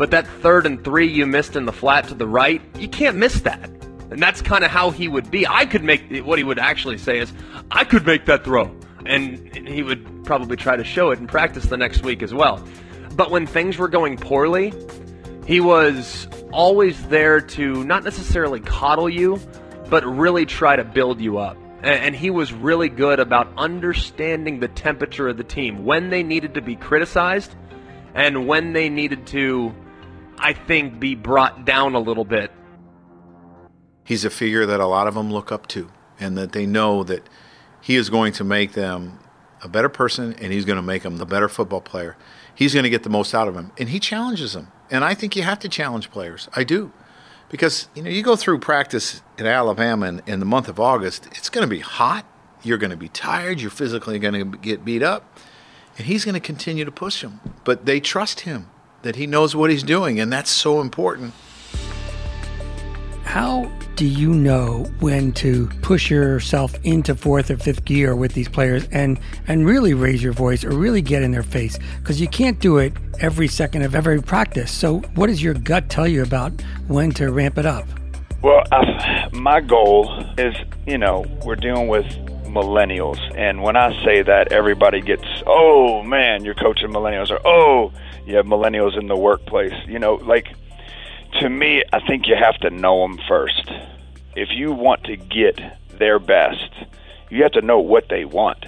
but 0.00 0.12
that 0.12 0.26
third 0.26 0.64
and 0.64 0.82
three 0.82 1.06
you 1.06 1.26
missed 1.26 1.56
in 1.56 1.66
the 1.66 1.74
flat 1.74 2.08
to 2.08 2.14
the 2.14 2.26
right, 2.26 2.62
you 2.78 2.88
can't 2.88 3.18
miss 3.18 3.42
that. 3.42 3.68
And 4.10 4.18
that's 4.18 4.40
kind 4.40 4.64
of 4.64 4.70
how 4.70 4.88
he 4.88 5.08
would 5.08 5.30
be. 5.30 5.46
I 5.46 5.66
could 5.66 5.84
make 5.84 6.24
what 6.24 6.38
he 6.38 6.42
would 6.42 6.58
actually 6.58 6.96
say 6.96 7.18
is, 7.18 7.30
I 7.70 7.84
could 7.84 8.06
make 8.06 8.24
that 8.24 8.42
throw. 8.42 8.74
And 9.04 9.54
he 9.68 9.82
would 9.82 10.24
probably 10.24 10.56
try 10.56 10.74
to 10.74 10.84
show 10.84 11.10
it 11.10 11.18
in 11.18 11.26
practice 11.26 11.66
the 11.66 11.76
next 11.76 12.02
week 12.02 12.22
as 12.22 12.32
well. 12.32 12.66
But 13.14 13.30
when 13.30 13.46
things 13.46 13.76
were 13.76 13.88
going 13.88 14.16
poorly, 14.16 14.72
he 15.46 15.60
was 15.60 16.26
always 16.50 17.06
there 17.08 17.42
to 17.42 17.84
not 17.84 18.02
necessarily 18.02 18.60
coddle 18.60 19.10
you, 19.10 19.38
but 19.90 20.02
really 20.06 20.46
try 20.46 20.76
to 20.76 20.82
build 20.82 21.20
you 21.20 21.36
up. 21.36 21.58
And 21.82 22.16
he 22.16 22.30
was 22.30 22.54
really 22.54 22.88
good 22.88 23.20
about 23.20 23.52
understanding 23.58 24.60
the 24.60 24.68
temperature 24.68 25.28
of 25.28 25.36
the 25.36 25.44
team 25.44 25.84
when 25.84 26.08
they 26.08 26.22
needed 26.22 26.54
to 26.54 26.62
be 26.62 26.74
criticized 26.74 27.54
and 28.14 28.46
when 28.46 28.72
they 28.72 28.88
needed 28.88 29.26
to 29.28 29.74
I 30.40 30.52
think, 30.52 30.98
be 30.98 31.14
brought 31.14 31.64
down 31.64 31.94
a 31.94 32.00
little 32.00 32.24
bit. 32.24 32.50
He's 34.04 34.24
a 34.24 34.30
figure 34.30 34.66
that 34.66 34.80
a 34.80 34.86
lot 34.86 35.06
of 35.06 35.14
them 35.14 35.30
look 35.32 35.52
up 35.52 35.66
to, 35.68 35.90
and 36.18 36.36
that 36.36 36.52
they 36.52 36.66
know 36.66 37.04
that 37.04 37.28
he 37.80 37.96
is 37.96 38.10
going 38.10 38.32
to 38.34 38.44
make 38.44 38.72
them 38.72 39.18
a 39.62 39.68
better 39.68 39.88
person 39.88 40.34
and 40.40 40.52
he's 40.52 40.64
going 40.64 40.76
to 40.76 40.82
make 40.82 41.02
them 41.02 41.18
the 41.18 41.26
better 41.26 41.48
football 41.48 41.80
player. 41.80 42.16
He's 42.54 42.74
going 42.74 42.84
to 42.84 42.90
get 42.90 43.02
the 43.02 43.10
most 43.10 43.34
out 43.34 43.48
of 43.48 43.54
them, 43.54 43.72
and 43.78 43.88
he 43.88 44.00
challenges 44.00 44.52
them. 44.52 44.72
And 44.90 45.04
I 45.04 45.14
think 45.14 45.36
you 45.36 45.42
have 45.42 45.58
to 45.60 45.68
challenge 45.68 46.10
players. 46.10 46.48
I 46.54 46.64
do. 46.64 46.92
Because, 47.48 47.88
you 47.94 48.02
know, 48.02 48.10
you 48.10 48.22
go 48.22 48.36
through 48.36 48.60
practice 48.60 49.22
in 49.36 49.46
Alabama 49.46 50.06
in, 50.06 50.22
in 50.26 50.40
the 50.40 50.46
month 50.46 50.68
of 50.68 50.78
August, 50.78 51.26
it's 51.32 51.50
going 51.50 51.66
to 51.66 51.70
be 51.70 51.80
hot. 51.80 52.24
You're 52.62 52.78
going 52.78 52.90
to 52.90 52.96
be 52.96 53.08
tired. 53.08 53.60
You're 53.60 53.70
physically 53.70 54.18
going 54.18 54.34
to 54.34 54.58
get 54.58 54.84
beat 54.84 55.02
up. 55.02 55.38
And 55.98 56.06
he's 56.06 56.24
going 56.24 56.34
to 56.34 56.40
continue 56.40 56.84
to 56.84 56.92
push 56.92 57.22
them. 57.22 57.40
But 57.64 57.86
they 57.86 57.98
trust 57.98 58.40
him 58.40 58.68
that 59.02 59.16
he 59.16 59.26
knows 59.26 59.56
what 59.56 59.70
he's 59.70 59.82
doing, 59.82 60.20
and 60.20 60.32
that's 60.32 60.50
so 60.50 60.80
important. 60.80 61.32
How 63.24 63.70
do 63.96 64.06
you 64.06 64.32
know 64.32 64.84
when 65.00 65.30
to 65.32 65.68
push 65.82 66.10
yourself 66.10 66.74
into 66.84 67.14
fourth 67.14 67.50
or 67.50 67.56
fifth 67.56 67.84
gear 67.84 68.16
with 68.16 68.32
these 68.32 68.48
players 68.48 68.88
and 68.92 69.20
and 69.46 69.66
really 69.66 69.92
raise 69.92 70.22
your 70.22 70.32
voice 70.32 70.64
or 70.64 70.70
really 70.70 71.02
get 71.02 71.22
in 71.22 71.30
their 71.30 71.42
face? 71.42 71.78
Because 71.98 72.20
you 72.20 72.26
can't 72.26 72.58
do 72.60 72.78
it 72.78 72.92
every 73.20 73.46
second 73.46 73.82
of 73.82 73.94
every 73.94 74.22
practice. 74.22 74.72
So, 74.72 75.00
what 75.14 75.26
does 75.26 75.42
your 75.42 75.54
gut 75.54 75.88
tell 75.88 76.08
you 76.08 76.22
about 76.22 76.52
when 76.88 77.12
to 77.12 77.30
ramp 77.30 77.58
it 77.58 77.66
up? 77.66 77.86
Well, 78.42 78.64
I, 78.72 79.28
my 79.32 79.60
goal 79.60 80.24
is, 80.38 80.56
you 80.86 80.96
know, 80.96 81.26
we're 81.44 81.56
dealing 81.56 81.88
with 81.88 82.06
millennials, 82.46 83.18
and 83.36 83.62
when 83.62 83.76
I 83.76 84.02
say 84.02 84.22
that, 84.22 84.50
everybody 84.50 85.02
gets, 85.02 85.24
oh 85.46 86.02
man, 86.02 86.44
you're 86.44 86.54
coaching 86.54 86.88
millennials, 86.88 87.30
or 87.30 87.38
oh, 87.46 87.92
you 88.30 88.36
have 88.36 88.46
millennials 88.46 88.96
in 88.98 89.08
the 89.08 89.16
workplace. 89.16 89.74
You 89.86 89.98
know, 89.98 90.14
like 90.14 90.46
to 91.40 91.48
me, 91.50 91.82
I 91.92 92.00
think 92.06 92.26
you 92.28 92.36
have 92.36 92.56
to 92.58 92.70
know 92.70 93.02
them 93.02 93.18
first. 93.28 93.70
If 94.36 94.50
you 94.52 94.72
want 94.72 95.04
to 95.04 95.16
get 95.16 95.60
their 95.98 96.18
best, 96.18 96.70
you 97.28 97.42
have 97.42 97.52
to 97.52 97.62
know 97.62 97.80
what 97.80 98.08
they 98.08 98.24
want. 98.24 98.64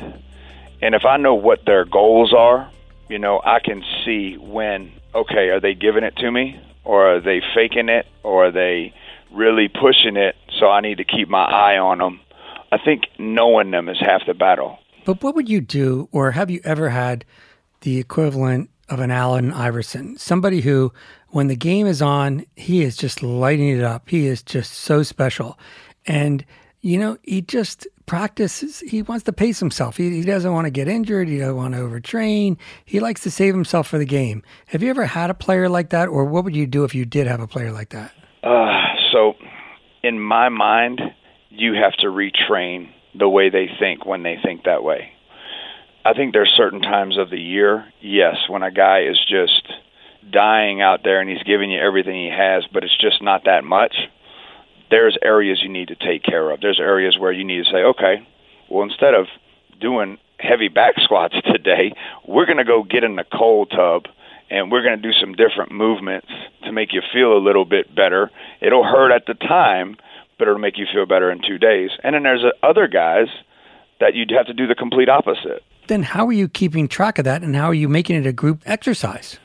And 0.80 0.94
if 0.94 1.04
I 1.04 1.16
know 1.16 1.34
what 1.34 1.64
their 1.64 1.84
goals 1.84 2.34
are, 2.34 2.68
you 3.08 3.18
know, 3.18 3.40
I 3.44 3.60
can 3.60 3.84
see 4.04 4.36
when, 4.36 4.92
okay, 5.14 5.50
are 5.50 5.60
they 5.60 5.74
giving 5.74 6.02
it 6.02 6.16
to 6.16 6.30
me? 6.30 6.60
Or 6.84 7.14
are 7.14 7.20
they 7.20 7.40
faking 7.54 7.88
it? 7.88 8.06
Or 8.24 8.46
are 8.46 8.50
they 8.50 8.92
really 9.30 9.68
pushing 9.68 10.16
it? 10.16 10.34
So 10.58 10.66
I 10.66 10.80
need 10.80 10.98
to 10.98 11.04
keep 11.04 11.28
my 11.28 11.44
eye 11.44 11.78
on 11.78 11.98
them. 11.98 12.20
I 12.72 12.78
think 12.78 13.04
knowing 13.18 13.70
them 13.70 13.88
is 13.88 14.00
half 14.00 14.26
the 14.26 14.34
battle. 14.34 14.78
But 15.04 15.22
what 15.22 15.36
would 15.36 15.48
you 15.48 15.60
do, 15.60 16.08
or 16.10 16.32
have 16.32 16.50
you 16.50 16.60
ever 16.64 16.88
had 16.88 17.24
the 17.82 17.98
equivalent 17.98 18.70
of 18.88 19.00
an 19.00 19.10
Allen 19.10 19.52
Iverson? 19.52 20.16
Somebody 20.18 20.60
who 20.60 20.92
when 21.32 21.46
the 21.46 21.56
game 21.56 21.86
is 21.86 22.02
on, 22.02 22.44
he 22.56 22.82
is 22.82 22.96
just 22.96 23.22
lighting 23.22 23.68
it 23.68 23.82
up. 23.82 24.08
He 24.08 24.26
is 24.26 24.42
just 24.42 24.74
so 24.74 25.02
special. 25.02 25.58
And, 26.06 26.44
you 26.82 26.98
know, 26.98 27.16
he 27.22 27.40
just 27.40 27.86
practices. 28.04 28.80
He 28.80 29.00
wants 29.00 29.24
to 29.24 29.32
pace 29.32 29.58
himself. 29.58 29.96
He, 29.96 30.10
he 30.10 30.22
doesn't 30.22 30.52
want 30.52 30.66
to 30.66 30.70
get 30.70 30.88
injured. 30.88 31.28
He 31.28 31.38
doesn't 31.38 31.56
want 31.56 31.72
to 31.74 31.80
overtrain. 31.80 32.58
He 32.84 33.00
likes 33.00 33.22
to 33.22 33.30
save 33.30 33.54
himself 33.54 33.88
for 33.88 33.96
the 33.96 34.04
game. 34.04 34.42
Have 34.66 34.82
you 34.82 34.90
ever 34.90 35.06
had 35.06 35.30
a 35.30 35.34
player 35.34 35.70
like 35.70 35.88
that? 35.90 36.08
Or 36.08 36.26
what 36.26 36.44
would 36.44 36.54
you 36.54 36.66
do 36.66 36.84
if 36.84 36.94
you 36.94 37.06
did 37.06 37.26
have 37.26 37.40
a 37.40 37.46
player 37.46 37.72
like 37.72 37.90
that? 37.90 38.12
Uh, 38.42 38.82
so, 39.10 39.34
in 40.02 40.20
my 40.20 40.50
mind, 40.50 41.00
you 41.48 41.74
have 41.74 41.94
to 41.94 42.08
retrain 42.08 42.90
the 43.18 43.28
way 43.28 43.48
they 43.48 43.68
think 43.78 44.04
when 44.04 44.22
they 44.22 44.36
think 44.42 44.64
that 44.64 44.82
way. 44.82 45.11
I 46.04 46.14
think 46.14 46.32
there's 46.32 46.52
certain 46.56 46.82
times 46.82 47.16
of 47.16 47.30
the 47.30 47.38
year, 47.38 47.86
yes, 48.00 48.36
when 48.48 48.62
a 48.62 48.72
guy 48.72 49.02
is 49.02 49.18
just 49.28 49.72
dying 50.30 50.80
out 50.80 51.00
there 51.04 51.20
and 51.20 51.30
he's 51.30 51.42
giving 51.44 51.70
you 51.70 51.78
everything 51.80 52.14
he 52.14 52.30
has, 52.30 52.64
but 52.72 52.82
it's 52.82 52.96
just 52.98 53.22
not 53.22 53.44
that 53.44 53.62
much, 53.62 53.94
there's 54.90 55.16
areas 55.22 55.60
you 55.62 55.68
need 55.68 55.88
to 55.88 55.94
take 55.94 56.24
care 56.24 56.50
of. 56.50 56.60
There's 56.60 56.80
areas 56.80 57.16
where 57.18 57.30
you 57.30 57.44
need 57.44 57.64
to 57.64 57.70
say, 57.70 57.78
okay, 57.78 58.26
well, 58.68 58.82
instead 58.82 59.14
of 59.14 59.26
doing 59.80 60.18
heavy 60.38 60.68
back 60.68 60.94
squats 60.98 61.36
today, 61.44 61.94
we're 62.26 62.46
going 62.46 62.58
to 62.58 62.64
go 62.64 62.82
get 62.82 63.04
in 63.04 63.14
the 63.14 63.24
cold 63.32 63.70
tub 63.70 64.06
and 64.50 64.72
we're 64.72 64.82
going 64.82 65.00
to 65.00 65.02
do 65.02 65.14
some 65.18 65.34
different 65.34 65.70
movements 65.70 66.28
to 66.64 66.72
make 66.72 66.92
you 66.92 67.00
feel 67.12 67.32
a 67.32 67.38
little 67.38 67.64
bit 67.64 67.94
better. 67.94 68.30
It'll 68.60 68.84
hurt 68.84 69.12
at 69.12 69.26
the 69.26 69.34
time, 69.34 69.96
but 70.38 70.48
it'll 70.48 70.60
make 70.60 70.78
you 70.78 70.86
feel 70.92 71.06
better 71.06 71.30
in 71.30 71.40
two 71.46 71.58
days. 71.58 71.90
And 72.02 72.14
then 72.14 72.24
there's 72.24 72.44
other 72.62 72.88
guys 72.88 73.28
that 74.00 74.14
you'd 74.14 74.32
have 74.32 74.46
to 74.46 74.52
do 74.52 74.66
the 74.66 74.74
complete 74.74 75.08
opposite. 75.08 75.62
Then 75.88 76.02
how 76.02 76.26
are 76.26 76.32
you 76.32 76.48
keeping 76.48 76.88
track 76.88 77.18
of 77.18 77.24
that 77.24 77.42
and 77.42 77.54
how 77.54 77.66
are 77.66 77.74
you 77.74 77.88
making 77.88 78.16
it 78.16 78.26
a 78.26 78.32
group 78.32 78.62
exercise? 78.66 79.38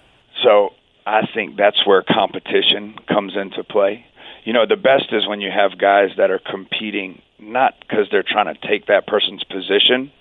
So 0.43 0.73
I 1.05 1.21
think 1.33 1.57
that's 1.57 1.85
where 1.85 2.03
competition 2.03 2.95
comes 3.07 3.35
into 3.35 3.63
play. 3.63 4.05
You 4.43 4.53
know, 4.53 4.65
the 4.65 4.77
best 4.77 5.11
is 5.11 5.27
when 5.27 5.41
you 5.41 5.51
have 5.51 5.77
guys 5.77 6.09
that 6.17 6.31
are 6.31 6.39
competing 6.39 7.21
not 7.39 7.75
because 7.79 8.07
they're 8.11 8.23
trying 8.23 8.53
to 8.53 8.67
take 8.67 8.87
that 8.87 9.07
person's 9.07 9.43
position, 9.43 10.11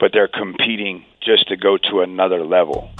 but 0.00 0.12
they're 0.12 0.28
competing 0.28 1.04
just 1.20 1.48
to 1.48 1.56
go 1.56 1.76
to 1.76 2.00
another 2.00 2.44
level. 2.44 2.90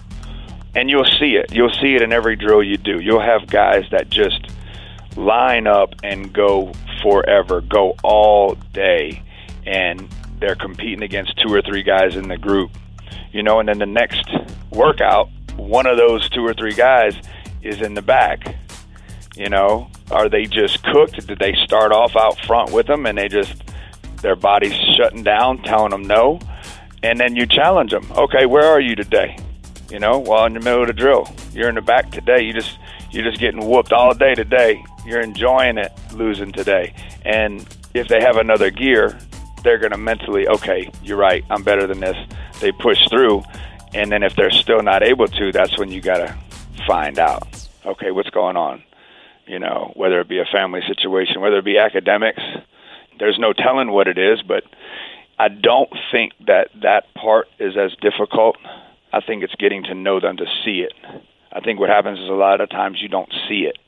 And 0.75 0.91
you'll 0.91 1.05
see 1.05 1.37
it. 1.37 1.53
You'll 1.53 1.73
see 1.73 1.95
it 1.95 2.03
in 2.03 2.13
every 2.13 2.37
drill 2.37 2.63
you 2.63 2.77
do. 2.77 3.01
You'll 3.01 3.21
have 3.21 3.47
guys 3.47 3.85
that 3.91 4.11
just 4.11 4.47
line 5.17 5.67
up 5.67 5.95
and 6.03 6.33
go 6.33 6.73
forever, 7.03 7.61
go 7.61 7.97
all 8.03 8.55
day, 8.73 9.23
and 9.67 10.09
they're 10.41 10.57
competing 10.57 11.03
against 11.03 11.39
two 11.39 11.53
or 11.53 11.63
three 11.63 11.83
guys 11.83 12.17
in 12.17 12.29
the 12.29 12.39
group. 12.39 12.71
You 13.33 13.43
know, 13.43 13.61
and 13.61 13.69
then 13.69 13.79
the 13.79 13.87
next 13.87 14.29
workout, 14.71 15.29
one 15.57 15.87
of 15.87 15.97
those 15.97 16.29
two 16.31 16.45
or 16.45 16.55
three 16.55 16.75
guys 16.75 17.15
is 17.63 17.81
in 17.81 17.95
the 17.95 18.03
back. 18.03 18.57
You 19.37 19.49
know, 19.49 19.91
are 20.11 20.29
they 20.29 20.47
just 20.47 20.83
cooked? 20.83 21.27
Did 21.27 21.39
they 21.39 21.55
start 21.65 21.93
off 21.93 22.17
out 22.17 22.39
front 22.41 22.73
with 22.73 22.87
them 22.87 23.07
and 23.07 23.17
they 23.19 23.29
just 23.29 23.63
their 24.23 24.37
body's 24.37 24.75
shutting 24.97 25.23
down, 25.23 25.63
telling 25.63 25.91
them 25.91 26.03
no? 26.03 26.41
And 27.03 27.21
then 27.21 27.37
you 27.37 27.47
challenge 27.47 27.93
them. 27.93 28.11
Okay, 28.17 28.47
where 28.47 28.65
are 28.65 28.81
you 28.81 28.97
today? 28.97 29.37
You 29.91 30.01
know, 30.01 30.19
well 30.19 30.45
in 30.47 30.55
the 30.55 30.61
middle 30.61 30.83
of 30.83 30.89
the 30.89 30.93
drill, 30.93 31.33
you're 31.53 31.69
in 31.69 31.77
the 31.77 31.83
back 31.83 32.11
today. 32.11 32.43
You 32.43 32.53
just 32.53 32.79
you're 33.11 33.25
just 33.25 33.41
getting 33.41 33.67
whooped 33.67 33.93
all 33.93 34.13
day 34.15 34.35
today. 34.35 34.85
You're 35.07 35.21
enjoying 35.21 35.79
it, 35.79 35.93
losing 36.13 36.53
today. 36.53 36.95
And 37.25 37.67
if 37.95 38.09
they 38.09 38.21
have 38.21 38.37
another 38.37 38.71
gear, 38.71 39.19
they're 39.69 39.79
going 39.79 39.93
to 39.93 39.99
mentally, 39.99 40.49
okay, 40.49 40.91
you're 41.03 41.19
right, 41.19 41.45
I'm 41.51 41.63
better 41.63 41.87
than 41.87 42.01
this. 42.01 42.17
They 42.61 42.73
push 42.73 43.07
through 43.09 43.43
and 43.95 44.13
then 44.13 44.23
if 44.23 44.37
they're 44.37 44.51
still 44.51 44.83
not 44.83 45.03
able 45.03 45.29
to, 45.29 45.53
that's 45.53 45.79
when 45.79 45.91
you 45.91 46.01
got 46.01 46.19
to 46.19 46.37
find 46.87 47.19
out, 47.19 47.47
okay, 47.87 48.11
what's 48.11 48.31
going 48.31 48.57
on? 48.57 48.83
You 49.47 49.59
know, 49.59 49.93
whether 49.95 50.21
it 50.21 50.29
be 50.29 50.39
a 50.39 50.45
family 50.45 50.81
situation, 50.87 51.41
whether 51.41 51.59
it 51.59 51.65
be 51.65 51.79
academics, 51.79 52.43
there's 53.19 53.39
no 53.39 53.53
telling 53.53 53.91
what 53.91 54.07
it 54.07 54.19
is, 54.19 54.43
but 54.43 54.65
I 55.39 55.49
don't 55.49 55.91
think 56.13 56.33
that 56.47 56.69
that 56.83 57.13
part 57.15 57.49
is 57.59 57.77
as 57.77 57.93
difficult. 58.01 58.57
I 59.13 59.21
think 59.21 59.43
it's 59.43 59.55
getting 59.55 59.85
to 59.85 59.95
know 59.95 60.21
them 60.21 60.37
to 60.37 60.47
see 60.65 60.81
it. 60.81 60.93
I 61.51 61.61
think 61.61 61.81
what 61.81 61.89
happens 61.89 62.19
is 62.19 62.29
a 62.29 62.33
lot 62.33 62.61
of 62.61 62.69
times 62.69 63.01
you 63.01 63.09
don't 63.09 63.33
see 63.49 63.63
it. 63.63 63.79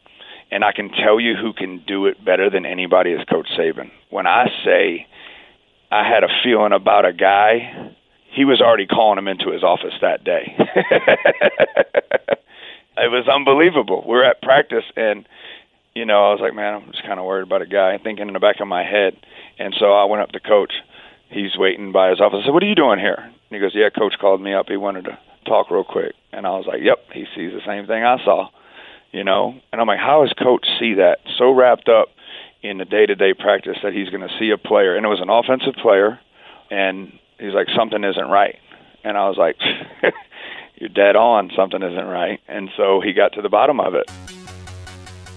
And 0.50 0.64
I 0.64 0.72
can 0.72 0.88
tell 0.88 1.20
you 1.20 1.36
who 1.36 1.52
can 1.52 1.84
do 1.86 2.06
it 2.06 2.24
better 2.24 2.50
than 2.50 2.64
anybody 2.64 3.12
is 3.12 3.24
Coach 3.28 3.48
Saban. 3.56 3.90
When 4.08 4.26
I 4.26 4.46
say 4.64 5.06
I 5.90 6.08
had 6.08 6.24
a 6.24 6.28
feeling 6.44 6.72
about 6.72 7.04
a 7.04 7.12
guy 7.12 7.94
he 8.32 8.44
was 8.44 8.60
already 8.60 8.86
calling 8.86 9.18
him 9.18 9.26
into 9.26 9.50
his 9.50 9.64
office 9.64 9.94
that 10.02 10.22
day. 10.22 10.54
it 12.96 13.10
was 13.10 13.26
unbelievable. 13.28 14.04
We 14.08 14.18
are 14.18 14.24
at 14.24 14.40
practice 14.40 14.84
and 14.96 15.26
you 15.94 16.04
know, 16.06 16.28
I 16.28 16.30
was 16.30 16.40
like, 16.40 16.54
man, 16.54 16.74
I'm 16.74 16.92
just 16.92 17.02
kind 17.02 17.18
of 17.18 17.26
worried 17.26 17.42
about 17.42 17.62
a 17.62 17.66
guy, 17.66 17.98
thinking 17.98 18.28
in 18.28 18.34
the 18.34 18.38
back 18.38 18.60
of 18.60 18.68
my 18.68 18.84
head. 18.84 19.16
And 19.58 19.74
so 19.78 19.92
I 19.92 20.04
went 20.04 20.22
up 20.22 20.30
to 20.32 20.40
coach. 20.40 20.72
He's 21.28 21.56
waiting 21.56 21.90
by 21.90 22.10
his 22.10 22.20
office. 22.20 22.40
I 22.42 22.46
said, 22.46 22.54
"What 22.54 22.62
are 22.62 22.66
you 22.66 22.74
doing 22.74 22.98
here?" 22.98 23.18
And 23.18 23.34
he 23.50 23.58
goes, 23.58 23.74
"Yeah, 23.74 23.90
coach 23.90 24.14
called 24.20 24.40
me 24.40 24.54
up. 24.54 24.68
He 24.68 24.76
wanted 24.76 25.04
to 25.06 25.18
talk 25.46 25.70
real 25.70 25.84
quick." 25.84 26.14
And 26.32 26.46
I 26.46 26.50
was 26.50 26.66
like, 26.66 26.80
"Yep, 26.82 26.98
he 27.12 27.26
sees 27.34 27.52
the 27.52 27.60
same 27.66 27.86
thing 27.86 28.04
I 28.04 28.22
saw." 28.24 28.48
You 29.12 29.24
know, 29.24 29.54
and 29.72 29.80
I'm 29.80 29.86
like, 29.86 29.98
"How 29.98 30.24
does 30.24 30.32
coach 30.32 30.66
see 30.78 30.94
that? 30.94 31.18
So 31.38 31.50
wrapped 31.50 31.88
up 31.88 32.08
in 32.62 32.78
the 32.78 32.84
day-to-day 32.84 33.34
practice 33.34 33.78
that 33.82 33.92
he's 33.92 34.08
going 34.10 34.26
to 34.26 34.34
see 34.38 34.50
a 34.50 34.58
player, 34.58 34.96
and 34.96 35.04
it 35.04 35.08
was 35.08 35.20
an 35.20 35.30
offensive 35.30 35.74
player, 35.80 36.18
and 36.70 37.12
he's 37.38 37.54
like, 37.54 37.68
something 37.76 38.02
isn't 38.04 38.28
right. 38.28 38.58
And 39.02 39.16
I 39.16 39.28
was 39.28 39.38
like, 39.38 39.56
you're 40.76 40.88
dead 40.88 41.16
on. 41.16 41.50
Something 41.54 41.82
isn't 41.82 42.06
right. 42.06 42.40
And 42.48 42.70
so 42.76 43.00
he 43.00 43.12
got 43.12 43.34
to 43.34 43.42
the 43.42 43.48
bottom 43.48 43.80
of 43.80 43.94
it. 43.94 44.10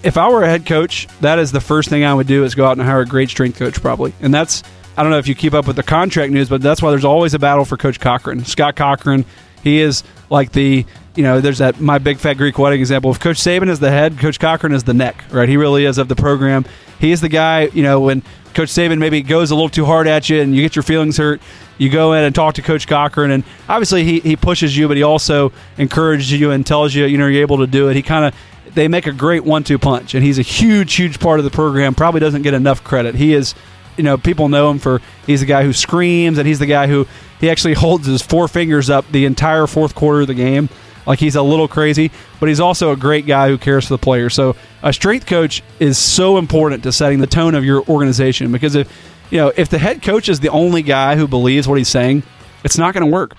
If 0.02 0.18
I 0.18 0.28
were 0.28 0.42
a 0.42 0.48
head 0.48 0.66
coach, 0.66 1.06
that 1.20 1.38
is 1.38 1.52
the 1.52 1.60
first 1.60 1.88
thing 1.88 2.04
I 2.04 2.12
would 2.12 2.26
do 2.26 2.44
is 2.44 2.54
go 2.54 2.66
out 2.66 2.72
and 2.72 2.82
hire 2.82 3.00
a 3.00 3.06
great 3.06 3.30
strength 3.30 3.58
coach, 3.58 3.80
probably. 3.80 4.12
And 4.20 4.34
that's, 4.34 4.62
I 4.96 5.02
don't 5.02 5.10
know 5.10 5.18
if 5.18 5.26
you 5.26 5.34
keep 5.34 5.54
up 5.54 5.66
with 5.66 5.76
the 5.76 5.82
contract 5.82 6.32
news, 6.32 6.48
but 6.48 6.60
that's 6.60 6.82
why 6.82 6.90
there's 6.90 7.06
always 7.06 7.32
a 7.32 7.38
battle 7.38 7.64
for 7.64 7.78
Coach 7.78 8.00
Cochran. 8.00 8.44
Scott 8.44 8.76
Cochran, 8.76 9.24
he 9.62 9.80
is 9.80 10.02
like 10.28 10.52
the, 10.52 10.84
you 11.14 11.22
know, 11.22 11.40
there's 11.40 11.58
that 11.58 11.80
my 11.80 11.98
big 11.98 12.18
fat 12.18 12.34
Greek 12.34 12.58
wedding 12.58 12.80
example. 12.80 13.10
If 13.10 13.20
Coach 13.20 13.38
Saban 13.38 13.70
is 13.70 13.80
the 13.80 13.90
head, 13.90 14.18
Coach 14.18 14.38
Cochran 14.38 14.72
is 14.74 14.84
the 14.84 14.92
neck, 14.92 15.24
right? 15.30 15.48
He 15.48 15.56
really 15.56 15.86
is 15.86 15.96
of 15.96 16.08
the 16.08 16.16
program. 16.16 16.66
He 17.00 17.12
is 17.12 17.20
the 17.20 17.28
guy, 17.28 17.66
you 17.66 17.82
know, 17.82 18.00
when 18.00 18.22
Coach 18.54 18.68
Saban 18.68 18.98
maybe 18.98 19.22
goes 19.22 19.50
a 19.50 19.54
little 19.54 19.68
too 19.68 19.84
hard 19.84 20.06
at 20.06 20.30
you 20.30 20.40
and 20.40 20.54
you 20.54 20.62
get 20.62 20.76
your 20.76 20.84
feelings 20.84 21.16
hurt, 21.16 21.40
you 21.76 21.90
go 21.90 22.12
in 22.12 22.22
and 22.22 22.34
talk 22.34 22.54
to 22.54 22.62
Coach 22.62 22.86
Cochran, 22.86 23.32
and 23.32 23.42
obviously 23.68 24.04
he, 24.04 24.20
he 24.20 24.36
pushes 24.36 24.76
you, 24.76 24.86
but 24.86 24.96
he 24.96 25.02
also 25.02 25.52
encourages 25.76 26.30
you 26.32 26.52
and 26.52 26.64
tells 26.64 26.94
you, 26.94 27.04
you 27.06 27.18
know, 27.18 27.26
you're 27.26 27.42
able 27.42 27.58
to 27.58 27.66
do 27.66 27.88
it. 27.88 27.96
He 27.96 28.02
kind 28.02 28.24
of 28.24 28.34
they 28.74 28.88
make 28.88 29.06
a 29.06 29.12
great 29.12 29.44
one-two 29.44 29.78
punch, 29.78 30.14
and 30.14 30.24
he's 30.24 30.38
a 30.38 30.42
huge, 30.42 30.94
huge 30.94 31.20
part 31.20 31.38
of 31.38 31.44
the 31.44 31.50
program. 31.50 31.94
Probably 31.94 32.20
doesn't 32.20 32.42
get 32.42 32.54
enough 32.54 32.82
credit. 32.82 33.14
He 33.14 33.32
is, 33.34 33.54
you 33.96 34.02
know, 34.02 34.18
people 34.18 34.48
know 34.48 34.70
him 34.70 34.78
for 34.78 35.00
he's 35.26 35.40
the 35.40 35.46
guy 35.46 35.62
who 35.64 35.72
screams, 35.72 36.38
and 36.38 36.46
he's 36.46 36.58
the 36.58 36.66
guy 36.66 36.86
who 36.86 37.06
he 37.40 37.50
actually 37.50 37.74
holds 37.74 38.06
his 38.06 38.22
four 38.22 38.48
fingers 38.48 38.90
up 38.90 39.04
the 39.10 39.24
entire 39.26 39.66
fourth 39.66 39.94
quarter 39.94 40.22
of 40.22 40.26
the 40.26 40.34
game. 40.34 40.68
Like 41.06 41.18
he's 41.18 41.36
a 41.36 41.42
little 41.42 41.68
crazy, 41.68 42.10
but 42.40 42.48
he's 42.48 42.60
also 42.60 42.92
a 42.92 42.96
great 42.96 43.26
guy 43.26 43.48
who 43.48 43.58
cares 43.58 43.86
for 43.86 43.94
the 43.94 43.98
players. 43.98 44.34
So 44.34 44.56
a 44.82 44.92
strength 44.92 45.26
coach 45.26 45.62
is 45.78 45.98
so 45.98 46.38
important 46.38 46.82
to 46.84 46.92
setting 46.92 47.20
the 47.20 47.26
tone 47.26 47.54
of 47.54 47.64
your 47.64 47.84
organization 47.88 48.52
because 48.52 48.74
if 48.74 48.90
you 49.30 49.38
know, 49.38 49.52
if 49.56 49.68
the 49.68 49.78
head 49.78 50.02
coach 50.02 50.28
is 50.28 50.40
the 50.40 50.50
only 50.50 50.82
guy 50.82 51.16
who 51.16 51.26
believes 51.26 51.66
what 51.66 51.78
he's 51.78 51.88
saying, 51.88 52.22
it's 52.62 52.78
not 52.78 52.94
going 52.94 53.04
to 53.04 53.10
work. 53.10 53.34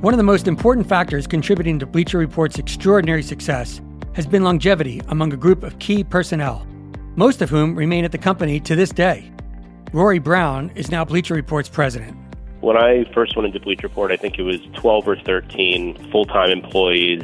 One 0.00 0.12
of 0.12 0.18
the 0.18 0.24
most 0.24 0.48
important 0.48 0.86
factors 0.86 1.26
contributing 1.26 1.78
to 1.78 1.86
Bleacher 1.86 2.18
Report's 2.18 2.58
extraordinary 2.58 3.22
success 3.22 3.80
has 4.12 4.26
been 4.26 4.44
longevity 4.44 5.00
among 5.08 5.32
a 5.32 5.36
group 5.36 5.62
of 5.62 5.78
key 5.78 6.04
personnel, 6.04 6.66
most 7.16 7.40
of 7.40 7.48
whom 7.48 7.74
remain 7.74 8.04
at 8.04 8.12
the 8.12 8.18
company 8.18 8.60
to 8.60 8.76
this 8.76 8.90
day. 8.90 9.33
Rory 9.94 10.18
Brown 10.18 10.72
is 10.74 10.90
now 10.90 11.04
Bleacher 11.04 11.34
Report's 11.34 11.68
president. 11.68 12.16
When 12.62 12.76
I 12.76 13.04
first 13.14 13.36
went 13.36 13.46
into 13.46 13.60
Bleacher 13.60 13.86
Report, 13.86 14.10
I 14.10 14.16
think 14.16 14.40
it 14.40 14.42
was 14.42 14.58
12 14.74 15.06
or 15.06 15.16
13 15.16 16.10
full 16.10 16.24
time 16.24 16.50
employees. 16.50 17.22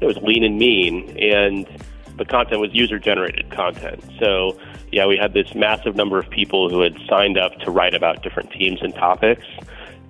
It 0.00 0.06
was 0.06 0.16
lean 0.16 0.42
and 0.42 0.58
mean, 0.58 1.16
and 1.20 1.68
the 2.16 2.24
content 2.24 2.60
was 2.60 2.74
user 2.74 2.98
generated 2.98 3.48
content. 3.52 4.02
So, 4.18 4.58
yeah, 4.90 5.06
we 5.06 5.16
had 5.16 5.34
this 5.34 5.54
massive 5.54 5.94
number 5.94 6.18
of 6.18 6.28
people 6.28 6.68
who 6.68 6.80
had 6.80 6.98
signed 7.08 7.38
up 7.38 7.52
to 7.60 7.70
write 7.70 7.94
about 7.94 8.24
different 8.24 8.50
teams 8.50 8.82
and 8.82 8.92
topics. 8.92 9.46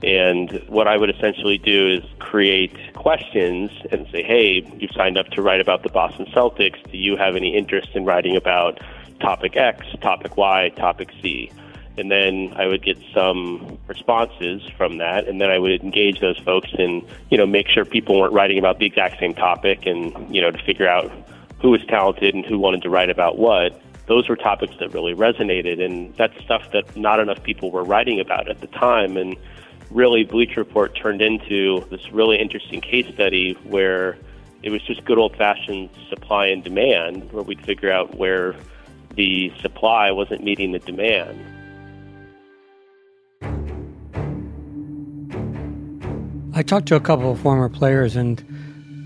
And 0.03 0.53
what 0.68 0.88
I 0.88 0.96
would 0.96 1.11
essentially 1.11 1.59
do 1.59 1.86
is 1.86 2.03
create 2.18 2.94
questions 2.94 3.70
and 3.92 4.07
say, 4.11 4.22
hey, 4.22 4.66
you've 4.78 4.92
signed 4.92 5.18
up 5.18 5.26
to 5.32 5.42
write 5.42 5.61
about 5.61 5.82
the 5.82 5.90
Boston 5.90 6.24
Celtics. 6.34 6.82
Do 6.90 6.96
you 6.96 7.18
have 7.18 7.36
any 7.36 7.55
interest 7.55 7.90
in 7.92 8.07
writing 8.07 8.36
about 8.36 8.80
topic 9.20 9.55
X, 9.55 9.84
topic 10.01 10.38
Y, 10.38 10.70
topic 10.76 11.11
Z? 11.20 11.53
And 12.01 12.11
then 12.11 12.55
I 12.57 12.66
would 12.66 12.82
get 12.82 12.98
some 13.14 13.78
responses 13.86 14.62
from 14.76 14.96
that, 14.98 15.28
and 15.28 15.40
then 15.40 15.51
I 15.51 15.59
would 15.59 15.82
engage 15.82 16.20
those 16.20 16.38
folks 16.38 16.70
and, 16.78 17.07
you 17.30 17.36
know, 17.36 17.46
make 17.46 17.68
sure 17.68 17.84
people 17.84 18.18
weren't 18.18 18.32
writing 18.32 18.59
about 18.59 18.78
the 18.78 18.86
exact 18.86 19.20
same 19.20 19.34
topic 19.34 19.84
and, 19.84 20.34
you 20.34 20.40
know, 20.40 20.51
to 20.51 20.59
figure 20.64 20.88
out 20.88 21.12
who 21.61 21.70
was 21.70 21.84
talented 21.86 22.34
and 22.34 22.44
who 22.46 22.59
wanted 22.59 22.82
to 22.82 22.88
write 22.88 23.11
about 23.11 23.38
what 23.38 23.80
those 24.07 24.28
were 24.28 24.36
topics 24.36 24.74
that 24.80 24.92
really 24.94 25.14
resonated 25.14 25.80
and 25.84 26.16
that's 26.16 26.36
stuff 26.42 26.62
that 26.72 26.96
not 26.96 27.20
enough 27.20 27.40
people 27.42 27.70
were 27.70 27.84
writing 27.84 28.18
about 28.18 28.48
at 28.48 28.61
the 28.61 28.66
time 28.66 29.16
and 29.16 29.36
really 29.90 30.24
Bleacher 30.24 30.61
Report 30.61 30.96
turned 30.96 31.20
into 31.20 31.84
this 31.90 32.11
really 32.11 32.38
interesting 32.38 32.80
case 32.80 33.07
study 33.12 33.53
where 33.64 34.16
it 34.62 34.70
was 34.70 34.82
just 34.82 35.05
good 35.05 35.18
old 35.18 35.36
fashioned 35.36 35.90
supply 36.09 36.46
and 36.46 36.62
demand, 36.62 37.32
where 37.32 37.42
we'd 37.42 37.64
figure 37.64 37.90
out 37.90 38.16
where 38.16 38.55
the 39.14 39.53
supply 39.61 40.11
wasn't 40.11 40.42
meeting 40.42 40.72
the 40.72 40.78
demand. 40.78 41.38
I 46.61 46.62
talked 46.62 46.88
to 46.88 46.94
a 46.94 47.00
couple 47.00 47.32
of 47.32 47.40
former 47.40 47.70
players, 47.70 48.16
and 48.16 48.38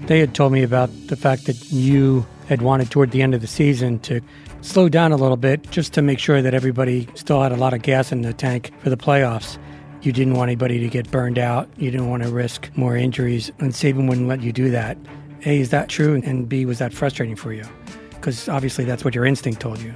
they 0.09 0.19
had 0.19 0.35
told 0.35 0.53
me 0.53 0.65
about 0.65 0.91
the 1.07 1.15
fact 1.15 1.47
that 1.47 1.71
you 1.71 2.27
had 2.49 2.63
wanted 2.63 2.91
toward 2.91 3.13
the 3.13 3.23
end 3.23 3.33
of 3.33 3.43
the 3.43 3.47
season 3.47 4.01
to 4.01 4.21
slow 4.61 4.89
down 4.89 5.13
a 5.13 5.17
little 5.17 5.37
bit 5.37 5.71
just 5.71 5.93
to 5.93 6.03
make 6.03 6.19
sure 6.19 6.43
that 6.43 6.53
everybody 6.53 7.07
still 7.15 7.41
had 7.41 7.53
a 7.53 7.57
lot 7.57 7.73
of 7.73 7.83
gas 7.83 8.11
in 8.11 8.23
the 8.23 8.33
tank 8.33 8.73
for 8.81 8.91
the 8.91 8.97
playoffs 8.97 9.57
you 10.03 10.11
didn't 10.11 10.35
want 10.35 10.49
anybody 10.49 10.81
to 10.81 10.89
get 10.89 11.09
burned 11.13 11.39
out. 11.39 11.69
You 11.77 11.93
didn't 11.93 12.11
want 12.11 12.25
to 12.25 12.29
risk 12.29 12.73
more 12.75 12.97
injuries, 12.97 13.53
and 13.61 13.71
Saban 13.71 14.09
wouldn't 14.09 14.27
let 14.27 14.43
you 14.43 14.53
do 14.53 14.71
that. 14.71 14.99
A, 15.47 15.61
is 15.61 15.71
that 15.71 15.89
true? 15.89 16.21
And 16.25 16.49
B, 16.49 16.67
was 16.67 16.81
that 16.81 16.93
frustrating 16.93 17.37
for 17.37 17.53
you? 17.53 17.65
Because 18.11 18.49
obviously 18.49 18.85
that's 18.85 19.05
what 19.05 19.15
your 19.15 19.25
instinct 19.25 19.61
told 19.61 19.79
you. 19.79 19.95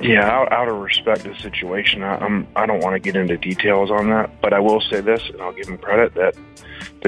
Yeah, 0.00 0.28
out, 0.28 0.52
out 0.52 0.68
of 0.68 0.76
respect 0.80 1.22
to 1.22 1.28
the 1.28 1.38
situation, 1.38 2.02
I, 2.02 2.16
I'm 2.16 2.48
I 2.56 2.66
don't 2.66 2.80
want 2.80 2.94
to 2.94 2.98
get 2.98 3.14
into 3.14 3.36
details 3.36 3.92
on 3.92 4.10
that, 4.10 4.42
but 4.42 4.52
I 4.52 4.58
will 4.58 4.80
say 4.80 5.00
this, 5.00 5.22
and 5.30 5.40
I'll 5.40 5.54
give 5.54 5.68
him 5.68 5.78
credit 5.78 6.14
that 6.16 6.34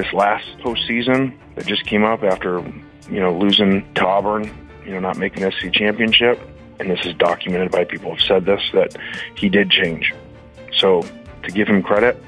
this 0.03 0.13
last 0.13 0.47
postseason 0.59 1.37
that 1.57 1.67
just 1.67 1.85
came 1.85 2.05
up 2.05 2.23
after 2.23 2.61
you 3.11 3.21
know 3.21 3.37
losing 3.37 3.93
to 3.95 4.07
Auburn, 4.07 4.45
you 4.85 4.93
know 4.93 5.01
not 5.01 5.17
making 5.17 5.43
the 5.43 5.51
SEC 5.53 5.73
championship, 5.73 6.41
and 6.79 6.89
this 6.91 7.05
is 7.05 7.15
documented 7.15 7.73
by 7.73 7.85
people 7.85 8.13
who've 8.13 8.23
said 8.23 8.45
this 8.45 8.63
that 8.73 8.97
he 9.35 9.49
did 9.49 9.71
change. 9.71 10.15
So 10.73 11.03
to 11.43 11.51
give 11.51 11.67
him 11.67 11.83
credit, 11.83 12.23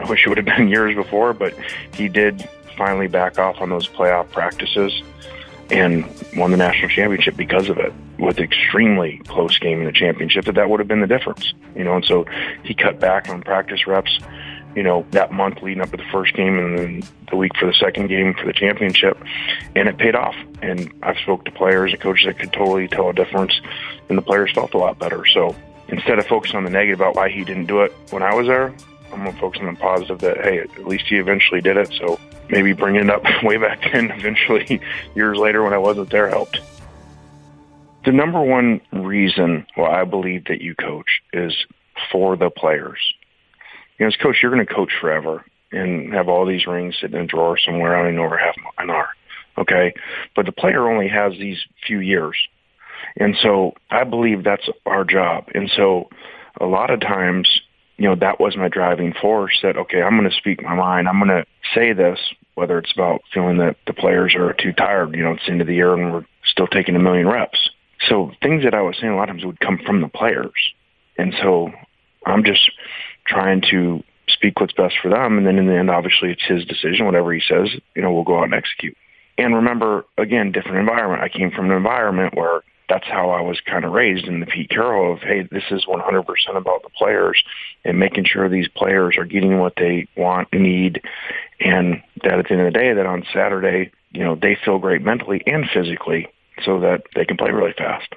I 0.00 0.08
wish 0.08 0.24
it 0.24 0.30
would 0.30 0.38
have 0.38 0.46
been 0.46 0.68
years 0.76 0.94
before, 0.94 1.34
but 1.34 1.54
he 1.94 2.08
did 2.08 2.48
finally 2.78 3.08
back 3.08 3.38
off 3.38 3.60
on 3.60 3.68
those 3.68 3.88
playoff 3.88 4.30
practices 4.30 5.02
and 5.70 6.04
won 6.36 6.50
the 6.50 6.56
national 6.56 6.88
championship 6.88 7.36
because 7.36 7.68
of 7.68 7.78
it 7.78 7.92
with 8.18 8.38
extremely 8.38 9.18
close 9.26 9.58
game 9.58 9.80
in 9.80 9.84
the 9.84 9.92
championship 9.92 10.44
that 10.44 10.54
that 10.54 10.68
would 10.68 10.80
have 10.80 10.88
been 10.88 11.00
the 11.00 11.06
difference 11.06 11.54
you 11.74 11.82
know 11.82 11.94
and 11.94 12.04
so 12.04 12.24
he 12.62 12.74
cut 12.74 13.00
back 13.00 13.28
on 13.28 13.42
practice 13.42 13.86
reps 13.86 14.18
you 14.74 14.82
know 14.82 15.04
that 15.10 15.32
month 15.32 15.62
leading 15.62 15.82
up 15.82 15.90
to 15.90 15.96
the 15.96 16.04
first 16.10 16.34
game 16.34 16.58
and 16.58 16.78
then 16.78 17.02
the 17.30 17.36
week 17.36 17.52
for 17.56 17.66
the 17.66 17.74
second 17.74 18.08
game 18.08 18.34
for 18.34 18.46
the 18.46 18.52
championship 18.52 19.18
and 19.76 19.88
it 19.88 19.98
paid 19.98 20.14
off 20.14 20.34
and 20.62 20.92
i've 21.02 21.18
spoke 21.18 21.44
to 21.44 21.50
players 21.50 21.92
and 21.92 22.00
coaches 22.00 22.26
that 22.26 22.38
could 22.38 22.52
totally 22.52 22.88
tell 22.88 23.08
a 23.08 23.12
difference 23.12 23.60
and 24.08 24.16
the 24.16 24.22
players 24.22 24.50
felt 24.52 24.74
a 24.74 24.78
lot 24.78 24.98
better 24.98 25.24
so 25.26 25.54
instead 25.88 26.18
of 26.18 26.26
focusing 26.26 26.56
on 26.56 26.64
the 26.64 26.70
negative 26.70 27.00
about 27.00 27.14
why 27.14 27.28
he 27.28 27.44
didn't 27.44 27.66
do 27.66 27.82
it 27.82 27.92
when 28.10 28.22
i 28.22 28.34
was 28.34 28.46
there 28.46 28.74
I'm 29.12 29.24
gonna 29.24 29.38
focus 29.38 29.60
on 29.60 29.74
the 29.74 29.78
positive 29.78 30.20
that 30.20 30.38
hey, 30.38 30.60
at 30.60 30.86
least 30.86 31.06
he 31.06 31.16
eventually 31.16 31.60
did 31.60 31.76
it. 31.76 31.92
So 31.98 32.18
maybe 32.48 32.72
bringing 32.72 33.02
it 33.02 33.10
up 33.10 33.22
way 33.42 33.58
back 33.58 33.82
then, 33.92 34.10
eventually 34.10 34.80
years 35.14 35.38
later 35.38 35.62
when 35.62 35.72
I 35.72 35.78
wasn't 35.78 36.10
there, 36.10 36.28
helped. 36.28 36.60
The 38.04 38.12
number 38.12 38.40
one 38.40 38.80
reason 38.92 39.66
why 39.74 40.00
I 40.00 40.04
believe 40.04 40.46
that 40.46 40.60
you 40.60 40.74
coach 40.74 41.22
is 41.32 41.54
for 42.10 42.36
the 42.36 42.50
players. 42.50 42.98
You 44.02 44.08
know, 44.08 44.14
as 44.14 44.16
coach, 44.16 44.38
you're 44.42 44.52
going 44.52 44.66
to 44.66 44.74
coach 44.74 44.90
forever 45.00 45.44
and 45.70 46.12
have 46.12 46.28
all 46.28 46.44
these 46.44 46.66
rings 46.66 46.96
sitting 47.00 47.16
in 47.16 47.22
a 47.22 47.26
drawer 47.26 47.56
somewhere. 47.56 47.96
I 47.96 48.02
don't 48.02 48.16
know 48.16 48.24
over 48.24 48.36
half 48.36 48.56
an 48.78 48.90
hour. 48.90 49.08
Okay, 49.56 49.94
but 50.34 50.46
the 50.46 50.52
player 50.52 50.90
only 50.90 51.08
has 51.08 51.34
these 51.34 51.58
few 51.86 52.00
years, 52.00 52.36
and 53.16 53.36
so 53.42 53.74
I 53.90 54.04
believe 54.04 54.44
that's 54.44 54.66
our 54.86 55.04
job. 55.04 55.48
And 55.54 55.70
so 55.76 56.08
a 56.58 56.64
lot 56.64 56.90
of 56.90 57.00
times 57.00 57.46
you 57.98 58.08
know, 58.08 58.16
that 58.16 58.40
was 58.40 58.56
my 58.56 58.66
driving 58.66 59.12
force 59.20 59.60
that, 59.62 59.76
okay, 59.76 60.02
I'm 60.02 60.18
going 60.18 60.28
to 60.28 60.36
speak 60.36 60.60
my 60.60 60.74
mind. 60.74 61.06
I'm 61.06 61.18
going 61.18 61.28
to 61.28 61.44
say 61.74 61.92
this, 61.92 62.18
whether 62.54 62.78
it's 62.78 62.92
about 62.92 63.20
feeling 63.32 63.58
that 63.58 63.76
the 63.86 63.92
players 63.92 64.34
are 64.34 64.52
too 64.54 64.72
tired, 64.72 65.14
you 65.14 65.22
know, 65.22 65.32
it's 65.32 65.44
the 65.46 65.52
end 65.52 65.60
of 65.60 65.66
the 65.66 65.74
year 65.74 65.94
and 65.94 66.12
we're 66.12 66.24
still 66.44 66.66
taking 66.66 66.96
a 66.96 66.98
million 66.98 67.28
reps. 67.28 67.70
So 68.08 68.32
things 68.42 68.64
that 68.64 68.74
I 68.74 68.82
was 68.82 68.96
saying 69.00 69.12
a 69.12 69.16
lot 69.16 69.30
of 69.30 69.36
times 69.36 69.44
would 69.44 69.60
come 69.60 69.78
from 69.86 70.00
the 70.00 70.08
players. 70.08 70.72
And 71.16 71.34
so 71.40 71.70
I'm 72.26 72.44
just 72.44 72.70
trying 73.26 73.62
to 73.70 74.02
speak 74.28 74.60
what's 74.60 74.72
best 74.72 74.94
for 75.02 75.08
them. 75.10 75.38
And 75.38 75.46
then 75.46 75.58
in 75.58 75.66
the 75.66 75.74
end, 75.74 75.90
obviously 75.90 76.30
it's 76.30 76.44
his 76.44 76.64
decision. 76.64 77.06
Whatever 77.06 77.32
he 77.32 77.40
says, 77.40 77.68
you 77.94 78.02
know, 78.02 78.12
we'll 78.12 78.24
go 78.24 78.38
out 78.38 78.44
and 78.44 78.54
execute. 78.54 78.96
And 79.38 79.54
remember, 79.54 80.04
again, 80.18 80.52
different 80.52 80.78
environment. 80.78 81.22
I 81.22 81.28
came 81.28 81.50
from 81.50 81.70
an 81.70 81.76
environment 81.76 82.34
where 82.36 82.62
that's 82.88 83.06
how 83.06 83.30
I 83.30 83.40
was 83.40 83.58
kind 83.60 83.84
of 83.84 83.92
raised 83.92 84.26
in 84.26 84.40
the 84.40 84.46
Pete 84.46 84.68
Carroll 84.68 85.14
of, 85.14 85.20
hey, 85.20 85.48
this 85.50 85.64
is 85.70 85.86
100% 85.86 86.24
about 86.56 86.82
the 86.82 86.90
players 86.90 87.42
and 87.84 87.98
making 87.98 88.24
sure 88.24 88.48
these 88.48 88.68
players 88.68 89.16
are 89.16 89.24
getting 89.24 89.58
what 89.58 89.74
they 89.76 90.06
want 90.16 90.52
need. 90.52 91.00
And 91.60 92.02
that 92.22 92.38
at 92.38 92.48
the 92.48 92.52
end 92.52 92.66
of 92.66 92.72
the 92.72 92.78
day, 92.78 92.92
that 92.92 93.06
on 93.06 93.24
Saturday, 93.32 93.92
you 94.10 94.22
know, 94.22 94.34
they 94.34 94.58
feel 94.62 94.78
great 94.78 95.00
mentally 95.00 95.42
and 95.46 95.64
physically 95.72 96.28
so 96.64 96.80
that 96.80 97.04
they 97.14 97.24
can 97.24 97.36
play 97.36 97.50
really 97.50 97.72
fast. 97.72 98.12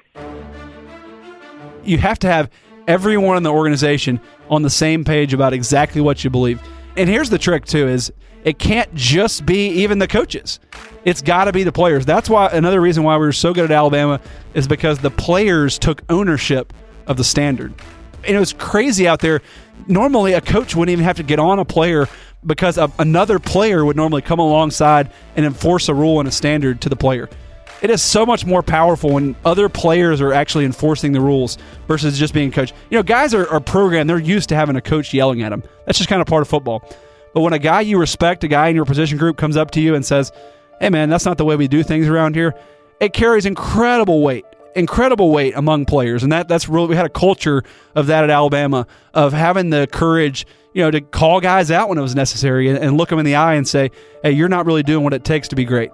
You 1.84 1.98
have 1.98 2.18
to 2.18 2.26
have 2.26 2.50
everyone 2.86 3.36
in 3.36 3.42
the 3.42 3.52
organization 3.52 4.20
on 4.48 4.62
the 4.62 4.70
same 4.70 5.04
page 5.04 5.34
about 5.34 5.52
exactly 5.52 6.00
what 6.00 6.22
you 6.24 6.30
believe. 6.30 6.60
And 6.96 7.08
here's 7.08 7.30
the 7.30 7.38
trick 7.38 7.64
too 7.64 7.88
is 7.88 8.12
it 8.44 8.58
can't 8.58 8.92
just 8.94 9.44
be 9.44 9.68
even 9.68 9.98
the 9.98 10.06
coaches. 10.06 10.60
It's 11.04 11.22
got 11.22 11.44
to 11.44 11.52
be 11.52 11.62
the 11.62 11.72
players. 11.72 12.06
That's 12.06 12.30
why 12.30 12.46
another 12.48 12.80
reason 12.80 13.02
why 13.02 13.16
we 13.16 13.26
were 13.26 13.32
so 13.32 13.52
good 13.52 13.64
at 13.64 13.70
Alabama 13.70 14.20
is 14.54 14.68
because 14.68 14.98
the 14.98 15.10
players 15.10 15.78
took 15.78 16.02
ownership 16.08 16.72
of 17.06 17.16
the 17.16 17.24
standard. 17.24 17.74
And 18.24 18.36
it 18.36 18.40
was 18.40 18.52
crazy 18.52 19.06
out 19.06 19.20
there. 19.20 19.42
Normally, 19.86 20.32
a 20.32 20.40
coach 20.40 20.74
wouldn't 20.74 20.92
even 20.92 21.04
have 21.04 21.16
to 21.16 21.22
get 21.22 21.38
on 21.38 21.58
a 21.58 21.64
player 21.64 22.08
because 22.44 22.78
a, 22.78 22.90
another 22.98 23.38
player 23.38 23.84
would 23.84 23.96
normally 23.96 24.22
come 24.22 24.38
alongside 24.38 25.12
and 25.36 25.44
enforce 25.44 25.88
a 25.88 25.94
rule 25.94 26.18
and 26.18 26.28
a 26.28 26.32
standard 26.32 26.80
to 26.82 26.88
the 26.88 26.96
player. 26.96 27.28
It 27.82 27.90
is 27.90 28.02
so 28.02 28.24
much 28.24 28.46
more 28.46 28.62
powerful 28.62 29.12
when 29.12 29.36
other 29.44 29.68
players 29.68 30.20
are 30.20 30.32
actually 30.32 30.64
enforcing 30.64 31.12
the 31.12 31.20
rules 31.20 31.58
versus 31.86 32.18
just 32.18 32.32
being 32.32 32.50
coached. 32.50 32.74
You 32.90 32.98
know, 32.98 33.02
guys 33.02 33.34
are, 33.34 33.48
are 33.48 33.60
programmed, 33.60 34.08
they're 34.08 34.18
used 34.18 34.48
to 34.48 34.56
having 34.56 34.76
a 34.76 34.80
coach 34.80 35.12
yelling 35.12 35.42
at 35.42 35.50
them. 35.50 35.62
That's 35.84 35.98
just 35.98 36.08
kind 36.08 36.22
of 36.22 36.26
part 36.26 36.42
of 36.42 36.48
football. 36.48 36.82
But 37.34 37.42
when 37.42 37.52
a 37.52 37.58
guy 37.58 37.82
you 37.82 37.98
respect, 37.98 38.44
a 38.44 38.48
guy 38.48 38.68
in 38.68 38.76
your 38.76 38.86
position 38.86 39.18
group 39.18 39.36
comes 39.36 39.58
up 39.58 39.70
to 39.72 39.80
you 39.80 39.94
and 39.94 40.04
says, 40.04 40.32
Hey, 40.80 40.88
man, 40.88 41.10
that's 41.10 41.26
not 41.26 41.38
the 41.38 41.44
way 41.44 41.56
we 41.56 41.68
do 41.68 41.82
things 41.82 42.08
around 42.08 42.34
here, 42.34 42.54
it 43.00 43.12
carries 43.12 43.46
incredible 43.46 44.22
weight 44.22 44.44
incredible 44.74 45.30
weight 45.30 45.54
among 45.56 45.86
players, 45.86 46.22
and 46.22 46.30
that 46.30 46.48
that's 46.48 46.68
really 46.68 46.88
we 46.88 46.96
had 46.96 47.06
a 47.06 47.10
culture 47.10 47.62
of 47.94 48.08
that 48.08 48.22
at 48.24 48.30
Alabama 48.30 48.86
of 49.14 49.32
having 49.32 49.70
the 49.70 49.88
courage, 49.90 50.46
you 50.74 50.82
know, 50.82 50.90
to 50.90 51.00
call 51.00 51.40
guys 51.40 51.70
out 51.70 51.88
when 51.88 51.96
it 51.96 52.02
was 52.02 52.14
necessary 52.14 52.68
and, 52.68 52.78
and 52.78 52.96
look 52.98 53.08
them 53.08 53.18
in 53.18 53.24
the 53.24 53.34
eye 53.34 53.54
and 53.54 53.66
say, 53.66 53.90
"Hey, 54.22 54.32
you're 54.32 54.50
not 54.50 54.66
really 54.66 54.82
doing 54.82 55.02
what 55.02 55.14
it 55.14 55.24
takes 55.24 55.48
to 55.48 55.56
be 55.56 55.64
great." 55.64 55.90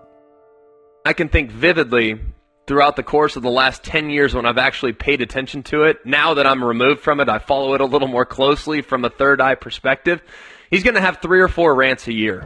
I 1.05 1.13
can 1.15 1.29
think 1.29 1.51
vividly 1.51 2.21
throughout 2.67 2.95
the 2.95 3.03
course 3.03 3.35
of 3.35 3.43
the 3.43 3.51
last 3.51 3.83
10 3.83 4.09
years 4.09 4.35
when 4.35 4.47
I've 4.47 4.59
actually 4.59 4.93
paid 4.93 5.21
attention 5.21 5.65
to 5.65 5.83
it. 5.83 6.07
Now 6.07 6.35
that 6.35 6.47
I'm 6.47 6.63
removed 6.63 7.01
from 7.01 7.19
it, 7.21 7.29
I 7.29 7.39
follow 7.39 7.75
it 7.75 7.81
a 7.81 7.87
little 7.87 8.09
more 8.09 8.25
closely 8.25 8.83
from 8.83 9.05
a 9.05 9.11
third 9.11 9.41
eye 9.41 9.57
perspective. 9.57 10.23
He's 10.71 10.85
going 10.85 10.95
to 10.95 11.01
have 11.01 11.19
three 11.21 11.41
or 11.41 11.49
four 11.49 11.75
rants 11.75 12.07
a 12.07 12.13
year. 12.13 12.43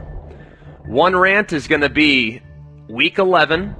One 0.85 1.15
rant 1.15 1.53
is 1.53 1.67
going 1.67 1.81
to 1.81 1.89
be 1.89 2.41
week 2.89 3.19
11 3.19 3.75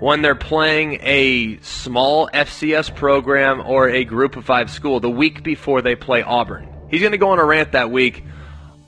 when 0.00 0.22
they're 0.22 0.34
playing 0.34 0.98
a 1.02 1.58
small 1.60 2.28
FCS 2.32 2.94
program 2.96 3.60
or 3.60 3.88
a 3.88 4.04
group 4.04 4.36
of 4.36 4.46
five 4.46 4.70
school 4.70 4.98
the 4.98 5.10
week 5.10 5.42
before 5.42 5.82
they 5.82 5.94
play 5.94 6.22
Auburn. 6.22 6.68
He's 6.90 7.00
going 7.00 7.12
to 7.12 7.18
go 7.18 7.30
on 7.30 7.38
a 7.38 7.44
rant 7.44 7.72
that 7.72 7.90
week, 7.90 8.24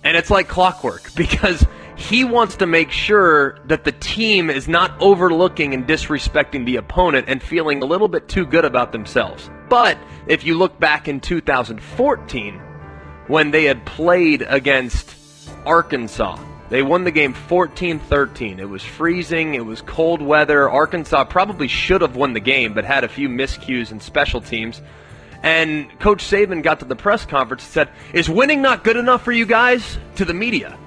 and 0.03 0.17
it's 0.17 0.31
like 0.31 0.49
clockwork 0.49 1.15
because 1.17 1.65
he 1.97 2.25
wants 2.25 2.57
to 2.57 2.67
make 2.67 2.91
sure 2.91 3.59
that 3.67 3.85
the 3.85 3.93
team 3.93 4.51
is 4.51 4.67
not 4.67 5.01
overlooking 5.01 5.75
and 5.75 5.87
disrespecting 5.87 6.67
the 6.67 6.77
opponent 6.77 7.27
and 7.29 7.43
feeling 7.43 7.83
a 7.83 7.87
little 7.87 8.09
bit 8.09 8.29
too 8.29 8.47
good 8.47 8.65
about 8.65 8.93
themselves. 8.93 9.51
But 9.69 9.99
if 10.27 10.45
you 10.45 10.57
look 10.59 10.79
back 10.81 11.09
in 11.09 11.21
2014, 11.21 12.61
when 13.29 13.51
they 13.51 13.65
had 13.65 13.87
played 13.87 14.43
against 14.43 15.15
Arkansas, 15.65 16.39
they 16.71 16.83
won 16.83 17.05
the 17.05 17.11
game 17.11 17.33
14 17.33 18.01
13. 18.01 18.59
It 18.59 18.69
was 18.69 18.83
freezing, 18.83 19.55
it 19.55 19.65
was 19.65 19.81
cold 19.83 20.21
weather. 20.21 20.69
Arkansas 20.69 21.25
probably 21.25 21.69
should 21.69 22.01
have 22.01 22.17
won 22.17 22.33
the 22.33 22.41
game, 22.41 22.75
but 22.75 22.85
had 22.85 23.05
a 23.05 23.09
few 23.09 23.29
miscues 23.29 23.93
in 23.93 24.01
special 24.01 24.41
teams. 24.41 24.83
And 25.43 25.99
Coach 26.01 26.25
Saban 26.25 26.63
got 26.63 26.81
to 26.81 26.87
the 26.87 26.97
press 26.97 27.27
conference 27.27 27.65
and 27.65 27.73
said, 27.73 27.91
Is 28.15 28.31
winning 28.31 28.63
not 28.63 28.83
good 28.83 28.97
enough 28.97 29.23
for 29.23 29.33
you 29.33 29.45
guys? 29.45 29.99
To 30.17 30.25
the 30.25 30.33
media. 30.35 30.79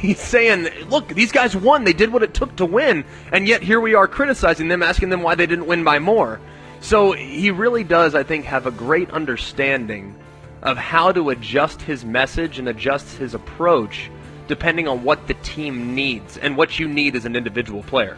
He's 0.00 0.20
saying, 0.20 0.88
Look, 0.88 1.08
these 1.08 1.32
guys 1.32 1.56
won. 1.56 1.84
They 1.84 1.92
did 1.92 2.12
what 2.12 2.22
it 2.22 2.34
took 2.34 2.56
to 2.56 2.66
win. 2.66 3.04
And 3.32 3.48
yet 3.48 3.62
here 3.62 3.80
we 3.80 3.94
are 3.94 4.06
criticizing 4.06 4.68
them, 4.68 4.82
asking 4.82 5.08
them 5.08 5.22
why 5.22 5.34
they 5.34 5.46
didn't 5.46 5.66
win 5.66 5.84
by 5.84 5.98
more. 5.98 6.40
So 6.80 7.12
he 7.12 7.50
really 7.50 7.84
does, 7.84 8.14
I 8.14 8.22
think, 8.22 8.44
have 8.44 8.66
a 8.66 8.70
great 8.70 9.10
understanding 9.10 10.14
of 10.62 10.76
how 10.76 11.12
to 11.12 11.30
adjust 11.30 11.82
his 11.82 12.04
message 12.04 12.58
and 12.58 12.68
adjust 12.68 13.16
his 13.16 13.34
approach 13.34 14.10
depending 14.48 14.86
on 14.86 15.02
what 15.02 15.26
the 15.26 15.34
team 15.34 15.94
needs 15.94 16.36
and 16.36 16.56
what 16.56 16.78
you 16.78 16.88
need 16.88 17.16
as 17.16 17.24
an 17.24 17.34
individual 17.34 17.82
player. 17.82 18.16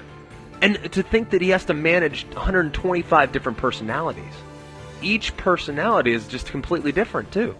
And 0.60 0.92
to 0.92 1.02
think 1.02 1.30
that 1.30 1.40
he 1.40 1.50
has 1.50 1.64
to 1.66 1.74
manage 1.74 2.26
125 2.26 3.32
different 3.32 3.58
personalities. 3.58 4.34
Each 5.00 5.36
personality 5.36 6.12
is 6.12 6.26
just 6.26 6.48
completely 6.48 6.92
different, 6.92 7.32
too. 7.32 7.54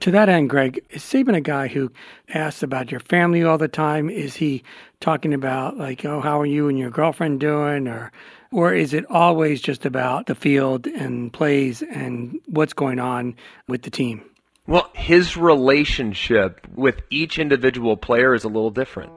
To 0.00 0.10
that 0.12 0.30
end, 0.30 0.48
Greg, 0.48 0.82
is 0.88 1.02
Saban 1.02 1.36
a 1.36 1.42
guy 1.42 1.68
who 1.68 1.92
asks 2.32 2.62
about 2.62 2.90
your 2.90 3.00
family 3.00 3.44
all 3.44 3.58
the 3.58 3.68
time? 3.68 4.08
Is 4.08 4.34
he 4.34 4.62
talking 5.00 5.34
about 5.34 5.76
like, 5.76 6.06
oh, 6.06 6.22
how 6.22 6.40
are 6.40 6.46
you 6.46 6.68
and 6.68 6.78
your 6.78 6.88
girlfriend 6.88 7.38
doing, 7.38 7.86
or, 7.86 8.10
or 8.50 8.72
is 8.72 8.94
it 8.94 9.04
always 9.10 9.60
just 9.60 9.84
about 9.84 10.24
the 10.24 10.34
field 10.34 10.86
and 10.86 11.30
plays 11.30 11.82
and 11.82 12.40
what's 12.46 12.72
going 12.72 12.98
on 12.98 13.36
with 13.68 13.82
the 13.82 13.90
team? 13.90 14.24
Well, 14.66 14.90
his 14.94 15.36
relationship 15.36 16.66
with 16.74 17.02
each 17.10 17.38
individual 17.38 17.98
player 17.98 18.32
is 18.34 18.44
a 18.44 18.48
little 18.48 18.70
different. 18.70 19.12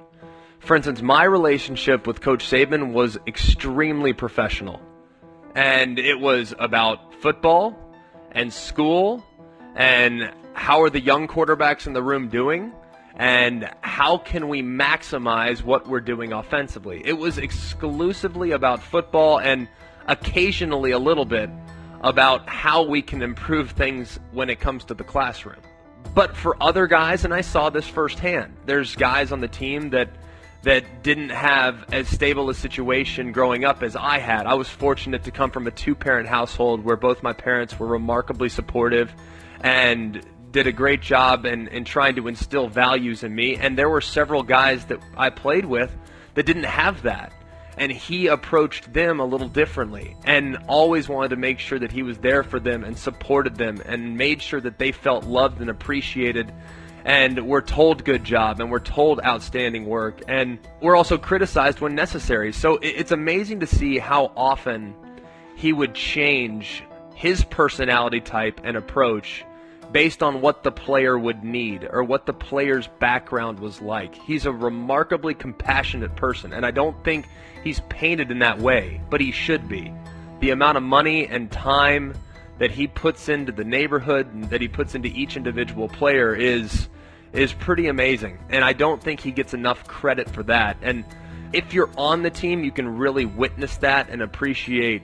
For 0.60 0.76
instance, 0.76 1.02
my 1.02 1.24
relationship 1.24 2.08
with 2.08 2.20
Coach 2.20 2.50
Saban 2.50 2.92
was 2.92 3.18
extremely 3.26 4.12
professional, 4.12 4.82
and 5.56 5.98
it 5.98 6.20
was 6.20 6.54
about 6.60 7.22
football 7.22 7.78
and 8.34 8.52
school 8.52 9.26
and 9.76 10.30
how 10.54 10.82
are 10.82 10.89
the 10.89 10.99
young 10.99 11.28
quarterbacks 11.28 11.88
in 11.88 11.93
the 11.93 12.04
room 12.04 12.30
doing 12.30 12.72
and 13.16 13.70
how 13.82 14.18
can 14.18 14.47
we 14.47 14.62
maximize 14.62 15.64
what 15.64 15.88
we're 15.88 16.01
doing 16.01 16.34
offensively. 16.34 17.01
It 17.06 17.14
was 17.14 17.38
exclusively 17.38 18.51
about 18.51 18.82
football 18.82 19.39
and 19.39 19.68
occasionally 20.08 20.91
a 20.91 20.99
little 20.99 21.26
bit 21.26 21.49
about 22.01 22.49
how 22.49 22.84
we 22.84 23.01
can 23.01 23.22
improve 23.22 23.72
things 23.72 24.20
when 24.32 24.49
it 24.49 24.60
comes 24.60 24.84
to 24.86 24.93
the 24.93 25.04
classroom. 25.04 25.62
But 26.14 26.36
for 26.36 26.62
other 26.62 26.88
guys, 26.88 27.24
and 27.24 27.34
I 27.34 27.41
saw 27.41 27.70
this 27.70 27.88
firsthand, 27.88 28.56
there's 28.66 28.95
guys 28.95 29.32
on 29.32 29.41
the 29.41 29.47
team 29.47 29.91
that 29.91 30.10
that 30.64 31.04
didn't 31.04 31.30
have 31.30 31.93
as 31.93 32.08
stable 32.08 32.49
a 32.49 32.54
situation 32.54 33.34
growing 33.34 33.66
up 33.66 33.84
as 33.84 33.97
I 33.97 34.20
had. 34.20 34.45
I 34.45 34.54
was 34.54 34.70
fortunate 34.70 35.26
to 35.26 35.32
come 35.32 35.51
from 35.51 35.68
a 35.68 35.72
two-parent 35.72 36.26
household 36.26 36.86
where 36.86 36.95
both 36.95 37.22
my 37.22 37.34
parents 37.34 37.78
were 37.78 37.88
remarkably 37.88 38.47
supportive 38.47 39.14
and 39.60 40.26
did 40.54 40.68
a 40.68 40.72
great 40.72 41.01
job 41.01 41.45
in, 41.45 41.68
in 41.68 41.84
trying 41.84 42.16
to 42.16 42.30
instill 42.30 42.70
values 42.70 43.24
in 43.24 43.36
me. 43.36 43.56
And 43.58 43.78
there 43.78 43.89
were 43.89 44.01
several 44.01 44.43
guys 44.43 44.86
that 44.86 44.99
I 45.18 45.30
played 45.30 45.66
with 45.66 45.93
that 46.36 46.45
didn't 46.45 46.64
have 46.64 47.01
that 47.01 47.34
and 47.78 47.91
he 47.91 48.28
approached 48.28 48.93
them 48.93 49.20
a 49.20 49.26
little 49.26 49.47
differently 49.47 50.16
and 50.26 50.58
always 50.68 51.10
wanted 51.10 51.30
to 51.30 51.36
make 51.36 51.60
sure 51.60 51.80
that 51.80 51.91
he 51.91 52.04
was 52.04 52.18
there 52.20 52.43
for 52.43 52.60
them 52.60 52.84
and 52.84 52.97
supported 52.97 53.56
them 53.56 53.82
and 53.86 54.16
made 54.18 54.41
sure 54.41 54.62
that 54.62 54.78
they 54.78 54.91
felt 54.91 55.26
loved 55.26 55.60
and 55.60 55.70
appreciated 55.70 56.54
and 57.06 57.47
were 57.47 57.62
told 57.62 58.06
good 58.06 58.24
job 58.24 58.60
and 58.60 58.70
were 58.70 58.80
told 58.80 59.20
outstanding 59.22 59.86
work 59.86 60.22
and 60.28 60.60
were 60.82 60.95
also 60.95 61.18
criticized 61.18 61.82
when 61.82 61.95
necessary. 61.95 62.54
So 62.54 62.78
it's 62.82 63.12
amazing 63.12 63.60
to 63.62 63.68
see 63.68 63.97
how 63.97 64.32
often 64.38 64.95
he 65.56 65.74
would 65.74 65.93
change 65.95 66.84
his 67.16 67.43
personality 67.43 68.22
type 68.22 68.62
and 68.64 68.78
approach 68.78 69.43
based 69.94 70.24
on 70.24 70.41
what 70.41 70.64
the 70.64 70.72
player 70.72 71.18
would 71.18 71.44
need 71.44 71.88
or 71.89 72.04
what 72.04 72.26
the 72.26 72.34
player's 72.34 72.88
background 73.00 73.60
was 73.60 73.82
like. 73.82 74.16
He's 74.16 74.46
a 74.46 74.52
remarkably 74.52 75.36
compassionate 75.36 76.16
person, 76.16 76.52
and 76.52 76.66
I 76.66 76.72
don't 76.72 77.02
think 77.04 77.28
he's 77.64 77.80
painted 77.89 78.32
in 78.32 78.39
that 78.39 78.60
way, 78.60 79.00
but 79.10 79.22
he 79.22 79.32
should 79.32 79.70
be. 79.70 79.94
The 80.39 80.50
amount 80.50 80.78
of 80.78 80.84
money 80.84 81.28
and 81.28 81.50
time 81.50 82.16
that 82.58 82.72
he 82.72 82.88
puts 82.88 83.30
into 83.30 83.52
the 83.52 83.64
neighborhood 83.64 84.34
and 84.34 84.50
that 84.50 84.62
he 84.62 84.68
puts 84.68 84.96
into 84.96 85.10
each 85.10 85.38
individual 85.38 85.88
player 85.88 86.36
is 86.36 86.89
is 87.32 87.52
pretty 87.52 87.88
amazing. 87.88 88.38
And 88.50 88.64
I 88.64 88.74
don't 88.74 89.02
think 89.02 89.20
he 89.20 89.32
gets 89.32 89.56
enough 89.56 89.88
credit 89.88 90.30
for 90.30 90.44
that. 90.44 90.78
And 90.84 91.04
if 91.52 91.74
you're 91.74 91.89
on 91.98 92.22
the 92.22 92.30
team, 92.30 92.64
you 92.64 92.72
can 92.72 92.98
really 92.98 93.26
witness 93.26 93.78
that 93.78 94.10
and 94.10 94.22
appreciate 94.22 95.02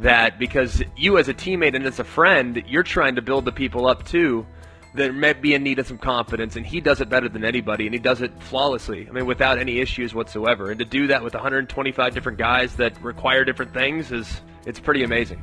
that 0.00 0.38
because 0.38 0.82
you 0.96 1.18
as 1.18 1.28
a 1.28 1.34
teammate 1.34 1.74
and 1.74 1.84
as 1.86 1.98
a 1.98 2.04
friend, 2.04 2.62
you're 2.66 2.82
trying 2.82 3.16
to 3.16 3.22
build 3.22 3.44
the 3.44 3.52
people 3.52 3.86
up 3.86 4.06
too 4.06 4.46
that 4.94 5.14
may 5.14 5.32
be 5.32 5.54
in 5.54 5.62
need 5.62 5.78
of 5.78 5.86
some 5.86 5.98
confidence, 5.98 6.56
and 6.56 6.66
he 6.66 6.80
does 6.80 7.00
it 7.00 7.08
better 7.08 7.28
than 7.28 7.44
anybody, 7.44 7.86
and 7.86 7.94
he 7.94 8.00
does 8.00 8.22
it 8.22 8.32
flawlessly. 8.42 9.06
I 9.08 9.12
mean, 9.12 9.26
without 9.26 9.58
any 9.58 9.80
issues 9.80 10.14
whatsoever. 10.14 10.70
And 10.70 10.78
to 10.78 10.84
do 10.84 11.06
that 11.08 11.22
with 11.22 11.34
125 11.34 12.14
different 12.14 12.38
guys 12.38 12.76
that 12.76 13.00
require 13.02 13.44
different 13.44 13.74
things 13.74 14.10
is 14.10 14.40
it's 14.66 14.80
pretty 14.80 15.04
amazing. 15.04 15.42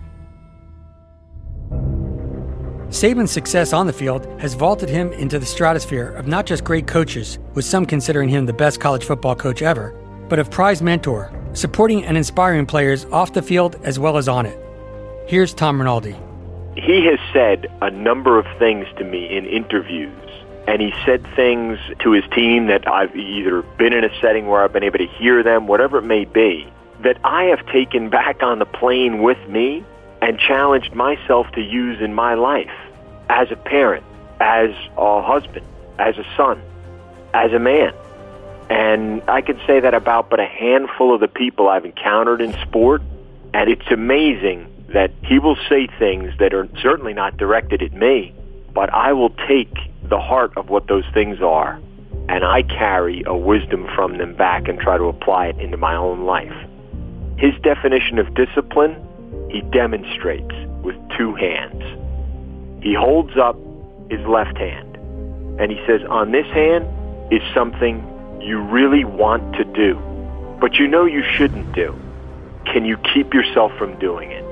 Saban's 2.89 3.31
success 3.31 3.73
on 3.73 3.87
the 3.87 3.93
field 3.93 4.25
has 4.39 4.53
vaulted 4.53 4.89
him 4.89 5.11
into 5.13 5.37
the 5.37 5.45
stratosphere 5.45 6.09
of 6.09 6.27
not 6.27 6.45
just 6.45 6.63
great 6.63 6.87
coaches, 6.87 7.39
with 7.53 7.65
some 7.65 7.85
considering 7.85 8.29
him 8.29 8.45
the 8.45 8.53
best 8.53 8.79
college 8.79 9.03
football 9.03 9.35
coach 9.35 9.61
ever, 9.61 9.99
but 10.30 10.39
of 10.39 10.49
prize 10.49 10.82
mentor, 10.82 11.32
supporting 11.53 12.03
and 12.03 12.17
inspiring 12.17 12.65
players 12.65 13.05
off 13.05 13.34
the 13.34 13.41
field 13.41 13.78
as 13.84 13.99
well 13.99 14.17
as 14.17 14.28
on 14.28 14.45
it. 14.45 14.59
Here's 15.28 15.53
Tom 15.53 15.80
Rinaldi. 15.80 16.15
He 16.76 17.05
has 17.05 17.19
said 17.32 17.67
a 17.82 17.89
number 17.89 18.38
of 18.38 18.45
things 18.59 18.86
to 18.97 19.03
me 19.03 19.26
in 19.36 19.45
interviews, 19.45 20.11
and 20.67 20.82
he 20.82 20.93
said 21.05 21.26
things 21.36 21.80
to 21.99 22.11
his 22.11 22.23
team 22.34 22.67
that 22.67 22.88
I've 22.88 23.15
either 23.15 23.61
been 23.78 23.93
in 23.93 24.03
a 24.03 24.19
setting 24.19 24.47
where 24.47 24.63
I've 24.63 24.73
been 24.73 24.84
able 24.84 24.99
to 24.99 25.07
hear 25.07 25.41
them, 25.41 25.67
whatever 25.67 25.99
it 25.99 26.05
may 26.05 26.26
be, 26.26 26.67
that 27.01 27.17
I 27.23 27.45
have 27.45 27.65
taken 27.67 28.09
back 28.09 28.43
on 28.43 28.59
the 28.59 28.65
plane 28.65 29.21
with 29.21 29.38
me 29.47 29.86
and 30.21 30.39
challenged 30.39 30.93
myself 30.93 31.49
to 31.53 31.61
use 31.61 32.01
in 32.01 32.13
my 32.13 32.34
life 32.34 32.71
as 33.30 33.51
a 33.51 33.55
parent, 33.55 34.03
as 34.39 34.71
a 34.97 35.21
husband, 35.21 35.65
as 35.97 36.17
a 36.17 36.26
son, 36.36 36.61
as 37.34 37.53
a 37.53 37.59
man. 37.59 37.93
And 38.70 39.22
I 39.30 39.41
could 39.41 39.59
say 39.68 39.80
that 39.80 39.93
about 39.93 40.30
but 40.30 40.39
a 40.39 40.45
handful 40.45 41.13
of 41.13 41.22
the 41.22 41.28
people 41.28 41.70
I've 41.70 41.86
encountered 41.86 42.41
in 42.41 42.53
sport. 42.61 43.01
And 43.53 43.70
it's 43.70 43.89
amazing 43.91 44.72
that 44.89 45.11
he 45.24 45.39
will 45.39 45.57
say 45.70 45.88
things 45.99 46.34
that 46.39 46.53
are 46.53 46.68
certainly 46.82 47.13
not 47.13 47.38
directed 47.38 47.82
at 47.82 47.93
me, 47.93 48.34
but 48.74 48.93
I 48.93 49.13
will 49.13 49.34
take 49.47 49.74
the 50.03 50.20
heart 50.20 50.57
of 50.57 50.70
what 50.70 50.88
those 50.88 51.05
things 51.13 51.41
are 51.41 51.80
and 52.28 52.43
I 52.43 52.63
carry 52.63 53.24
a 53.26 53.36
wisdom 53.36 53.88
from 53.95 54.18
them 54.18 54.36
back 54.36 54.68
and 54.68 54.80
try 54.80 54.97
to 54.97 55.05
apply 55.05 55.47
it 55.47 55.59
into 55.59 55.78
my 55.78 55.95
own 55.95 56.26
life. 56.26 56.53
His 57.38 57.53
definition 57.61 58.18
of 58.18 58.34
discipline, 58.34 58.95
he 59.51 59.61
demonstrates 59.61 60.55
with 60.82 60.95
two 61.18 61.36
hands. 61.36 61.84
He 62.84 62.95
holds 62.95 63.38
up 63.38 63.57
his 64.09 64.26
left 64.28 64.57
hand 64.57 64.95
and 65.59 65.72
he 65.72 65.78
says, 65.86 66.01
on 66.09 66.32
this 66.32 66.47
hand 66.47 66.86
is 67.32 67.41
something 67.53 68.01
you 68.45 68.59
really 68.59 69.03
want 69.03 69.55
to 69.55 69.63
do, 69.63 69.95
but 70.61 70.75
you 70.75 70.87
know 70.87 71.05
you 71.05 71.23
shouldn't 71.23 71.73
do. 71.73 71.99
Can 72.65 72.85
you 72.85 72.95
keep 73.11 73.33
yourself 73.33 73.71
from 73.77 73.97
doing 73.97 74.29
it? 74.29 74.43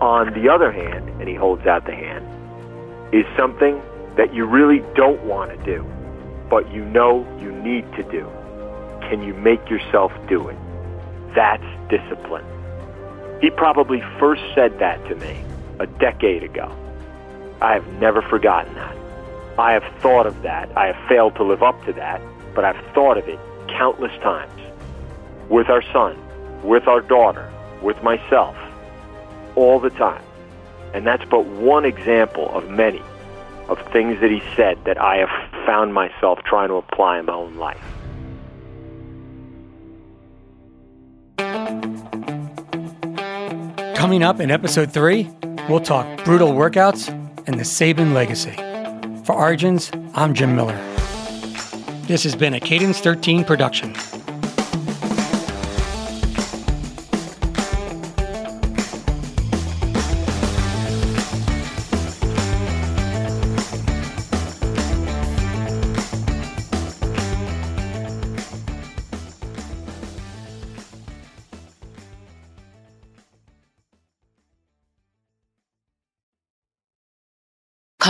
On 0.00 0.32
the 0.34 0.48
other 0.52 0.72
hand, 0.72 1.08
and 1.20 1.28
he 1.28 1.34
holds 1.34 1.64
out 1.66 1.86
the 1.86 1.94
hand, 1.94 2.26
is 3.14 3.24
something 3.36 3.80
that 4.16 4.34
you 4.34 4.44
really 4.44 4.82
don't 4.96 5.22
want 5.22 5.56
to 5.56 5.64
do, 5.64 5.86
but 6.50 6.68
you 6.72 6.84
know 6.84 7.24
you 7.40 7.52
need 7.52 7.84
to 7.92 8.02
do. 8.10 8.28
Can 9.08 9.22
you 9.22 9.34
make 9.34 9.70
yourself 9.70 10.10
do 10.28 10.48
it? 10.48 10.58
That's 11.32 11.62
discipline. 11.88 12.44
He 13.40 13.50
probably 13.50 14.02
first 14.18 14.42
said 14.56 14.80
that 14.80 14.96
to 15.08 15.14
me 15.14 15.44
a 15.78 15.86
decade 15.86 16.42
ago. 16.42 16.74
I 17.60 17.74
have 17.74 17.86
never 18.00 18.20
forgotten 18.20 18.74
that. 18.74 18.96
I 19.58 19.72
have 19.74 19.84
thought 20.00 20.26
of 20.26 20.42
that. 20.42 20.76
I 20.76 20.86
have 20.88 21.08
failed 21.08 21.36
to 21.36 21.44
live 21.44 21.62
up 21.62 21.82
to 21.84 21.92
that 21.92 22.20
but 22.56 22.64
I've 22.64 22.94
thought 22.94 23.18
of 23.18 23.28
it 23.28 23.38
countless 23.68 24.10
times 24.22 24.60
with 25.50 25.68
our 25.68 25.82
son, 25.92 26.18
with 26.64 26.88
our 26.88 27.02
daughter, 27.02 27.52
with 27.82 28.02
myself, 28.02 28.56
all 29.54 29.78
the 29.78 29.90
time. 29.90 30.22
And 30.94 31.06
that's 31.06 31.24
but 31.26 31.44
one 31.44 31.84
example 31.84 32.48
of 32.50 32.70
many 32.70 33.02
of 33.68 33.78
things 33.92 34.20
that 34.20 34.30
he 34.30 34.42
said 34.56 34.82
that 34.86 34.98
I 34.98 35.16
have 35.18 35.28
found 35.66 35.92
myself 35.92 36.38
trying 36.44 36.68
to 36.68 36.76
apply 36.76 37.18
in 37.18 37.26
my 37.26 37.34
own 37.34 37.56
life. 37.56 37.78
Coming 43.94 44.22
up 44.22 44.40
in 44.40 44.50
episode 44.50 44.92
three, 44.92 45.30
we'll 45.68 45.80
talk 45.80 46.24
brutal 46.24 46.52
workouts 46.52 47.08
and 47.46 47.58
the 47.58 47.64
Saban 47.64 48.14
legacy. 48.14 48.54
For 49.24 49.34
Origins, 49.34 49.90
I'm 50.14 50.32
Jim 50.32 50.56
Miller. 50.56 50.85
This 52.06 52.22
has 52.22 52.36
been 52.36 52.54
a 52.54 52.60
Cadence 52.60 53.00
13 53.00 53.44
production. 53.44 53.92